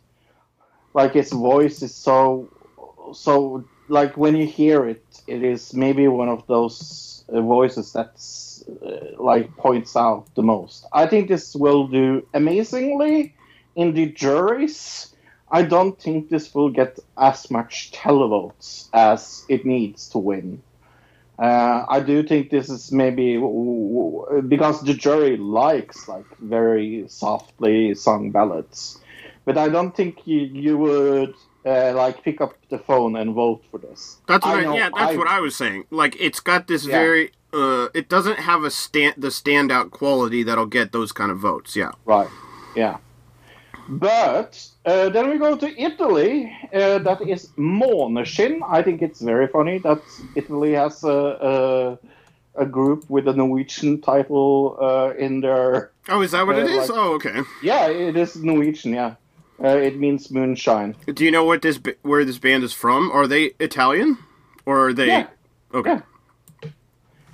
[0.93, 2.49] Like his voice is so,
[3.13, 8.63] so like when you hear it, it is maybe one of those uh, voices that's
[8.83, 10.85] uh, like points out the most.
[10.93, 13.35] I think this will do amazingly
[13.75, 15.15] in the juries.
[15.51, 20.61] I don't think this will get as much televotes as it needs to win.
[21.39, 27.05] Uh, I do think this is maybe w- w- because the jury likes like very
[27.07, 28.99] softly sung ballads,
[29.45, 31.33] but I don't think you, you would
[31.65, 34.17] uh, like pick up the phone and vote for this.
[34.27, 35.85] That's what I, know yeah, that's what I was saying.
[35.91, 36.99] Like it's got this Yeah.
[36.99, 41.39] very uh it doesn't have a stand the standout quality that'll get those kind of
[41.39, 41.75] votes.
[41.75, 41.91] Yeah.
[42.05, 42.29] Right.
[42.75, 42.97] Yeah.
[43.89, 46.55] But uh, then we go to Italy.
[46.71, 48.59] Uh, that is Måneskin.
[48.67, 50.01] I think it's very funny that
[50.35, 51.97] Italy has a,
[52.55, 55.91] a, a group with a Norwegian title uh, in their.
[56.07, 56.89] Oh, is that what Uh, it is?
[56.89, 57.41] like- oh, okay.
[57.63, 58.93] Yeah, it is Norwegian.
[58.93, 59.15] Yeah,
[59.63, 60.95] uh, it means moonshine.
[61.11, 63.09] Do you know what this where this band is from?
[63.11, 64.17] Are they Italian
[64.67, 65.27] or are they Yeah.
[65.73, 65.97] Okay.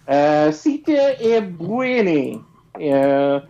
[0.07, 0.87] Uh, Site
[1.19, 2.41] e Bueni.
[2.75, 3.41] Uh,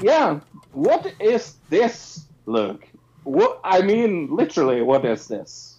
[0.00, 0.40] yeah.
[0.72, 2.25] What is this?
[2.46, 2.88] Look.
[3.24, 5.78] What I mean, literally, what is this?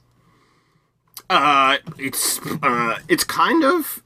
[1.29, 4.03] Uh it's uh it's kind of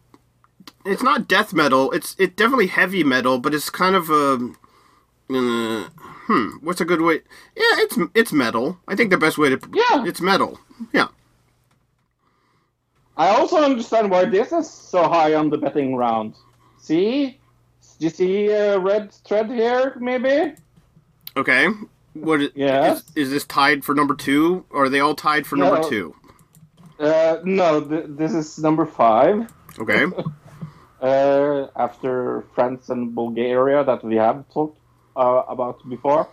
[0.86, 1.92] it's not death metal.
[1.92, 4.52] It's it definitely heavy metal, but it's kind of a
[5.34, 5.90] uh,
[6.28, 6.50] hmm.
[6.62, 7.22] What's a good way?
[7.56, 8.78] Yeah, it's it's metal.
[8.88, 10.06] I think the best way to Yeah.
[10.06, 10.60] it's metal.
[10.94, 11.08] Yeah.
[13.18, 16.36] I also understand why this is so high on the betting round.
[16.80, 17.40] See?
[18.00, 20.56] Do you see a red thread here, maybe?
[21.38, 21.68] Okay.
[22.14, 23.04] What is, Yes.
[23.16, 24.66] is, is this tied for number two?
[24.70, 26.16] Or are they all tied for number two?
[27.00, 29.52] Uh, no, th- this is number five.
[29.80, 30.06] Okay.
[31.02, 34.78] Uh, after France and Bulgaria that we have talked
[35.16, 36.30] uh, about before.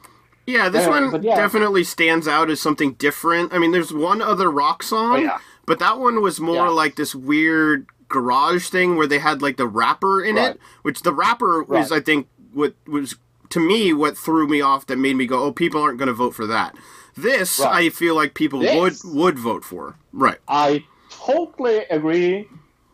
[0.46, 1.36] Yeah, this Yeah, one yeah.
[1.36, 3.54] definitely stands out as something different.
[3.54, 5.38] I mean, there's one other rock song, Oh, yeah.
[5.64, 6.68] but that one was more Yeah.
[6.82, 10.50] like this weird garage thing where they had like the rapper in Right.
[10.56, 13.16] it, which the rapper was, I think, what was
[13.50, 16.14] to me what threw me off that made me go, "Oh, people aren't going to
[16.14, 16.74] vote for that."
[17.16, 17.86] This, Right.
[17.86, 19.96] I feel like people This- would would vote for.
[20.12, 20.38] Right.
[20.48, 22.48] I totally agree,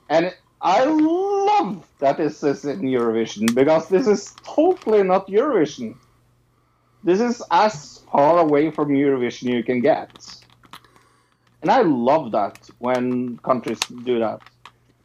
[0.08, 5.94] and I love that this is in Eurovision because this is totally not Eurovision.
[7.02, 10.10] This is as far away from Eurovision you can get,
[11.60, 14.40] and I love that when countries do that.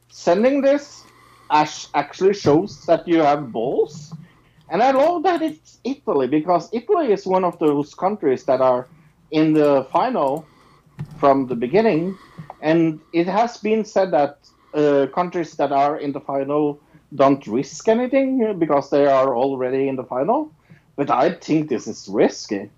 [0.10, 1.04] Sending this
[1.52, 4.14] actually shows that you have balls,
[4.70, 8.88] and I love that it's Italy because Italy is one of those countries that are
[9.32, 10.46] in the final
[11.18, 12.18] from the beginning.
[12.62, 14.38] And it has been said that
[14.74, 16.80] uh, countries that are in the final
[17.16, 20.52] don't risk anything because they are already in the final.
[20.96, 22.70] But I think this is risky.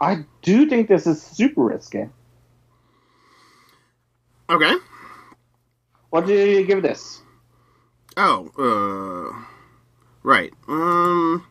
[0.00, 2.08] I do think this is super risky.
[4.48, 4.74] Okay.
[6.10, 7.20] What do you give this?
[8.16, 9.55] Oh, uh,
[10.26, 10.52] right.
[10.66, 11.46] Um,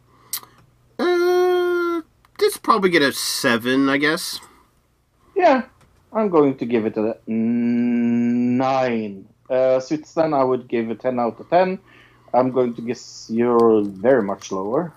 [0.99, 2.02] uh,
[2.38, 4.39] this probably get a seven, I guess.
[5.35, 5.64] Yeah,
[6.11, 9.27] I'm going to give it a nine.
[9.49, 9.80] Uh,
[10.15, 10.34] then.
[10.34, 11.80] I would give a 10 out of 10.
[12.34, 14.91] I'm going to guess you're very much lower.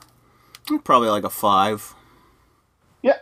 [0.85, 1.95] Probably like a five.
[3.03, 3.19] Yeah.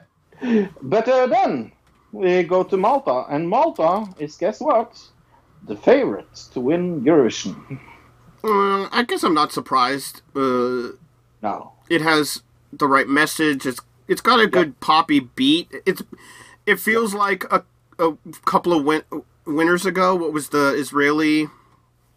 [0.82, 1.72] But uh, then
[2.12, 4.98] we go to Malta, and Malta is, guess what?
[5.66, 7.80] The favorite to win Eurovision.
[8.46, 10.22] Uh, I guess I'm not surprised.
[10.34, 10.92] Uh,
[11.42, 11.72] No.
[11.90, 12.42] it has
[12.72, 13.66] the right message.
[13.66, 15.68] It's it's got a good poppy beat.
[15.84, 16.02] It's
[16.66, 17.64] it feels like a
[17.98, 18.12] a
[18.44, 19.02] couple of win-
[19.46, 20.14] winters ago.
[20.14, 21.48] What was the Israeli?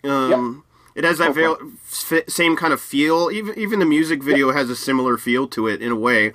[0.03, 0.64] Um,
[0.95, 1.41] It has that Okay.
[1.41, 1.57] veil,
[1.89, 3.30] f- same kind of feel.
[3.31, 6.34] Even even the music video has a similar feel to it in a way.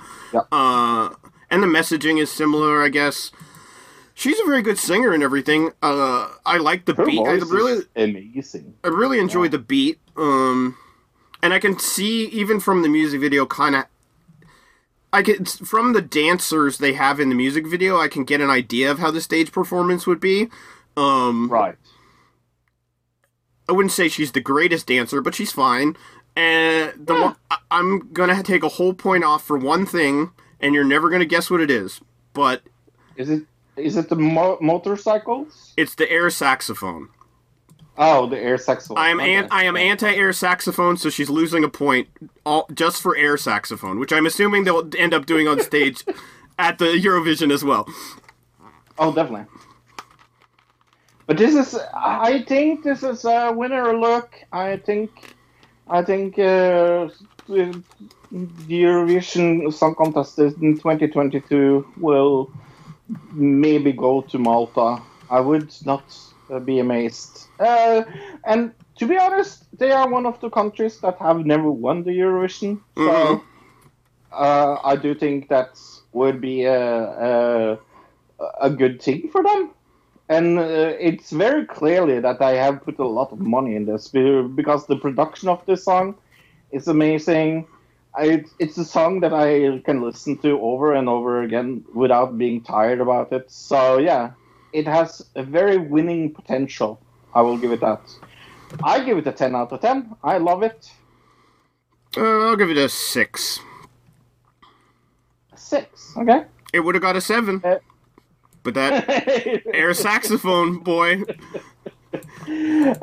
[0.51, 1.11] Uh,
[1.51, 3.31] and the messaging is similar, I guess.
[4.15, 5.73] She's a very good singer and everything.
[5.83, 7.21] Uh, I like the Her beat.
[7.27, 8.75] I really, amazing.
[8.85, 9.99] I really enjoy the beat.
[10.17, 10.77] Um,
[11.43, 13.85] and I can see even from the music video, kind of.
[15.13, 18.51] I can from the dancers they have in the music video, I can get an
[18.51, 20.49] idea of how the stage performance would be.
[20.97, 21.77] Um, Right.
[23.69, 25.97] I wouldn't say she's the greatest dancer, but she's fine.
[26.37, 30.75] And the one, I- I'm gonna take a whole point off for one thing, and
[30.75, 32.01] you're never gonna guess what it is.
[32.33, 32.63] But
[33.17, 33.45] Is it
[33.77, 35.73] is it the mo- motorcycles?
[35.77, 37.09] it's the air saxophone.
[37.97, 38.99] Oh, the air saxophone.
[38.99, 39.35] I am Okay.
[39.35, 42.09] an, I am anti-air saxophone, so she's losing a point
[42.45, 46.05] all just for air saxophone, which I'm assuming they'll end up doing on stage
[46.59, 47.89] at the Eurovision as well.
[48.99, 49.47] Oh, definitely.
[51.27, 54.35] But this is, I think this is a winner look.
[54.53, 55.35] I think,
[55.89, 57.09] I think uh,
[57.47, 57.83] the
[58.33, 62.51] Eurovision Song Contest in 2022 will
[63.33, 65.03] maybe go to Malta.
[65.31, 66.17] I would not
[66.51, 67.47] uh, be amazed.
[67.59, 68.03] Uh,
[68.47, 72.11] and to be honest, they are one of the countries that have never won the
[72.13, 72.81] Eurovision.
[72.97, 73.41] So Mhm.
[74.33, 75.79] uh, I do think that
[76.13, 76.81] would be a,
[77.29, 77.79] a,
[78.61, 79.71] a good thing for them.
[80.29, 84.09] And uh, it's very clearly that I have put a lot of money in this
[84.09, 86.15] be- because the production of this song
[86.73, 87.67] is amazing.
[88.17, 92.63] I, it's a song that I can listen to over and over again without being
[92.63, 93.51] tired about it.
[93.51, 94.33] So yeah,
[94.73, 97.01] it has a very winning potential.
[97.35, 98.01] I will give it that.
[98.83, 100.17] I give it a 10 out of 10.
[100.23, 100.91] I love it.
[102.17, 103.59] Uh, I'll give it a six.
[105.57, 106.13] Six.
[106.17, 106.45] Okay.
[106.73, 107.79] It would have got a seven, Uh,
[108.63, 109.09] but that
[109.75, 111.23] air saxophone boy.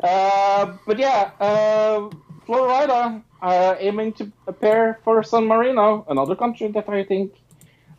[0.02, 2.08] Uh, but yeah, uh,
[2.46, 7.34] Flo Rida uh, aiming to prepare for San Marino, another country that I think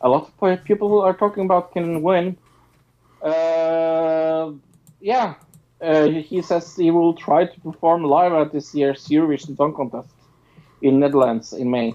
[0.00, 2.36] a lot of people are talking about can win.
[3.22, 4.52] Uh,
[5.00, 5.34] yeah,
[5.80, 10.14] uh, he says he will try to perform live at this year's Eurovision Song Contest
[10.82, 11.94] in Netherlands in May.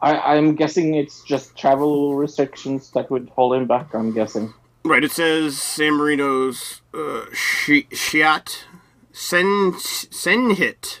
[0.00, 3.94] I, I'm guessing it's just travel restrictions that would hold him back.
[3.94, 4.54] I'm guessing.
[4.84, 8.64] Right, it says San Marino's uh, Shiat
[9.12, 11.00] Sen Senhit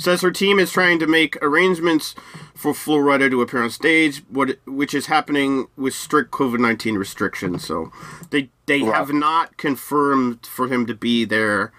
[0.00, 2.14] says her team is trying to make arrangements
[2.54, 6.96] for Flo Rida to appear on stage, what which is happening with strict COVID nineteen
[6.96, 7.64] restrictions.
[7.64, 7.92] So
[8.30, 8.94] they they Right.
[8.94, 11.72] have not confirmed for him to be there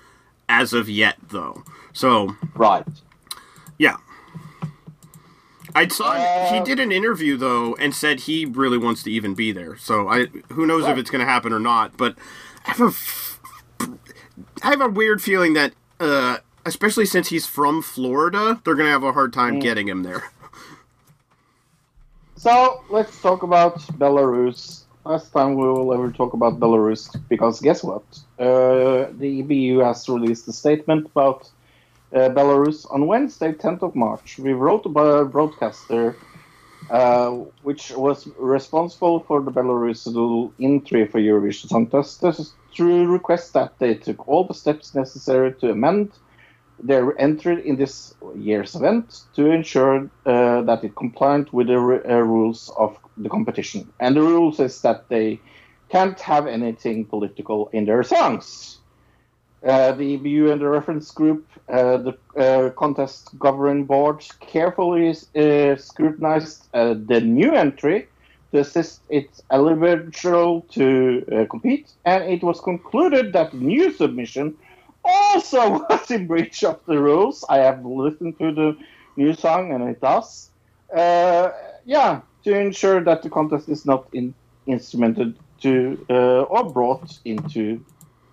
[0.50, 1.64] as of yet, though.
[1.94, 2.86] So Right.
[3.78, 3.98] yeah.
[5.74, 6.16] I saw
[6.50, 9.78] he Uh, did an interview though and said he really wants to even be there.
[9.78, 12.18] So I who knows if it's going to happen or not, but
[12.66, 13.40] I have a f-
[14.62, 18.92] I have a weird feeling that uh especially since he's from Florida, they're going to
[18.92, 19.62] have a hard time Mm.
[19.62, 20.24] getting him there.
[22.38, 24.86] So let's talk about Belarus.
[25.06, 28.02] Last time we will ever talk about Belarus because guess what?
[28.40, 31.48] Uh, the EBU has released a statement about
[32.14, 34.40] uh, Belarus on Wednesday, 10th of March.
[34.40, 36.16] We wrote about a broadcaster
[36.90, 37.30] uh,
[37.62, 40.02] which was responsible for the Belarus
[40.60, 45.70] entry for Eurovision Song Contest to request that they took all the steps necessary to
[45.72, 46.12] amend
[46.84, 52.16] their entry in this year's event to ensure uh, that it complied with the uh,
[52.18, 53.92] rules of the competition.
[54.00, 55.40] And the rules is that they
[55.90, 58.80] can't have anything political in their songs.
[59.64, 65.76] Uh, the EBU and the reference group, uh, the uh, contest governing board, carefully uh,
[65.76, 68.08] scrutinized the new entry
[68.52, 74.58] to assist its eligible to compete, and it was concluded that the new submission
[75.04, 77.46] also was in breach of the rules.
[77.50, 78.78] I have listened to the
[79.16, 80.50] new song, and it does.
[80.96, 81.50] Uh,
[81.86, 84.34] yeah, to ensure that the contest is not in,
[84.68, 87.84] instrumented to uh, or brought into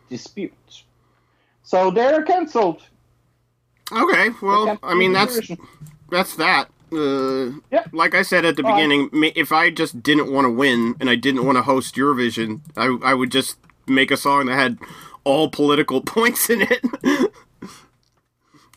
[0.09, 0.53] dispute.
[1.62, 2.82] So they're cancelled.
[3.93, 5.51] Okay, well, I mean that's
[6.11, 6.69] that's that.
[6.90, 7.85] Uh, Yeah.
[7.93, 11.16] Like I said at the beginning, if I just didn't want to win and I
[11.16, 14.78] didn't want to host Eurovision, I I would just make a song that had
[15.24, 16.85] all political points in it.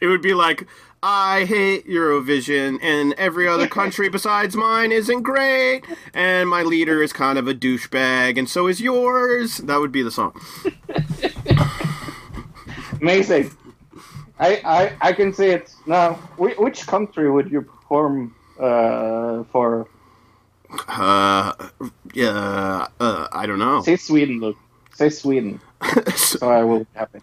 [0.02, 0.68] it would be like,
[1.04, 5.82] I hate Eurovision, and every other country besides mine isn't great,
[6.14, 9.58] and my leader is kind of a douchebag, and so is yours.
[9.58, 10.40] That would be the song.
[13.02, 13.50] Amazing.
[14.38, 16.14] I, I, I can see it now.
[16.38, 19.88] Which country would you perform uh, for?
[20.88, 21.54] Uh,
[22.14, 23.82] yeah, uh, I don't know.
[23.82, 24.56] Say Sweden, look.
[24.94, 25.60] Say Sweden.
[26.16, 27.20] So I will be happy.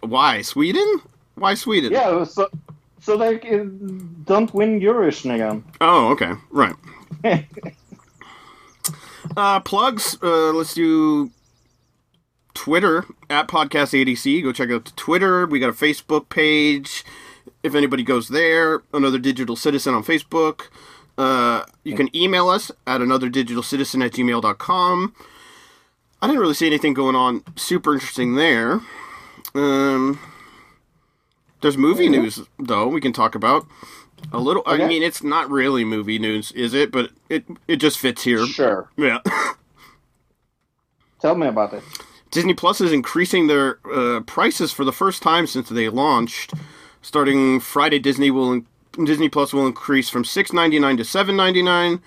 [0.00, 1.00] Why Sweden?
[1.34, 1.92] Why Sweden?
[1.92, 2.48] Yeah, so
[3.00, 3.64] so they uh,
[4.24, 5.64] don't win Eurovision again.
[5.80, 6.74] Oh, okay, right.
[9.36, 10.18] uh, plugs.
[10.22, 11.30] Uh, let's do
[12.54, 14.42] Twitter at podcast ADC.
[14.42, 15.46] Go check out the Twitter.
[15.46, 17.04] We got a Facebook page.
[17.62, 20.68] If anybody goes there, another digital citizen on Facebook.
[21.16, 25.14] Uh, you can email us at another digital citizen at gmail.com.
[26.20, 28.80] I didn't really see anything going on super interesting there.
[29.54, 30.18] Um,
[31.60, 33.66] there's movie news though we can talk about
[34.32, 34.62] a little.
[34.66, 36.90] I mean, it's not really movie news, is it?
[36.90, 38.46] But it it just fits here.
[38.46, 38.88] Sure.
[38.96, 39.18] Yeah.
[41.20, 41.82] Tell me about it.
[42.30, 46.52] Disney Plus is increasing their uh, prices for the first time since they launched.
[47.00, 48.62] Starting Friday, Disney will
[49.04, 52.02] Disney Plus will increase from six ninety nine to seven ninety nine.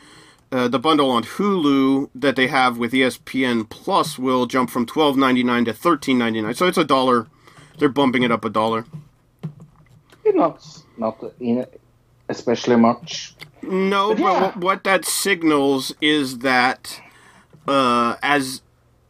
[0.51, 5.17] Uh, the bundle on Hulu that they have with ESPN Plus will jump from twelve
[5.17, 6.53] ninety nine to thirteen ninety nine.
[6.55, 7.27] So it's a dollar.
[7.79, 8.85] They're bumping it up a dollar.
[10.25, 10.65] Not
[10.97, 11.65] not in
[12.29, 13.35] especially much.
[13.63, 14.41] No, But but yeah.
[14.41, 17.01] what, what that signals is that,
[17.67, 18.61] uh, as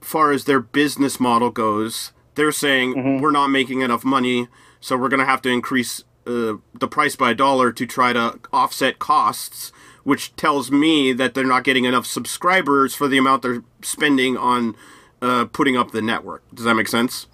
[0.01, 3.22] far as their business model goes, they're saying Mm-hmm.
[3.22, 4.47] we're not making enough money,
[4.80, 8.13] so we're going to have to increase uh, the price by a dollar to try
[8.13, 9.72] to offset costs.
[10.03, 14.76] Which tells me that they're not getting enough subscribers for the amount they're spending on
[15.22, 16.44] uh, putting up the network.
[16.53, 17.28] Does that make sense?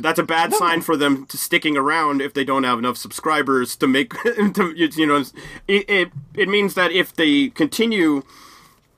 [0.00, 3.76] That's a bad sign for them to sticking around if they don't have enough subscribers
[3.76, 5.22] to make to, you know
[5.68, 8.22] it, it it means that if they continue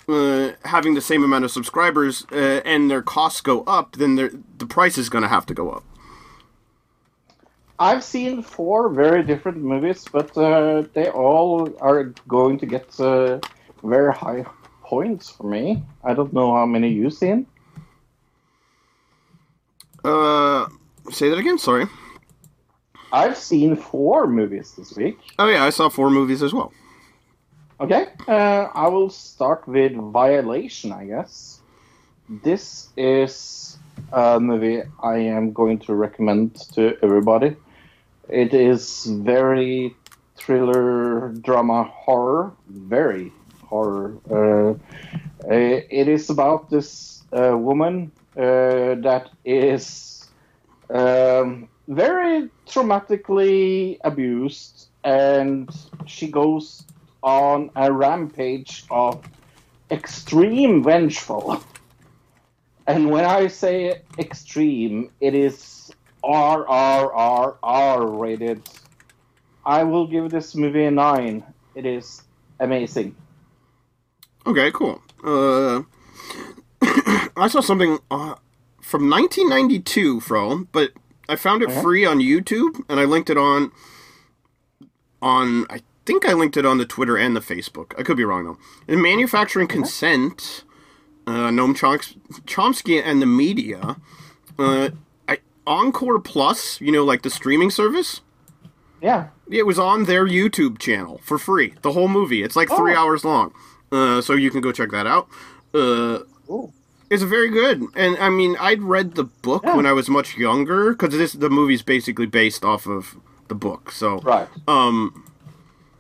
[0.09, 4.31] uh, having the same amount of subscribers uh, and their costs go up then their
[4.59, 5.85] the price is going to have to go up
[7.83, 13.41] I've seen four very different movies, but uh, they all are going to get uh,
[13.83, 14.45] very high
[14.85, 15.83] points for me.
[16.05, 17.47] I don't know how many you've seen.
[20.05, 20.67] uh
[21.11, 21.87] say that again sorry
[23.13, 25.19] I've seen four movies this week.
[25.39, 26.73] oh yeah i saw four movies as well
[27.81, 31.61] Okay, uh, I will start with Violation, I guess.
[32.29, 33.77] This is
[34.13, 37.57] a movie I am going to recommend to everybody.
[38.33, 39.95] It is very
[40.37, 43.31] thriller, drama, horror, very
[43.63, 44.17] horror.
[44.31, 44.71] Uh,
[45.47, 45.55] uh,
[45.91, 50.31] it is about this uh, woman uh, that is
[50.89, 55.69] um, very traumatically abused, and
[56.07, 56.87] she goes
[57.23, 59.23] on a rampage of
[59.91, 61.63] extreme vengeful.
[62.87, 65.93] And when I say extreme, it is
[66.25, 68.63] R R R R rated.
[69.65, 71.45] I will give this movie a nine.
[71.75, 72.23] It is
[72.61, 73.15] amazing.
[74.47, 75.01] Okay, cool.
[75.25, 75.83] Uh,
[77.37, 78.35] I saw something uh,
[78.81, 80.93] from 1992, Fro, but
[81.29, 83.73] I found it free on YouTube, and I linked it on
[85.21, 85.67] on.
[85.71, 87.95] I think I linked it on the Twitter and the Facebook.
[87.99, 88.59] I could be wrong though.
[88.89, 90.65] In manufacturing consent,
[91.27, 93.97] uh, Noam Chomsky and the media,
[94.59, 94.91] uh,
[95.67, 98.21] Encore Plus, you know, like the streaming service.
[99.01, 99.29] Yeah.
[99.51, 101.75] It was on their YouTube channel for free.
[101.83, 102.43] The whole movie.
[102.43, 103.53] It's like three hours long.
[103.91, 105.29] Uh, so you can go check that out.
[105.75, 106.21] Uh,
[106.51, 106.73] Ooh.
[107.11, 107.83] it's very good.
[107.95, 109.77] And I mean, I'd read the book Yeah.
[109.77, 113.17] when I was much younger because this the movie's basically based off of
[113.49, 113.91] the book.
[113.93, 114.49] So Right.
[114.69, 115.25] um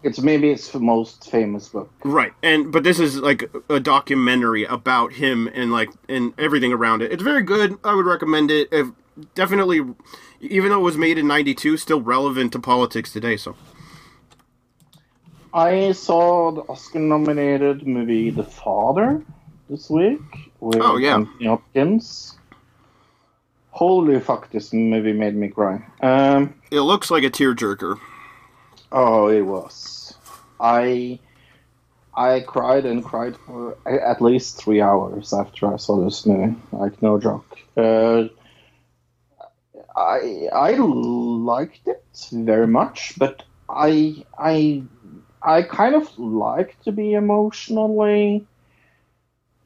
[0.02, 1.90] It's maybe its most famous book.
[2.04, 2.32] right.
[2.42, 7.12] And but this is like a documentary about him and like and everything around it.
[7.12, 7.76] It's very good.
[7.84, 8.68] I would recommend it.
[8.72, 8.88] If,
[9.34, 9.80] definitely
[10.40, 13.54] even though it was made in 92 still relevant to politics today so
[15.54, 19.22] I saw the Oscar-nominated movie The Father
[19.68, 20.20] this week
[20.60, 21.16] with Oh, yeah.
[21.16, 22.38] Anthony Hopkins.
[23.70, 24.50] Holy fuck!
[24.50, 25.84] This movie made me cry.
[26.00, 27.98] Um, it looks like a tearjerker
[28.92, 30.14] oh, it was.
[30.60, 31.18] I
[32.14, 36.54] I cried and cried for at least three hours after I saw this movie.
[36.70, 37.58] Like no joke.
[37.76, 38.24] Uh,
[39.96, 44.82] I I liked it very much, but I I
[45.42, 48.46] I kind of like to be emotionally.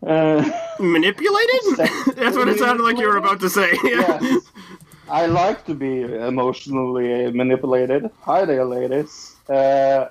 [0.07, 0.44] Uh,
[0.78, 1.61] manipulated
[2.16, 4.53] that's what it sounded like you were about to say yes,
[5.09, 8.11] I like to be emotionally manipulated.
[8.20, 9.35] Hi there, ladies.
[9.48, 10.09] Uh,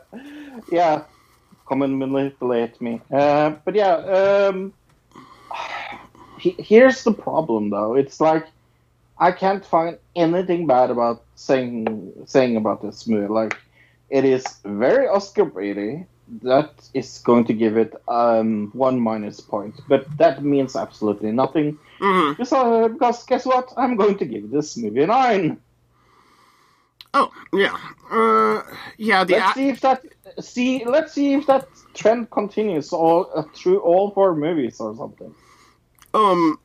[0.72, 1.04] yeah,
[1.68, 3.02] come and manipulate me.
[3.12, 4.74] Uh, but yeah, um,
[6.40, 7.94] he- here's the problem though.
[7.96, 8.48] It's like
[9.18, 13.28] I can't find anything bad about saying saying about this movie.
[13.28, 13.56] Like
[14.10, 16.06] it is very Oscar Brady.
[16.42, 21.78] That is going to give it um, one minus point, but that means absolutely nothing.
[22.00, 22.36] Mhm.
[22.38, 23.72] Because, uh, because guess what?
[23.78, 25.62] I'm going to give this movie a nine.
[27.14, 27.78] oh yeah
[28.12, 28.62] uh
[28.98, 30.02] yeah the Let's a- see if that
[30.40, 30.84] see.
[30.86, 35.34] Let's see if that trend continues all uh, through all four movies or something.
[36.14, 36.60] um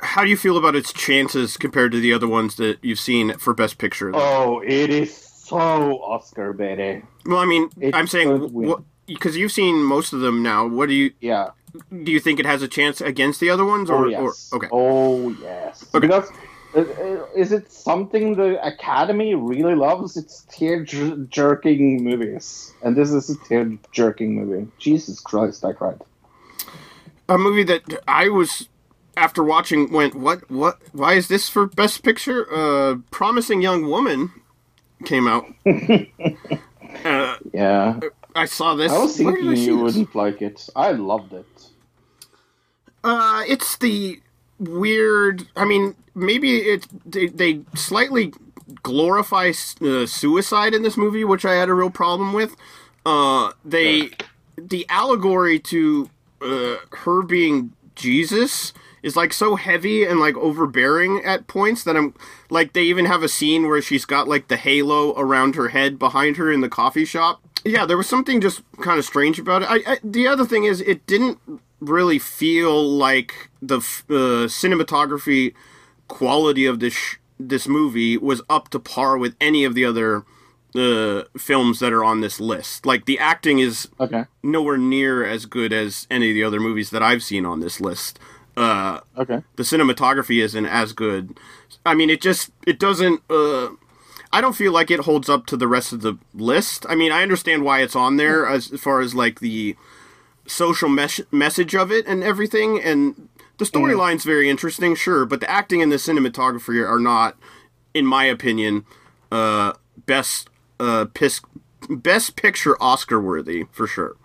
[0.00, 3.36] how do you feel about its chances compared to the other ones that you've seen
[3.38, 7.02] for best picture Oh, it is so Oscar Betty.
[7.26, 8.76] well i mean It's i'm saying
[9.06, 11.50] because you've seen most of them now what do you Yeah.
[11.90, 14.50] do you think it has a chance against the other ones or, oh yes.
[14.52, 15.84] or okay Oh yes.
[15.94, 16.06] Okay.
[16.06, 16.30] Because
[16.74, 20.16] uh, uh, is it something the Academy really loves?
[20.16, 24.66] It's tear jerking movies, and this is a tear jerking movie.
[24.78, 26.00] Jesus Christ, I cried.
[27.28, 28.68] a movie that I was
[29.16, 34.32] after watching went what what why is this for best picture uh promising young woman
[35.04, 35.46] came out
[37.04, 38.00] uh, Yeah.
[38.34, 39.80] I saw this I was where did thinking I you this?
[39.82, 40.68] wouldn't like it.
[40.74, 41.46] I loved it.
[43.04, 44.20] Uh, it's the
[44.58, 45.46] weird.
[45.56, 48.32] I mean, maybe it they, they slightly
[48.82, 52.56] glorify uh, suicide in this movie, which I had a real problem with.
[53.06, 54.10] Uh, they
[54.56, 56.10] the allegory to
[56.40, 58.72] uh, her being Jesus
[59.04, 62.14] is like so heavy and like overbearing at points that I'm
[62.50, 65.98] like they even have a scene where she's got like the halo around her head
[65.98, 67.40] behind her in the coffee shop.
[67.64, 69.68] Yeah, there was something just kind of strange about it.
[69.70, 71.38] I, I the other thing is it didn't
[71.80, 75.54] really feel like the uh, cinematography
[76.08, 80.24] quality of this sh- this movie was up to par with any of the other
[80.74, 82.86] uh, films that are on this list.
[82.86, 84.24] Like the acting is Okay.
[84.42, 87.80] nowhere near as good as any of the other movies that I've seen on this
[87.80, 88.18] list.
[88.56, 89.42] Uh, Okay.
[89.56, 91.36] the cinematography isn't as good.
[91.84, 93.20] I mean, it just it doesn't.
[93.28, 93.70] Uh,
[94.32, 96.86] I don't feel like it holds up to the rest of the list.
[96.88, 99.76] I mean, I understand why it's on there as far as like the
[100.46, 103.28] social mes- message of it and everything, and
[103.58, 107.36] the storyline's very interesting, sure, but the acting and the cinematography are not,
[107.94, 108.84] in my opinion,
[109.30, 109.72] uh,
[110.06, 110.48] best
[110.80, 111.40] uh, pis-
[111.88, 114.16] best picture Oscar worthy for sure.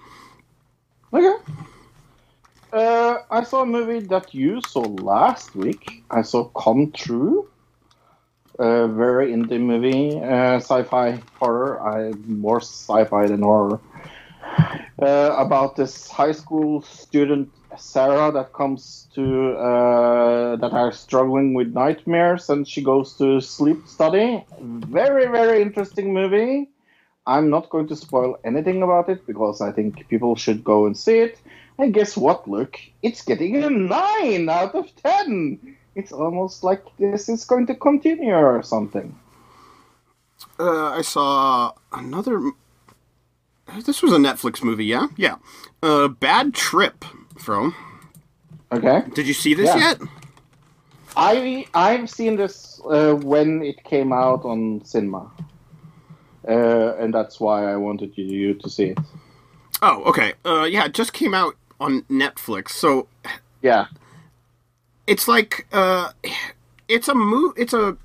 [1.13, 1.35] Okay.
[2.71, 6.03] Uh, I saw a movie that you saw last week.
[6.11, 7.47] I saw Come True.
[8.59, 11.79] A very indie movie, uh, sci-fi horror.
[11.81, 13.79] I more sci-fi than horror.
[15.01, 21.73] uh, about this high school student Sarah that comes to uh, that are struggling with
[21.73, 24.43] nightmares, and she goes to sleep study.
[24.59, 26.69] Very very interesting movie.
[27.27, 30.97] I'm not going to spoil anything about it because I think people should go and
[30.97, 31.39] see it.
[31.79, 32.77] And guess what, Luke?
[33.01, 35.77] It's getting a 9 out of 10!
[35.95, 39.17] It's almost like this is going to continue or something.
[40.59, 42.51] Uh, I saw another.
[43.85, 45.35] This was a Netflix movie, yeah, yeah.
[45.81, 47.03] Uh, Bad Trip,
[47.37, 47.73] from.
[48.71, 49.03] Okay?
[49.13, 49.77] Did you see this Yeah.
[49.77, 50.01] yet?
[51.15, 55.31] I, I've seen this uh, when it came out on cinema.
[56.47, 58.99] Uh, and that's why I wanted you, you to see it.
[59.81, 60.33] Oh, okay.
[60.45, 62.69] Uh, yeah, it just came out on Netflix.
[62.69, 63.07] So
[63.61, 63.85] Yeah.
[65.07, 66.11] it's like uh,
[66.87, 67.97] it's a mo- It's a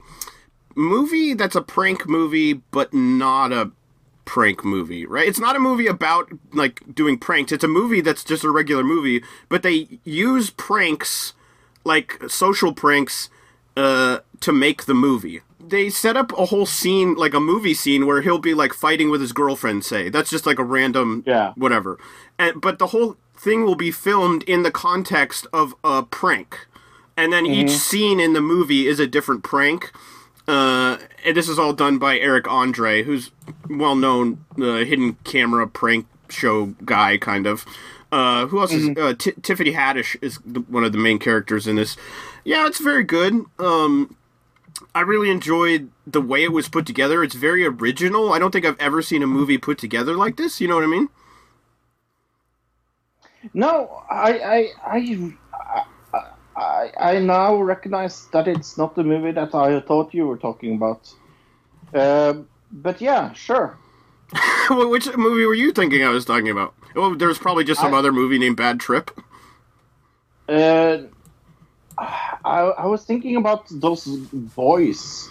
[0.74, 3.70] movie that's a prank movie, but not a
[4.24, 5.28] prank movie, right?
[5.28, 7.52] It's not a movie about like doing pranks.
[7.52, 11.34] It's a movie that's just a regular movie, but they use pranks,
[11.84, 13.28] like social pranks,
[13.76, 15.40] uh, to make the movie.
[15.66, 19.10] They set up a whole scene, like a movie scene, where he'll be like fighting
[19.10, 19.84] with his girlfriend.
[19.84, 21.52] Say that's just like a random, Yeah.
[21.56, 21.98] whatever.
[22.38, 26.66] And but the whole thing will be filmed in the context of a prank,
[27.16, 29.92] and then each scene in the movie is a different prank.
[30.48, 33.30] Uh, and this is all done by Eric Andre, who's
[33.70, 37.64] well known uh, hidden camera prank show guy, kind of.
[38.12, 41.66] Uh, who else is uh, T- Tiffany Haddish is the, one of the main characters
[41.66, 41.96] in this.
[42.44, 43.44] Yeah, it's very good.
[43.58, 44.16] Um,
[44.94, 47.24] I really enjoyed the way it was put together.
[47.24, 48.32] It's very original.
[48.32, 50.60] I don't think I've ever seen a movie put together like this.
[50.60, 51.08] You know what I mean?
[53.52, 55.34] No, I, I, I,
[56.56, 60.76] I, I now recognize that it's not the movie that I thought you were talking
[60.76, 61.12] about.
[61.92, 63.78] Um but yeah, sure.
[64.70, 66.74] Which movie were you thinking I was talking about?
[66.96, 69.10] Oh, there's probably just some I- other movie named Bad Trip.
[70.48, 70.98] Uh,
[71.96, 75.30] I, I was thinking about those boys.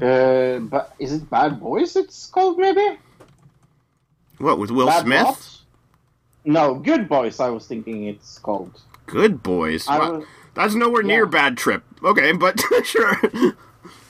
[0.00, 1.94] Uh, but is it Bad Boys?
[1.94, 2.98] It's called maybe
[4.38, 5.59] What with Will Bad Smith?
[6.44, 7.40] No, Good Boys.
[7.40, 8.80] I was thinking it's called.
[9.06, 9.86] Good boys.
[9.88, 10.18] Wow.
[10.18, 11.30] was- That's nowhere near Yeah.
[11.30, 11.82] Bad Trip.
[12.02, 13.20] Okay, but sure.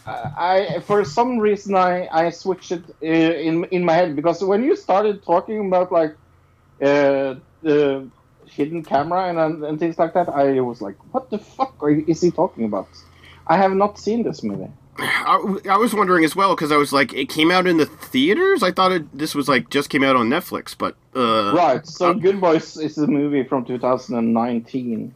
[0.07, 4.65] I for some reason I I switched it uh, in in my head because when
[4.65, 6.13] you started talking about like
[6.83, 8.09] uh, the
[8.47, 12.21] hidden camera and and things like that, I was like, what the fuck are, is
[12.21, 12.89] he talking about?
[13.47, 14.71] I have not seen this movie.
[15.03, 17.87] I, I was wondering as well because I was like, it came out in the
[17.87, 18.63] theaters.
[18.63, 21.87] I thought it, this was like just came out on Netflix, but uh, Right.
[21.87, 25.15] So um, Good Boys is a movie from 2019.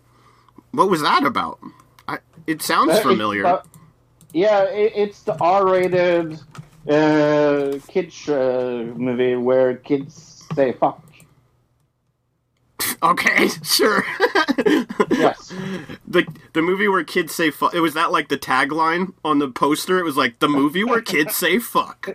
[0.73, 1.59] what was that about?
[2.09, 3.61] I, it sounds Uh, familiar.
[4.32, 6.39] yeah, it, it's the R-rated
[6.89, 11.03] uh, kids uh, movie where kids say fuck.
[13.02, 14.05] Okay, sure.
[15.11, 15.52] Yes.
[16.06, 17.74] the the movie where kids say fuck.
[17.74, 19.98] It was that like the tagline on the poster.
[19.98, 22.09] It was like the movie where kids say fuck.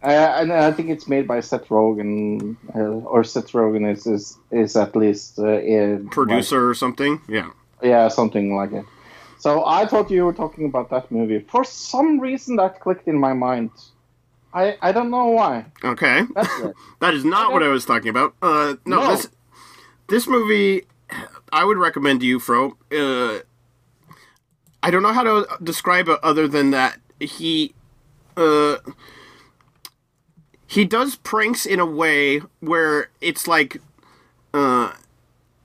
[0.00, 4.38] Uh, and I think it's made by Seth Rogen, uh, or Seth Rogen is is,
[4.52, 7.20] is at least uh, in, Producer or something.
[7.28, 7.50] Yeah.
[7.82, 8.84] yeah, something like it.
[9.40, 11.40] So I thought you were talking about that movie.
[11.40, 13.70] For some reason, that clicked in my mind.
[14.54, 15.66] I I don't know why.
[15.84, 16.22] Okay.
[16.34, 16.74] That's it.
[17.00, 18.34] That is not what I was talking about.
[18.40, 19.10] Uh, no, No.
[19.10, 19.28] this
[20.08, 20.84] this movie
[21.52, 22.76] I would recommend to you, Fro.
[22.92, 23.38] Uh,
[24.82, 27.74] I don't know how to describe it other than that he
[28.36, 28.76] uh,
[30.66, 33.80] he does pranks in a way where it's like
[34.54, 34.92] uh,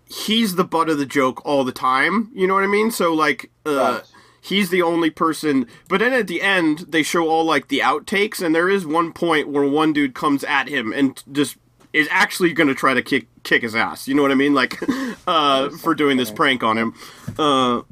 [0.10, 2.32] he's the butt of the joke all the time.
[2.34, 2.90] You know what I mean?
[2.92, 4.04] So like uh, Right.
[4.42, 5.68] he's the only person.
[5.90, 9.14] But then at the end, they show all like the outtakes, and there is one
[9.14, 11.58] point where one dude comes at him and just
[11.94, 14.08] is actually going to try to kick kick his ass.
[14.08, 14.54] You know what I mean?
[14.54, 14.80] Like
[15.28, 16.94] uh, for doing this prank on him.
[17.38, 17.84] Uh,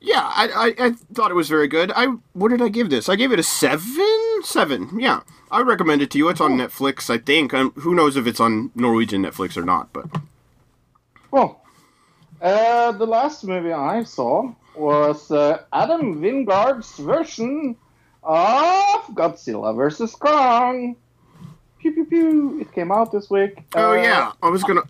[0.00, 1.90] yeah, I, I I thought it was very good.
[1.94, 3.08] I what did I give this?
[3.08, 4.42] I gave it a seven.
[4.42, 5.00] Seven.
[5.00, 6.28] Yeah, I recommend it to you.
[6.28, 7.52] It's on Netflix, I think.
[7.54, 9.92] Um, who knows if it's on Norwegian Netflix or not?
[9.92, 10.06] But
[11.30, 11.62] Well,
[12.40, 17.76] uh, the last movie I saw was uh, Adam Wingard's version
[18.22, 20.14] of Godzilla vs.
[20.14, 20.96] Kong.
[21.86, 22.60] Pew pew pew!
[22.60, 23.62] It came out this week.
[23.76, 24.82] Oh Uh, yeah, I was gonna.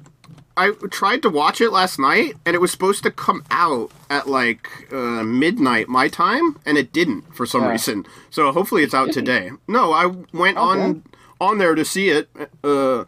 [0.57, 4.27] I tried to watch it last night, and it was supposed to come out at
[4.29, 7.73] like uh, midnight my time, and it didn't for some Yeah.
[7.73, 8.07] reason.
[8.31, 9.51] So hopefully it's out today.
[9.69, 11.03] No, I went on
[11.39, 12.31] on there to see it,
[12.65, 13.05] uh,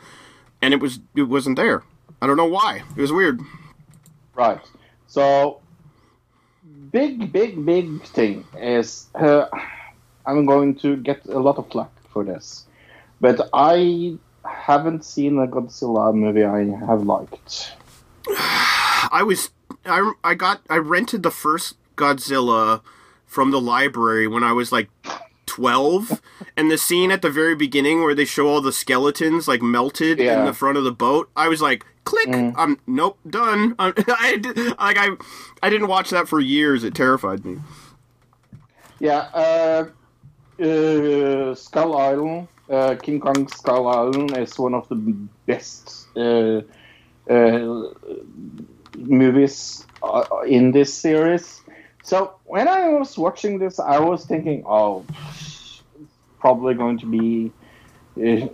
[0.60, 1.82] and it was it wasn't there.
[2.20, 2.82] I don't know why.
[2.94, 3.40] It was weird.
[4.34, 4.60] Right.
[5.06, 5.60] So,
[6.92, 9.46] big, big, big thing is uh,
[10.26, 12.66] I'm going to get a lot of flack for this,
[13.20, 17.74] but I haven't seen a Godzilla movie I have liked.
[19.10, 19.50] I was
[19.84, 22.82] I I got I rented the first Godzilla
[23.26, 24.88] from the library when I was like
[25.46, 26.20] 12
[26.56, 30.20] and the scene at the very beginning where they show all the skeletons like melted
[30.20, 32.28] in the front of the boat I was like click!
[32.56, 33.74] I'm nope done.
[33.78, 35.10] I I did, like I
[35.62, 36.84] I didn't watch that for years.
[36.84, 37.58] It terrified me.
[39.00, 39.84] Yeah, uh,
[40.60, 44.96] uh, Skull Island, uh, King Kong Skull Island is one of the
[45.46, 46.62] best uh,
[47.28, 47.92] uh,
[48.96, 51.60] movies uh, in this series.
[52.02, 55.82] So when I was watching this, I was thinking, oh, it's
[56.40, 57.52] probably going to be
[58.16, 58.48] uh,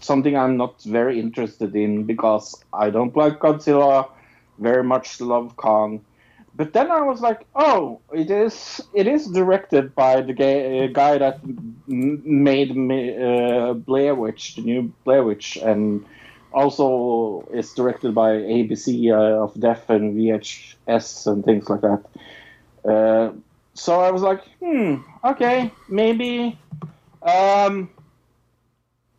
[0.00, 4.08] something I'm not very interested in because I don't like Godzilla,
[4.58, 6.04] very much love Kong.
[6.58, 10.88] But then I was like, oh, it is it is directed by the gay, uh,
[10.88, 11.38] guy that
[11.86, 16.04] made uh, Blair Witch, the new Blair Witch, and
[16.52, 22.02] also is directed by ABC uh, of Death and VHS and things like that.
[22.84, 23.34] Uh,
[23.74, 26.58] so I was like, hmm, okay, maybe.
[27.22, 27.88] Um,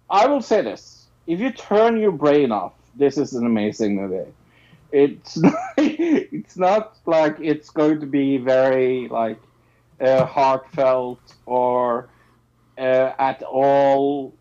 [0.10, 4.30] I will say this: if you turn your brain off, this is an amazing movie
[4.92, 5.38] it's
[5.78, 9.40] it's not like it's going to be very like
[10.02, 12.10] uh, heartfelt or
[12.78, 14.34] uh, at all.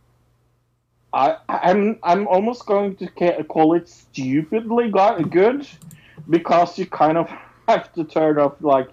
[1.13, 3.07] I I'm I'm almost going to
[3.49, 5.67] call it stupidly good
[6.29, 7.31] because you kind of
[7.69, 8.89] have to turn off like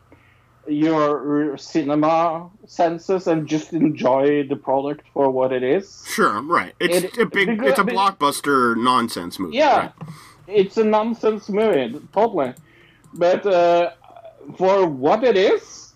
[0.68, 6.03] your cinema senses and just enjoy the product for what it is.
[6.07, 9.91] sure right it's It- a big because- it's a blockbuster nonsense movie Yeah, right?
[10.47, 12.53] It's a nonsense movie, totally.
[13.13, 13.91] But uh,
[14.57, 15.93] for what it is,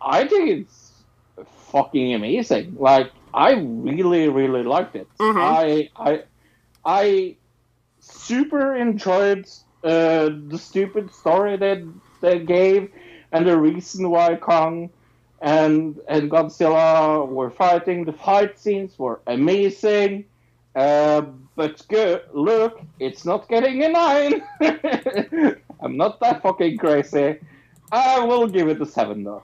[0.00, 1.04] I think it's
[1.72, 2.76] fucking amazing.
[2.78, 5.08] Like I really, really liked it.
[5.20, 5.36] Mhm.
[5.40, 6.22] I, I,
[6.84, 7.36] I
[8.00, 9.46] super enjoyed
[9.84, 11.82] uh, the stupid story that
[12.20, 12.90] they gave,
[13.32, 14.90] and the reason why Kong
[15.40, 18.04] and and Godzilla were fighting.
[18.04, 20.26] The fight scenes were amazing.
[20.74, 21.22] Uh,
[21.56, 21.82] but.
[22.32, 24.42] Look, it's not getting a nine.
[25.80, 27.38] I'm not that fucking crazy.
[27.90, 29.42] I will give it a seven though.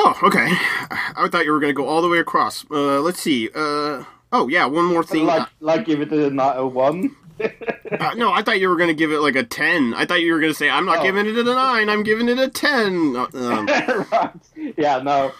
[0.00, 0.46] Oh, okay.
[0.90, 2.64] I thought you were going to go all the way across.
[2.70, 3.48] Uh, let's see.
[3.52, 5.26] Uh, oh, yeah, one more thing.
[5.26, 7.16] Like, like give it a, ni- a one.
[7.40, 9.94] Uh, no, I thought you were going to give it like a 10.
[9.94, 11.02] I thought you were going to say, I'm not Oh.
[11.02, 13.16] giving it a 9, I'm giving it a 10.
[13.16, 14.30] Uh, um, right.
[14.76, 14.98] Yeah.
[15.02, 15.32] No.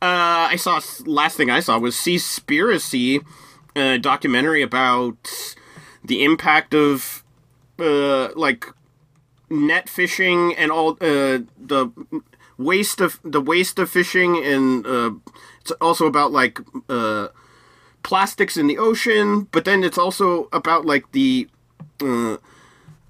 [0.00, 3.24] Uh, I saw last thing I saw was Seaspiracy,
[3.78, 5.56] a documentary about
[6.04, 7.24] the impact of
[7.78, 8.66] uh like
[9.50, 11.90] net fishing and all uh the
[12.58, 15.10] waste of the waste of fishing and uh
[15.60, 17.28] it's also about like uh
[18.02, 21.48] plastics in the ocean, but then it's also about like the
[22.00, 22.36] uh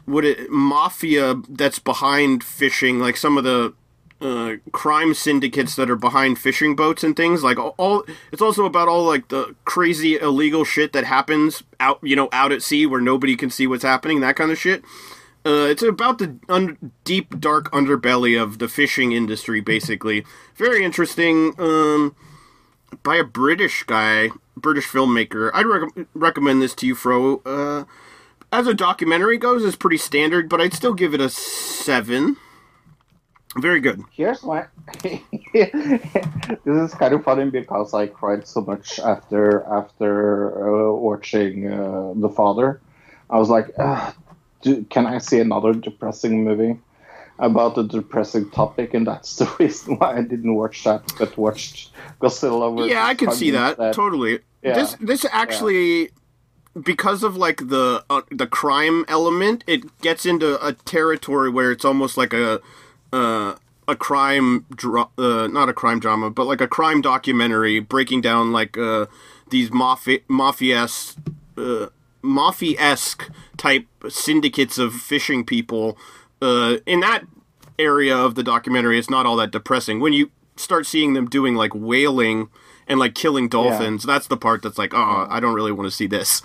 [0.07, 3.75] what it mafia that's behind fishing, like some of the
[4.21, 8.89] uh, crime syndicates that are behind fishing boats and things like all, it's also about
[8.89, 13.01] all like the crazy illegal shit that happens out you know out at sea where
[13.01, 14.83] nobody can see what's happening that kind of shit.
[15.47, 20.25] Uh, it's about the un- deep dark underbelly of the fishing industry basically.
[20.57, 22.17] Very interesting um
[23.03, 25.51] by a british guy british filmmaker.
[25.55, 27.41] I'd rec- recommend this to you fro.
[27.45, 27.85] Uh
[28.51, 32.37] as a documentary goes it's pretty standard but i'd still give it a seven
[33.57, 34.67] very good Here's my.
[35.03, 35.73] this
[36.67, 42.29] is kind of funny because I cried so much after after uh, watching uh, The
[42.29, 42.81] Father.
[43.31, 44.15] I was like, "Ugh,
[44.63, 46.79] do, can I see another depressing movie
[47.39, 48.95] about a depressing topic?
[48.95, 52.89] And that's the reason why I didn't watch that, but watched Godzilla.
[52.89, 53.95] Yeah, I can see that instead.
[53.95, 54.41] totally.
[54.63, 54.75] Yeah.
[54.75, 56.11] This this actually
[56.83, 61.85] because of like the uh, the crime element, it gets into a territory where it's
[61.85, 62.61] almost like a
[63.13, 63.55] uh,
[63.87, 68.53] a crime dra- uh, not a crime drama, but like a crime documentary breaking down
[68.53, 69.07] like uh,
[69.51, 70.87] these mafia mafia
[71.57, 71.87] uh,
[72.23, 75.97] mafia-esque type syndicates of fishing people.
[76.41, 77.25] Uh, in that
[77.79, 80.01] area of the documentary, it's not all that depressing.
[80.01, 82.49] When you start seeing them doing like whaling
[82.87, 85.95] and like killing dolphins, that's the part that's like, oh, I don't really want to
[85.95, 86.43] see this.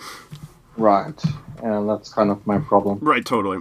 [0.78, 1.22] Right,
[1.62, 3.00] and that's kind of my problem.
[3.02, 3.60] Right, totally.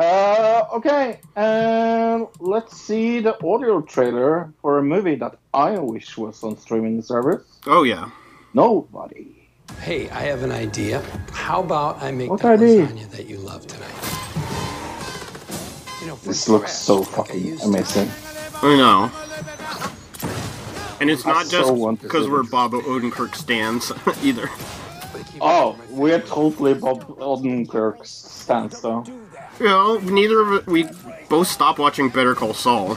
[0.00, 6.42] Uh, okay, um, let's see the audio trailer for a movie that I wish was
[6.42, 7.42] on streaming service.
[7.66, 8.08] Oh yeah.
[8.54, 9.46] Nobody.
[9.82, 11.02] Hey, I have an idea.
[11.32, 12.86] How about I make What that idea?
[12.86, 13.92] lasagna that you love tonight?
[16.00, 18.08] You know, This looks scratch, so like I fucking used amazing.
[18.62, 19.10] I know.
[21.00, 22.42] And it's not so just because see we're.
[22.44, 24.48] Bob Odenkirk stands either.
[25.42, 29.04] Oh, we're totally Bob Odenkirk stands though.
[29.60, 30.88] You know, neither of it, we
[31.28, 32.96] both stopped watching Better Call Saul.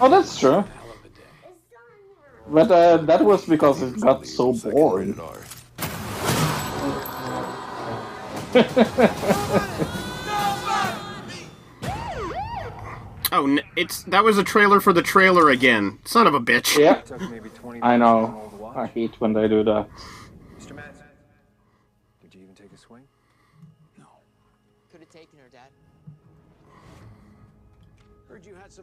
[0.00, 0.64] Oh, that's true.
[2.46, 5.18] But uh, that was because it got so boring.
[13.34, 15.98] Oh, it's that was a trailer for the trailer again.
[16.04, 16.76] Son of a bitch.
[16.76, 17.00] Yeah,
[17.80, 18.72] I know.
[18.76, 19.88] I hate when they do that.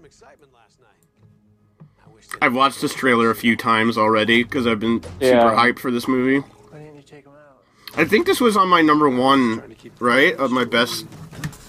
[0.09, 1.85] Excitement last night.
[2.03, 5.77] I wish I've watched this trailer a few times already because I've been super hyped
[5.77, 6.39] for this movie.
[6.39, 7.63] Why didn't you take him out?
[7.95, 10.35] I think this was on my number one, right?
[10.37, 11.05] Of my best,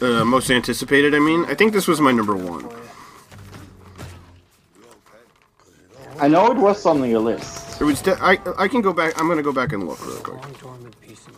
[0.00, 1.14] uh, most anticipated.
[1.14, 2.66] I mean, I think this was my number one.
[6.18, 7.78] I know it was on your list.
[7.78, 8.00] It was.
[8.00, 9.20] De- I I can go back.
[9.20, 10.42] I'm gonna go back and look real quick.
[10.42, 11.36] long dormant piece of.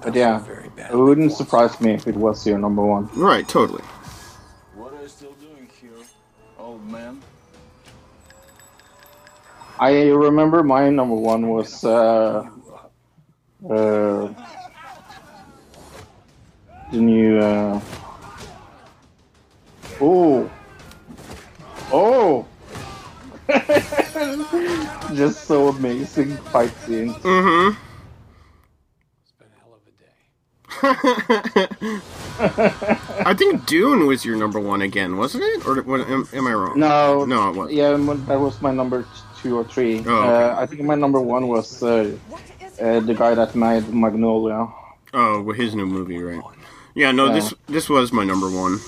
[0.00, 0.42] But yeah,
[0.90, 3.10] it wouldn't surprise me if it was your number one.
[3.14, 3.82] Right, totally.
[9.78, 12.48] I remember my number one was uh,
[13.68, 14.28] uh,
[16.92, 17.38] the new.
[17.40, 17.80] Uh,
[20.00, 20.50] oh,
[21.92, 22.46] oh,
[25.14, 27.14] just so amazing fight scenes.
[27.16, 27.76] Mm-hmm.
[29.22, 29.92] It's been a hell of a
[31.90, 33.26] day.
[33.26, 35.66] I think Dune was your number one again, wasn't it?
[35.66, 36.78] Or what, am, am I wrong?
[36.78, 37.76] No, No, it wasn't.
[37.76, 37.90] Yeah,
[38.28, 39.04] that was my number
[39.44, 39.98] two or three.
[39.98, 40.44] Oh, okay.
[40.56, 42.10] uh, I think my number one was uh,
[42.80, 44.66] uh, the guy that made Magnolia.
[45.12, 46.42] Oh, well, his new movie, right?
[46.94, 47.34] Yeah, no, Yeah.
[47.34, 48.80] this this was my number one.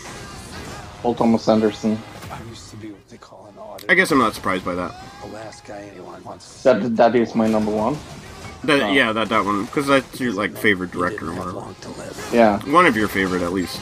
[1.03, 1.93] Paul Thomas Anderson.
[2.33, 3.91] I used to be what they call an audit.
[3.91, 4.93] I guess I'm not surprised by that.
[5.23, 7.95] The last guy anyone wants That that is my number one.
[8.65, 8.91] That Oh.
[8.93, 11.63] yeah, that that one because that's your like favorite director or whatever.
[11.83, 12.37] to.
[12.37, 12.59] Yeah.
[12.79, 13.79] One of your favorite at least.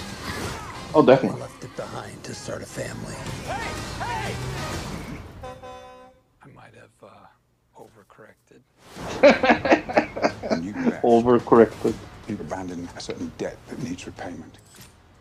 [0.94, 1.40] Oh, definitely.
[1.40, 3.16] Left it behind to start a family.
[4.00, 4.32] I
[11.02, 11.94] Overcorrected.
[12.28, 14.58] You've abandoned a certain debt that needs repayment.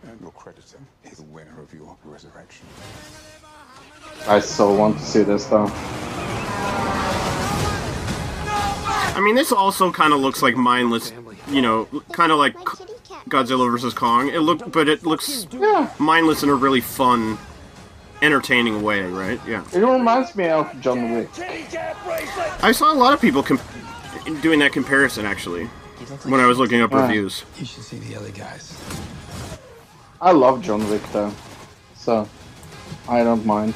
[0.03, 2.65] And your creditor is the winner of your resurrection.
[4.27, 5.69] I so want to see this though.
[9.15, 11.13] I mean, this also kind of looks like mindless,
[11.47, 12.55] you know, kind of like
[13.29, 14.29] Godzilla vs Kong.
[14.29, 15.47] It look, but it looks
[15.99, 17.37] mindless in a really fun,
[18.21, 19.39] entertaining way, right?
[19.47, 19.63] Yeah.
[19.73, 21.29] It reminds me of John Wick.
[21.39, 23.59] I saw a lot of people com-
[24.41, 25.65] doing that comparison actually
[26.25, 27.01] when I was looking up Yeah.
[27.07, 27.43] reviews.
[27.59, 28.77] You should see the other guys.
[30.21, 31.31] I love John Wick though,
[31.95, 32.27] so
[33.09, 33.73] I don't mind.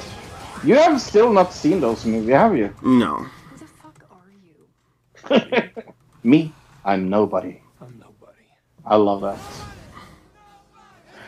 [0.63, 2.73] You have still not seen those movies, have you?
[2.81, 3.17] No.
[3.17, 5.83] Who the fuck are you?
[6.23, 6.53] Me,
[6.85, 7.61] I'm nobody.
[7.81, 8.47] I'm nobody.
[8.85, 9.39] I love that.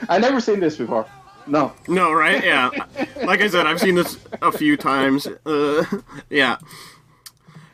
[0.08, 1.06] I never seen this before.
[1.46, 1.74] No.
[1.88, 2.44] No, right?
[2.44, 2.70] Yeah.
[3.24, 5.28] like I said, I've seen this a few times.
[5.46, 5.84] Uh,
[6.30, 6.58] yeah.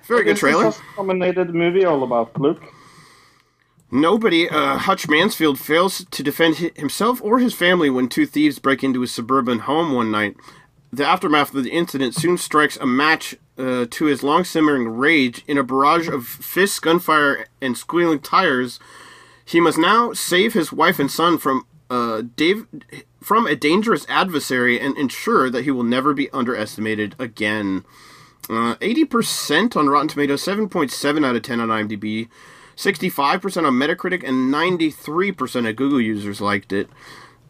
[0.08, 0.74] Very good What is trailer.
[0.98, 2.62] Nominated movie all about Luke.
[3.92, 8.84] Nobody, uh, Hutch Mansfield fails to defend himself or his family when two thieves break
[8.84, 10.36] into his suburban home one night.
[10.92, 15.44] The aftermath of the incident soon strikes a match uh, to his long simmering rage.
[15.48, 18.80] In a barrage of fists, gunfire, and squealing tires,
[19.44, 22.66] he must now save his wife and son from uh, Dave
[23.22, 27.84] from a dangerous adversary and ensure that he will never be underestimated again.
[28.50, 32.30] Uh, 80% on Rotten Tomatoes, 7.7 out of 10 on IMDb,
[32.76, 36.90] 65% on Metacritic, and 93% of Google users liked it.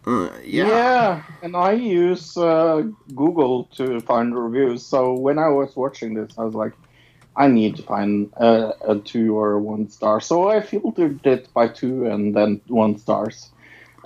[0.07, 1.23] Uh, yeah.
[1.41, 2.83] and I use uh,
[3.15, 4.85] Google to find reviews.
[4.85, 6.73] So when I was watching this, I was like,
[7.35, 10.21] I need to find uh, a two or one star.
[10.21, 13.49] So I filtered it by two and then one stars.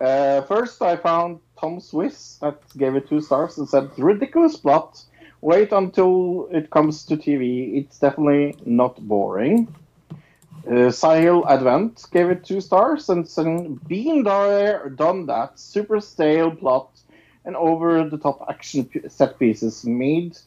[0.02, 5.04] Uh, first, I found Tom Swiss that gave it two stars and said, ridiculous plot.
[5.42, 7.78] Wait until it comes to TV.
[7.78, 9.74] It's definitely not boring.
[10.68, 15.58] Uh, Sahil Advent gave it two stars and said, been there, done that.
[15.58, 16.90] Super stale plot
[17.46, 20.38] and over-the-top action p- set pieces made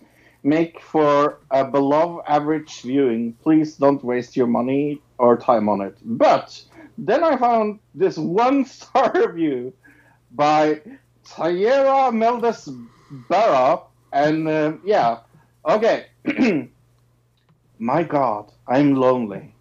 [0.43, 3.33] make for a beloved average viewing.
[3.43, 5.97] Please don't waste your money or time on it.
[6.05, 6.63] But
[6.99, 9.73] then I found this one-star review
[10.33, 10.81] by
[11.25, 12.69] Tayera Meldes
[13.29, 13.81] Barra,
[14.13, 15.21] and uh, yeah,
[15.69, 16.07] okay.
[17.79, 19.57] My God, I'm lonely.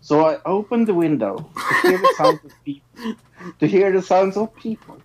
[0.00, 2.88] So I opened the window to hear the sounds of people.
[3.60, 5.02] To hear the sounds of people.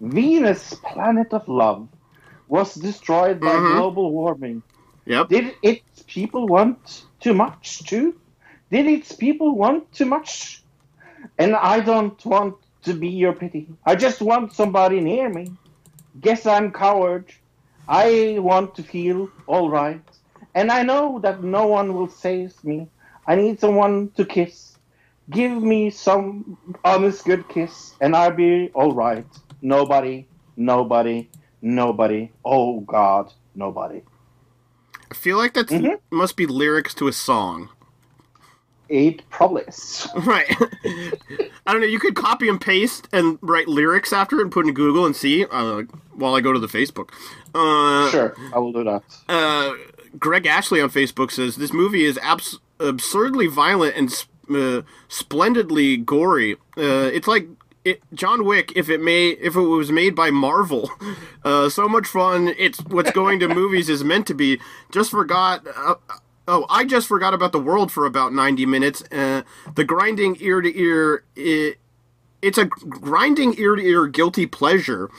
[0.00, 1.88] Venus, planet of love,
[2.48, 3.66] was destroyed by Mhm.
[3.66, 4.62] global warming.
[5.06, 5.28] Yep.
[5.28, 8.14] Did its people want too much too?
[8.70, 10.64] Did its people want too much?
[11.38, 13.68] And I don't want to be your pity.
[13.86, 15.58] I just want somebody near me.
[16.20, 17.32] Guess I'm coward.
[17.88, 20.02] I want to feel all right.
[20.54, 22.88] And I know that no one will save me.
[23.26, 24.76] I need someone to kiss.
[25.30, 29.26] Give me some honest good kiss and I'll be all right.
[29.62, 30.26] Nobody,
[30.56, 31.28] nobody,
[31.62, 32.30] nobody.
[32.44, 34.02] Oh God, nobody.
[35.10, 36.16] I feel like that mm-hmm.
[36.16, 37.68] must be lyrics to a song.
[39.30, 40.06] Probably is.
[40.26, 40.46] Right.
[41.66, 41.86] I don't know.
[41.86, 45.16] You could copy and paste and write lyrics after it and put in Google and
[45.16, 45.82] see uh,
[46.14, 47.10] while I go to the Facebook.
[47.54, 49.02] Uh, Sure, I will do that.
[49.28, 49.72] Uh,
[50.18, 55.96] Greg Ashley on Facebook says this movie is abs- absurdly violent and sp- uh, splendidly
[55.96, 56.54] gory.
[56.76, 57.48] Uh, it's like
[57.84, 60.90] it, John Wick if it may if it was made by Marvel.
[61.44, 62.54] Uh, so much fun.
[62.56, 64.60] It's what's going to movies is meant to be.
[64.92, 65.66] Just forgot.
[65.76, 65.96] Uh,
[66.48, 69.02] oh, I just forgot about the world for about ninety minutes.
[69.12, 69.42] Uh,
[69.74, 71.24] the grinding ear to ear.
[71.36, 71.78] It,
[72.40, 75.10] it's a grinding ear to ear guilty pleasure.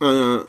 [0.00, 0.44] Uh,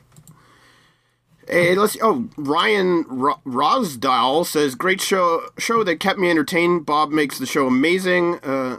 [1.47, 1.97] Hey, let's.
[1.99, 6.85] Oh, Ryan Ro- Rosdahl says, "Great show, show that kept me entertained.
[6.85, 8.35] Bob makes the show amazing.
[8.43, 8.77] Uh,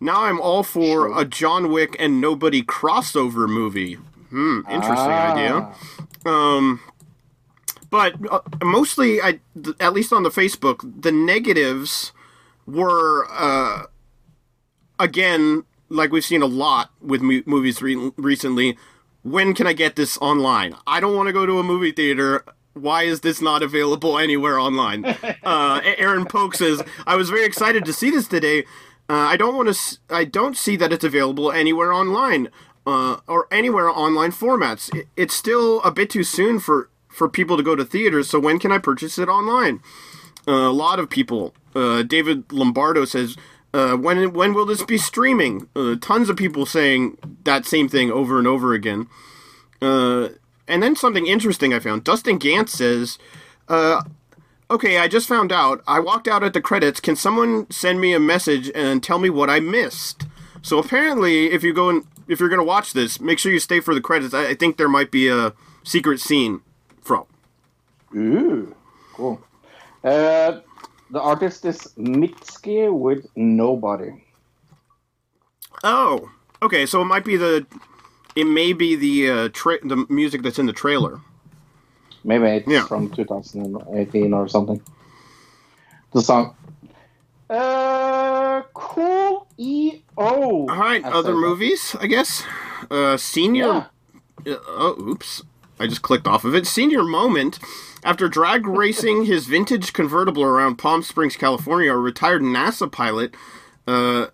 [0.00, 3.94] now I'm all for a John Wick and Nobody crossover movie.
[4.28, 5.32] Hmm, interesting Ah.
[5.32, 5.74] idea.
[6.26, 6.80] Um,
[7.90, 12.12] but uh, mostly, I th- at least on the Facebook, the negatives
[12.66, 13.84] were uh,
[14.98, 18.78] again like we've seen a lot with mo- movies re- recently.
[19.22, 20.74] When can I get this online?
[20.86, 22.44] I don't want to go to a movie theater.
[22.72, 25.04] Why is this not available anywhere online?
[25.44, 28.60] uh, Aaron Polk says, "I was very excited to see this today.
[29.08, 29.70] Uh, I don't want to.
[29.70, 32.48] S- I don't see that it's available anywhere online
[32.86, 34.94] uh, or anywhere online formats.
[34.96, 36.89] It, it's still a bit too soon for
[37.20, 38.30] for people to go to theaters.
[38.30, 39.82] So when can I purchase it online?
[40.48, 41.52] Uh, a lot of people.
[41.76, 43.36] Uh, David Lombardo says,
[43.74, 48.10] uh, "When when will this be streaming?" Uh, tons of people saying that same thing
[48.10, 49.06] over and over again.
[49.82, 50.30] Uh,
[50.66, 52.04] and then something interesting I found.
[52.04, 53.18] Dustin Gantz says,
[53.68, 54.00] uh,
[54.70, 55.82] "Okay, I just found out.
[55.86, 57.00] I walked out at the credits.
[57.00, 60.26] Can someone send me a message and tell me what I missed?"
[60.62, 63.60] So apparently, if you go and if you're going to watch this, make sure you
[63.60, 64.32] stay for the credits.
[64.32, 65.52] I, I think there might be a
[65.84, 66.62] secret scene.
[68.14, 68.74] Ooh,
[69.14, 69.40] cool.
[70.02, 70.60] Uh,
[71.10, 74.24] the artist is Mitski with Nobody.
[75.84, 76.30] Oh,
[76.62, 76.86] okay.
[76.86, 77.66] So it might be the,
[78.36, 81.20] it may be the uh, tra- the music that's in the trailer.
[82.24, 82.84] Maybe it's Yeah.
[82.86, 84.80] from 2018 or something.
[86.12, 86.54] The song.
[87.48, 90.00] Uh, cool EO.
[90.18, 91.36] All right, I other said that.
[91.36, 92.44] movies, I guess.
[92.90, 93.68] Uh, senior.
[93.68, 93.84] Uh,
[94.46, 95.42] oh, oops!
[95.80, 96.66] I just clicked off of it.
[96.66, 97.58] Senior moment.
[98.02, 103.34] After drag racing his vintage convertible around Palm Springs, California, a retired NASA pilot
[103.86, 104.28] uh,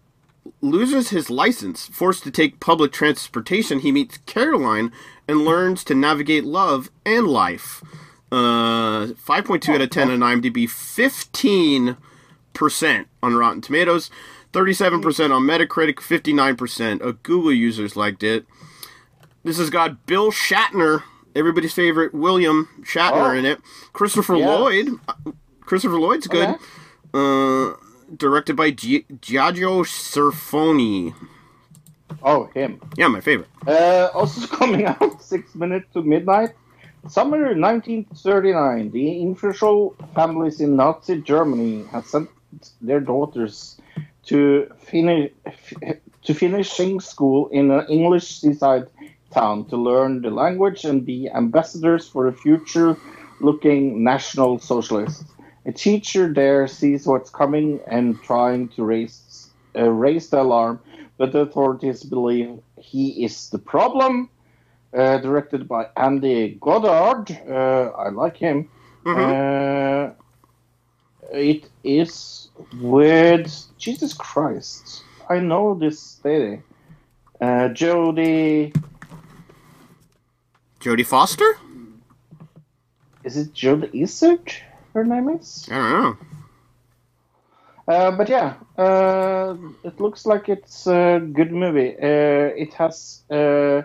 [0.60, 1.88] loses his license.
[1.88, 4.93] Forced to take public transportation, he meets Caroline
[5.26, 7.82] and learns to navigate love and life.
[8.30, 11.97] Uh, 5.2 out of 10 on IMDb, 15%
[13.22, 14.10] on Rotten Tomatoes,
[14.52, 18.47] 37% on Metacritic, 59% of Google users liked it.
[19.43, 21.02] This has got Bill Shatner,
[21.37, 23.39] everybody's favorite William Shatner Oh.
[23.39, 23.61] in it.
[23.93, 24.49] Christopher Yes.
[24.49, 24.89] Lloyd.
[25.61, 26.57] Christopher Lloyd's good.
[27.15, 27.75] Uh,
[28.17, 31.15] directed by Gi- Giorgio Cerfoni.
[32.23, 32.81] Oh, him.
[32.97, 33.49] Yeah, my favorite.
[33.67, 36.51] Uh, also coming out six minutes to midnight.
[37.09, 38.91] Summer 1939.
[38.91, 42.29] The influential families in Nazi Germany had sent
[42.81, 43.77] their daughters
[44.27, 45.31] to finish
[46.25, 48.87] to finishing school in an English seaside
[49.32, 55.24] town to learn the language and be ambassadors for the future-looking National Socialists.
[55.66, 60.81] A teacher there sees what's coming and trying to raise uh, raise the alarm,
[61.19, 64.31] but the authorities believe he is the problem.
[64.97, 68.70] Uh, directed by Andy Goddard, uh, I like him.
[69.05, 70.11] Uh,
[71.32, 72.48] it is
[72.81, 75.03] with Jesus Christ.
[75.28, 76.62] I know this lady,
[77.40, 78.73] uh, Jodie.
[80.87, 81.59] Jodie Foster?
[83.25, 84.53] Is it Jodie Izzard?
[84.95, 85.67] Her name is.
[85.69, 86.17] I don't know.
[87.89, 91.93] Uh, but yeah, uh, it looks like it's a good movie.
[92.01, 93.83] Uh, it has uh,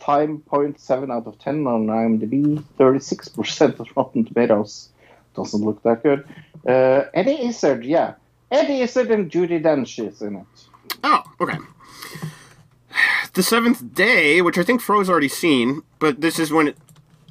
[0.00, 4.88] 5.7 out of 10 on IMDb, 36% of Rotten Tomatoes.
[5.36, 6.26] Doesn't look that good.
[6.66, 8.14] Uh, Eddie Izzard, yeah.
[8.50, 10.46] Eddie Izzard and Judy Dench is in it.
[11.04, 11.58] Oh, okay.
[13.34, 16.76] The Seventh Day, which I think Fro's already seen, but this is when it,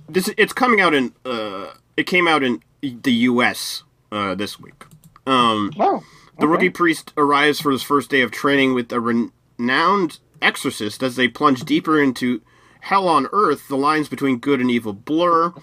[0.07, 3.83] this it's coming out in uh, it came out in the U.S.
[4.11, 4.85] Uh, this week.
[5.25, 6.03] Um, oh,
[6.39, 11.15] the rookie priest arrives for his first day of training with a renowned exorcist as
[11.15, 12.41] they plunge deeper into
[12.81, 13.67] hell on earth.
[13.67, 15.53] The lines between good and evil blur.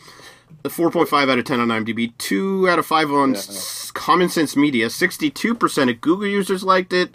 [0.66, 4.56] A 4.5 out of 10 on IMDb, 2 out of 5 on S- Common Sense
[4.56, 7.11] Media, 62% of Google users liked it,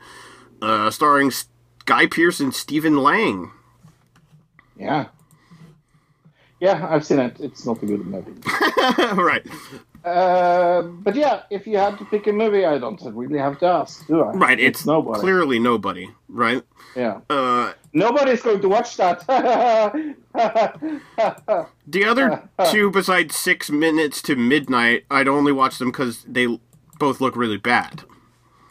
[0.62, 1.32] uh, starring
[1.90, 3.52] Guy Pearce and Stephen Lang.
[4.78, 5.08] Yeah.
[6.60, 7.40] Yeah, I've seen it.
[7.40, 8.32] It's not a good movie.
[9.20, 9.44] right.
[10.06, 13.66] Uh, but yeah, if you had to pick a movie, I don't really have to
[13.66, 14.34] ask, do I?
[14.34, 15.20] Right, it's, nobody.
[15.20, 16.62] clearly nobody, right?
[16.96, 17.22] Yeah.
[17.28, 19.26] Uh, Nobody's going to watch that.
[21.88, 26.60] the other two, besides Six Minutes to Midnight, I'd only watch them because they
[27.00, 28.04] both look really bad.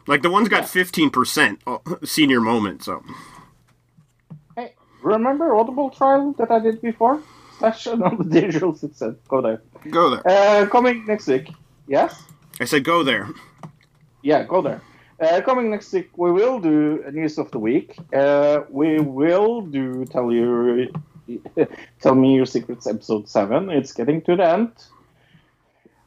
[0.09, 3.05] Like the one's got 15% uh, senior moment, so.
[4.56, 4.72] hey,
[5.02, 7.22] remember Audible trial that I did before?
[7.60, 9.14] Session on the digital success.
[9.28, 9.60] Go there.
[9.90, 10.26] Go there.
[10.26, 11.52] Uh, coming next week.
[11.86, 12.22] Yes?
[12.59, 13.28] I said go there.
[14.22, 14.80] Yeah, go there.
[15.20, 17.98] Uh, coming next week, we will do news of the week.
[18.14, 20.90] Uh, we will do tell you,
[22.01, 23.68] tell me your secrets episode seven.
[23.68, 24.72] It's getting to the end.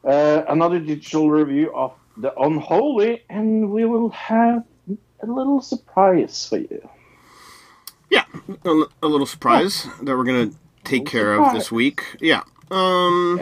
[0.03, 6.57] Uh, another digital review of the Unholy, and we will have a little surprise for
[6.57, 6.89] you.
[8.10, 8.26] Yeah,
[8.65, 10.52] a, a little surprise that we're gonna
[10.84, 12.03] take care of this week.
[12.19, 12.43] Yeah.
[12.69, 13.41] Um.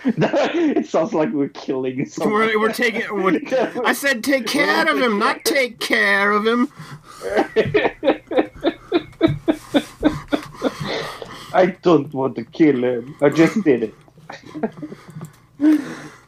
[0.04, 2.34] it sounds like we're killing someone.
[2.34, 3.02] We're, we're taking.
[3.10, 3.40] We're,
[3.84, 6.68] I said take care of him, not take care of him.
[11.52, 13.16] I don't want to kill him.
[13.20, 13.94] I just did it.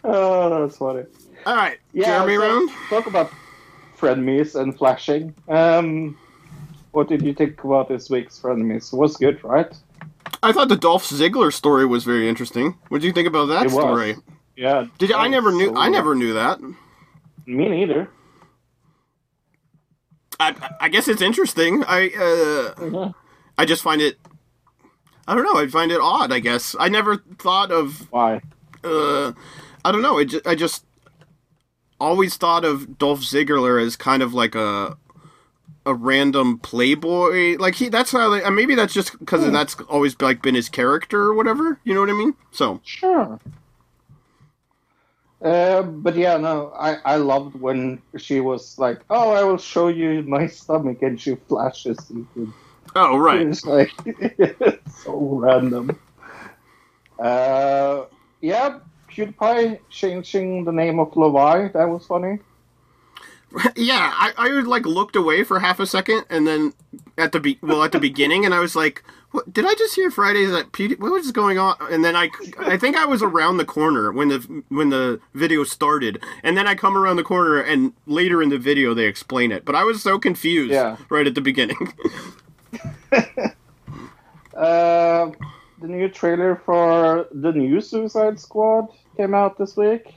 [0.02, 1.04] oh, that's funny.
[1.46, 2.70] All right, Yeah, Jeremy so round.
[2.88, 3.32] Talk about
[3.98, 5.34] frenemies and flashing.
[5.48, 6.18] Um,
[6.92, 8.92] what did you think about this week's frenemies?
[8.92, 9.72] It was good, right?
[10.42, 12.76] I thought the Dolph Ziggler story was very interesting.
[12.88, 13.74] What did you think about that It was.
[13.74, 14.16] story?
[14.56, 14.86] Yeah.
[14.98, 15.68] Did you, I never knew?
[15.68, 16.60] so I never knew that.
[17.46, 18.08] Me neither.
[20.38, 21.84] I, I guess it's interesting.
[21.86, 23.12] I uh,
[23.58, 24.18] I just find it.
[25.28, 25.56] I don't know.
[25.60, 26.32] I find it odd.
[26.32, 28.40] I guess I never thought of why.
[28.82, 29.32] Uh,
[29.84, 30.18] I don't know.
[30.18, 30.84] I just, I just
[32.00, 34.96] always thought of Dolph Ziggler as kind of like a
[35.86, 37.56] a random playboy.
[37.58, 38.30] Like he, that's how.
[38.30, 39.52] They, uh, maybe that's just because Hmm.
[39.52, 41.80] that's always like been his character or whatever.
[41.84, 42.34] You know what I mean?
[42.52, 43.38] So Sure.
[45.42, 49.88] Uh, but yeah, no, I, I loved when she was like, "Oh, I will show
[49.88, 52.12] you my stomach," and she flashes.
[52.94, 53.46] Oh, right.
[53.46, 53.92] It's like
[54.86, 55.98] so random.
[57.18, 58.04] Uh,
[58.40, 61.68] yeah, PewDiePie changing the name of Levi.
[61.68, 62.38] That was funny.
[63.76, 66.72] yeah, I, I like looked away for half a second, and then
[67.18, 69.96] at the be- well at the beginning, and I was like, "What did I just
[69.96, 72.30] hear Fridays at P- What was going on?" And then I,
[72.60, 76.68] I think I was around the corner when the when the video started, and then
[76.68, 79.82] I come around the corner, and later in the video they explain it, but I
[79.82, 80.96] was so confused Yeah.
[81.08, 81.92] right at the beginning.
[84.54, 85.30] Uh,
[85.80, 90.14] the new trailer for the new Suicide Squad came out this week.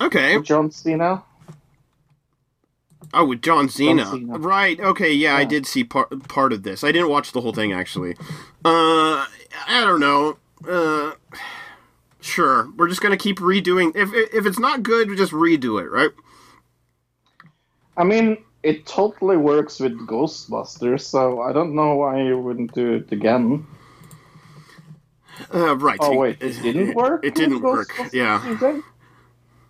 [0.00, 0.36] okay.
[0.36, 1.22] With John Cena.
[3.12, 4.06] Oh, with John Cena.
[4.06, 4.38] Cena.
[4.38, 4.78] Right.
[4.78, 5.12] Okay.
[5.12, 6.84] Yeah, I did see part part of this.
[6.84, 8.14] I didn't watch the whole thing actually.
[8.64, 9.26] Uh,
[9.66, 10.38] I don't know.
[10.68, 11.12] Uh,
[12.20, 12.70] sure.
[12.76, 13.96] We're just gonna keep redoing.
[13.96, 16.10] If if it's not good, we just redo it, right?
[17.96, 22.94] I mean, it totally works with Ghostbusters, so I don't know why you wouldn't do
[22.94, 23.66] it again.
[25.52, 25.98] Uh, right.
[26.00, 27.24] Oh wait, it didn't work.
[27.24, 27.92] It didn't work.
[28.12, 28.80] Yeah.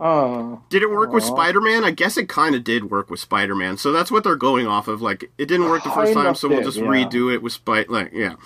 [0.03, 0.63] Oh.
[0.71, 1.85] Did it work with Spider Man?
[1.85, 3.77] I guess it kind of did work with Spider Man.
[3.77, 5.03] So that's what they're going off of.
[5.03, 6.85] Like, it didn't work the first time, so we'll just yeah.
[6.85, 7.91] redo it with Spider.
[7.91, 8.37] Like, yeah.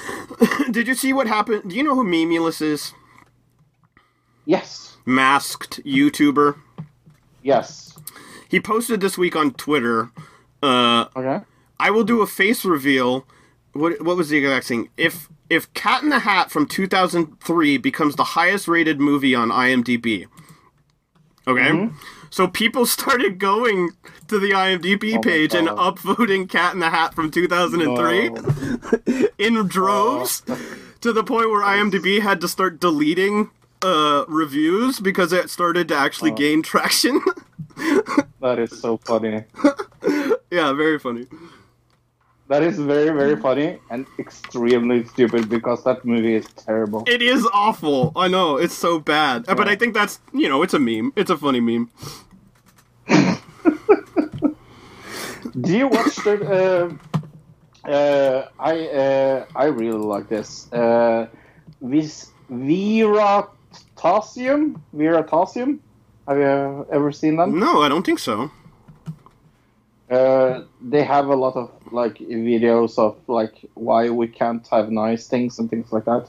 [0.70, 1.68] did you see what happened?
[1.68, 2.94] Do you know who Memeulous is?
[4.46, 4.96] Yes.
[5.04, 6.56] Masked YouTuber.
[7.42, 7.98] Yes.
[8.48, 10.10] He posted this week on Twitter.
[10.62, 11.44] Uh, okay.
[11.78, 13.26] I will do a face reveal.
[13.74, 14.88] What what was the exact thing?
[14.96, 20.26] If if Cat in the Hat from 2003 becomes the highest rated movie on IMDb.
[21.46, 21.60] Okay?
[21.70, 21.96] Mm-hmm.
[22.30, 23.90] So people started going
[24.28, 30.42] to the IMDb Oh page and upvoting Cat in the Hat from 2003 in droves
[31.00, 33.50] to the point where IMDb had to start deleting
[33.82, 36.34] uh, reviews because it started to actually Oh.
[36.36, 37.20] gain traction.
[38.40, 39.44] That is so funny.
[40.50, 41.26] yeah, very funny.
[42.48, 47.04] That is very, very funny and extremely stupid because that movie is terrible.
[47.06, 48.12] It is awful.
[48.16, 51.12] I know it's so bad, Uh, but I think that's you know it's a meme.
[51.16, 51.88] It's a funny meme.
[55.60, 56.34] Do you watch the?
[56.44, 56.92] Uh,
[57.88, 60.70] uh, I uh, I really like this.
[60.72, 61.26] Uh,
[61.80, 64.80] Vis- Veritasium.
[64.94, 65.78] Veritasium.
[66.26, 67.58] Have you ever seen them?
[67.58, 68.50] No, I don't think so.
[70.10, 75.28] Uh, they have a lot of like videos of like why we can't have nice
[75.28, 76.28] things and things like that.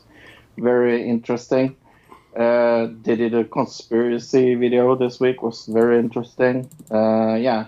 [0.57, 1.75] Very interesting.
[2.35, 5.41] Uh, they did a conspiracy video this week.
[5.41, 6.69] Was very interesting.
[6.91, 7.67] Uh, yeah.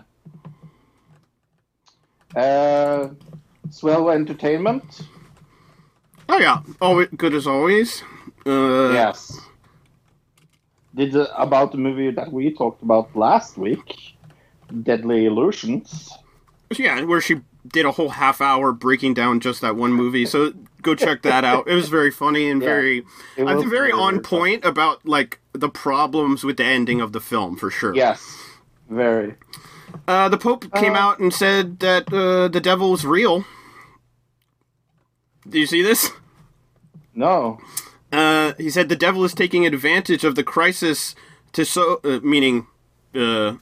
[2.36, 3.10] Uh,
[3.70, 5.02] Swell Entertainment.
[6.30, 8.04] Oh yeah, always good as always.
[8.46, 9.40] Uh, yes.
[10.94, 14.18] Did the, about the movie that we talked about last week,
[14.84, 16.12] Deadly Illusions.
[16.76, 20.26] Yeah, where she did a whole half hour breaking down just that one movie.
[20.26, 21.68] So go check that out.
[21.68, 23.04] It was very funny and Yeah, very,
[23.38, 27.56] I think, very on point about like the problems with the ending of the film
[27.58, 27.96] for sure.
[27.96, 28.38] Yes,
[28.90, 29.36] very.
[30.08, 33.46] Uh, the Pope came Uh, out and said that uh, the devil is real.
[35.50, 36.12] Do you see this?
[37.16, 37.60] No.
[38.12, 41.16] Uh, he said the devil is taking advantage of the crisis
[41.54, 42.68] to so, uh, meaning
[43.16, 43.56] uh,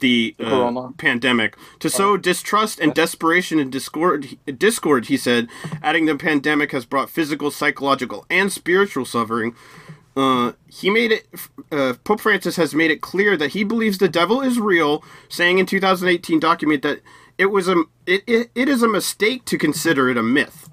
[0.00, 4.36] the uh, pandemic, to sow distrust and desperation and discord.
[4.58, 5.48] Discord, he said,
[5.82, 9.54] adding the pandemic has brought physical, psychological, and spiritual suffering.
[10.16, 11.26] Uh, he made it.
[11.70, 15.58] Uh, Pope Francis has made it clear that he believes the devil is real, saying
[15.58, 17.00] in 2018 document that
[17.38, 20.68] it was a it, it, it is a mistake to consider it a myth.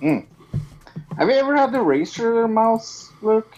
[0.00, 3.54] Have you ever had the Razer mouse, Luke?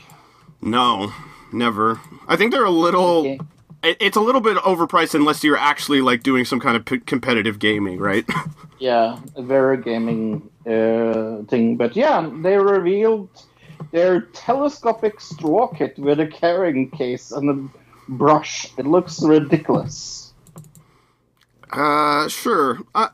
[0.60, 1.12] No,
[1.52, 2.00] never.
[2.28, 3.24] I think they're a little.
[3.24, 3.40] it-
[3.82, 7.58] It's a little bit overpriced unless you're actually like doing some kind of p- competitive
[7.58, 8.24] gaming, right?
[8.78, 11.76] Yeah, a very gaming uh, thing.
[11.76, 13.28] But yeah, they revealed
[13.92, 18.66] their telescopic straw kit with a carrying case and a brush.
[18.76, 20.34] It looks ridiculous.
[21.70, 22.80] Uh, sure.
[22.92, 23.10] Uh,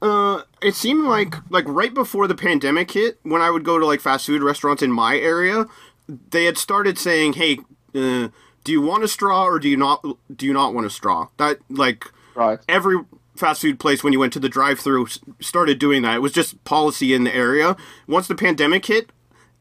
[0.00, 3.86] uh, it seemed like like right before the pandemic hit, when I would go to
[3.86, 5.66] like fast food restaurants in my area,
[6.08, 7.58] they had started saying, "Hey,
[7.94, 8.28] uh,
[8.64, 10.04] do you want a straw or do you not?
[10.34, 12.58] Do you not want a straw?" That like right.
[12.68, 13.04] every
[13.36, 15.08] fast food place when you went to the drive-through
[15.40, 16.16] started doing that.
[16.16, 17.76] It was just policy in the area.
[18.06, 19.10] Once the pandemic hit,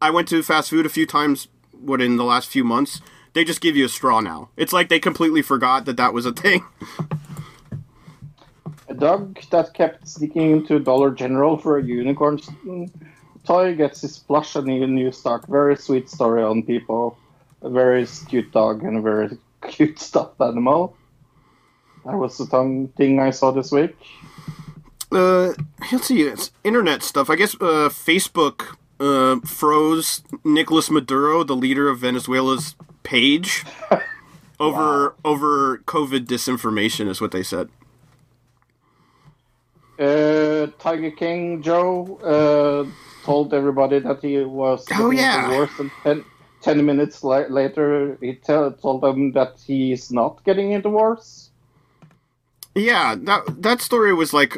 [0.01, 1.47] I went to fast food a few times.
[1.71, 3.01] What in the last few months?
[3.33, 4.49] They just give you a straw now.
[4.55, 6.63] It's like they completely forgot that that was a thing.
[8.89, 12.91] A dog that kept sneaking into Dollar General for a unicorn mm,
[13.43, 15.47] toy gets his plush and a new start.
[15.47, 17.17] Very sweet story on people.
[17.63, 19.37] A very cute dog and a very
[19.67, 20.95] cute stuffed animal.
[22.05, 23.95] That was the tongue thing I saw this week.
[25.11, 25.53] Uh,
[25.91, 26.23] let's see.
[26.23, 27.29] It's internet stuff.
[27.29, 33.63] I guess uh, Facebook uh, froze Nicolas Maduro, the leader of Venezuela's page,
[34.59, 37.69] over over COVID disinformation, is what they said.
[39.99, 45.47] Uh, Tiger King Joe uh, told everybody that he was Oh, yeah.
[45.47, 46.25] divorced, and ten,
[46.63, 51.51] 10 minutes la- later he tell, told them that he's not getting a divorce.
[52.75, 54.57] Yeah, that that story was like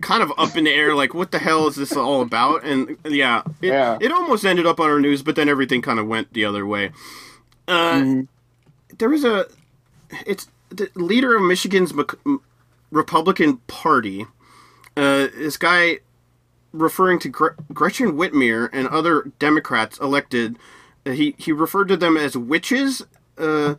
[0.00, 0.94] kind of up in the air.
[0.94, 2.64] Like, what the hell is this all about?
[2.64, 3.98] And yeah, it, Yeah.
[4.00, 6.64] it almost ended up on our news, but then everything kind of went the other
[6.66, 6.92] way.
[7.66, 8.22] Uh,
[8.98, 9.46] There was a,
[10.26, 11.92] it's the leader of Michigan's
[12.90, 14.26] Republican Party.
[14.96, 15.98] Uh, this guy
[16.72, 20.58] referring to Gre- Gretchen Whitmer and other Democrats elected.
[21.12, 23.02] He he referred to them as witches.
[23.36, 23.74] Uh,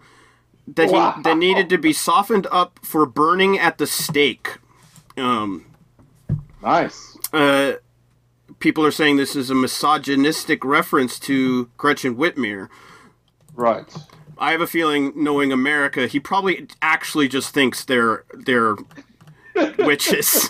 [0.75, 4.57] that he that needed to be softened up for burning at the stake.
[5.17, 5.65] Um,
[6.61, 7.17] nice.
[7.33, 7.73] Uh,
[8.59, 12.69] people are saying this is a misogynistic reference to Gretchen Whitmer.
[13.53, 13.93] Right.
[14.37, 18.75] I have a feeling, knowing America, he probably actually just thinks they're they're
[19.79, 20.49] witches.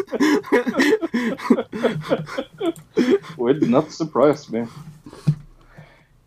[3.37, 4.67] Would not surprise me.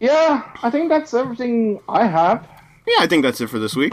[0.03, 2.47] Yeah, I think that's everything I have.
[2.89, 3.93] yeah, I think that's it for this week.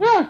[0.00, 0.28] Yeah,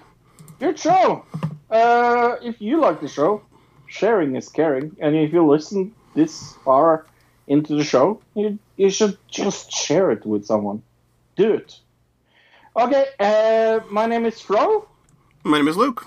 [0.61, 1.25] good show.
[1.71, 3.41] Uh, if you like the show,
[3.87, 7.07] sharing is caring, and if you listen this far
[7.47, 10.83] into the show, you you should just share it with someone.
[11.37, 11.79] Do it.
[12.77, 13.07] Okay.
[13.19, 14.87] Uh, my name is Flo.
[15.45, 16.07] My name is Luke.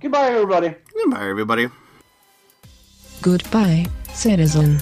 [0.00, 0.74] Goodbye, everybody.
[0.94, 1.68] Goodbye, everybody.
[3.20, 4.80] Goodbye, citizen.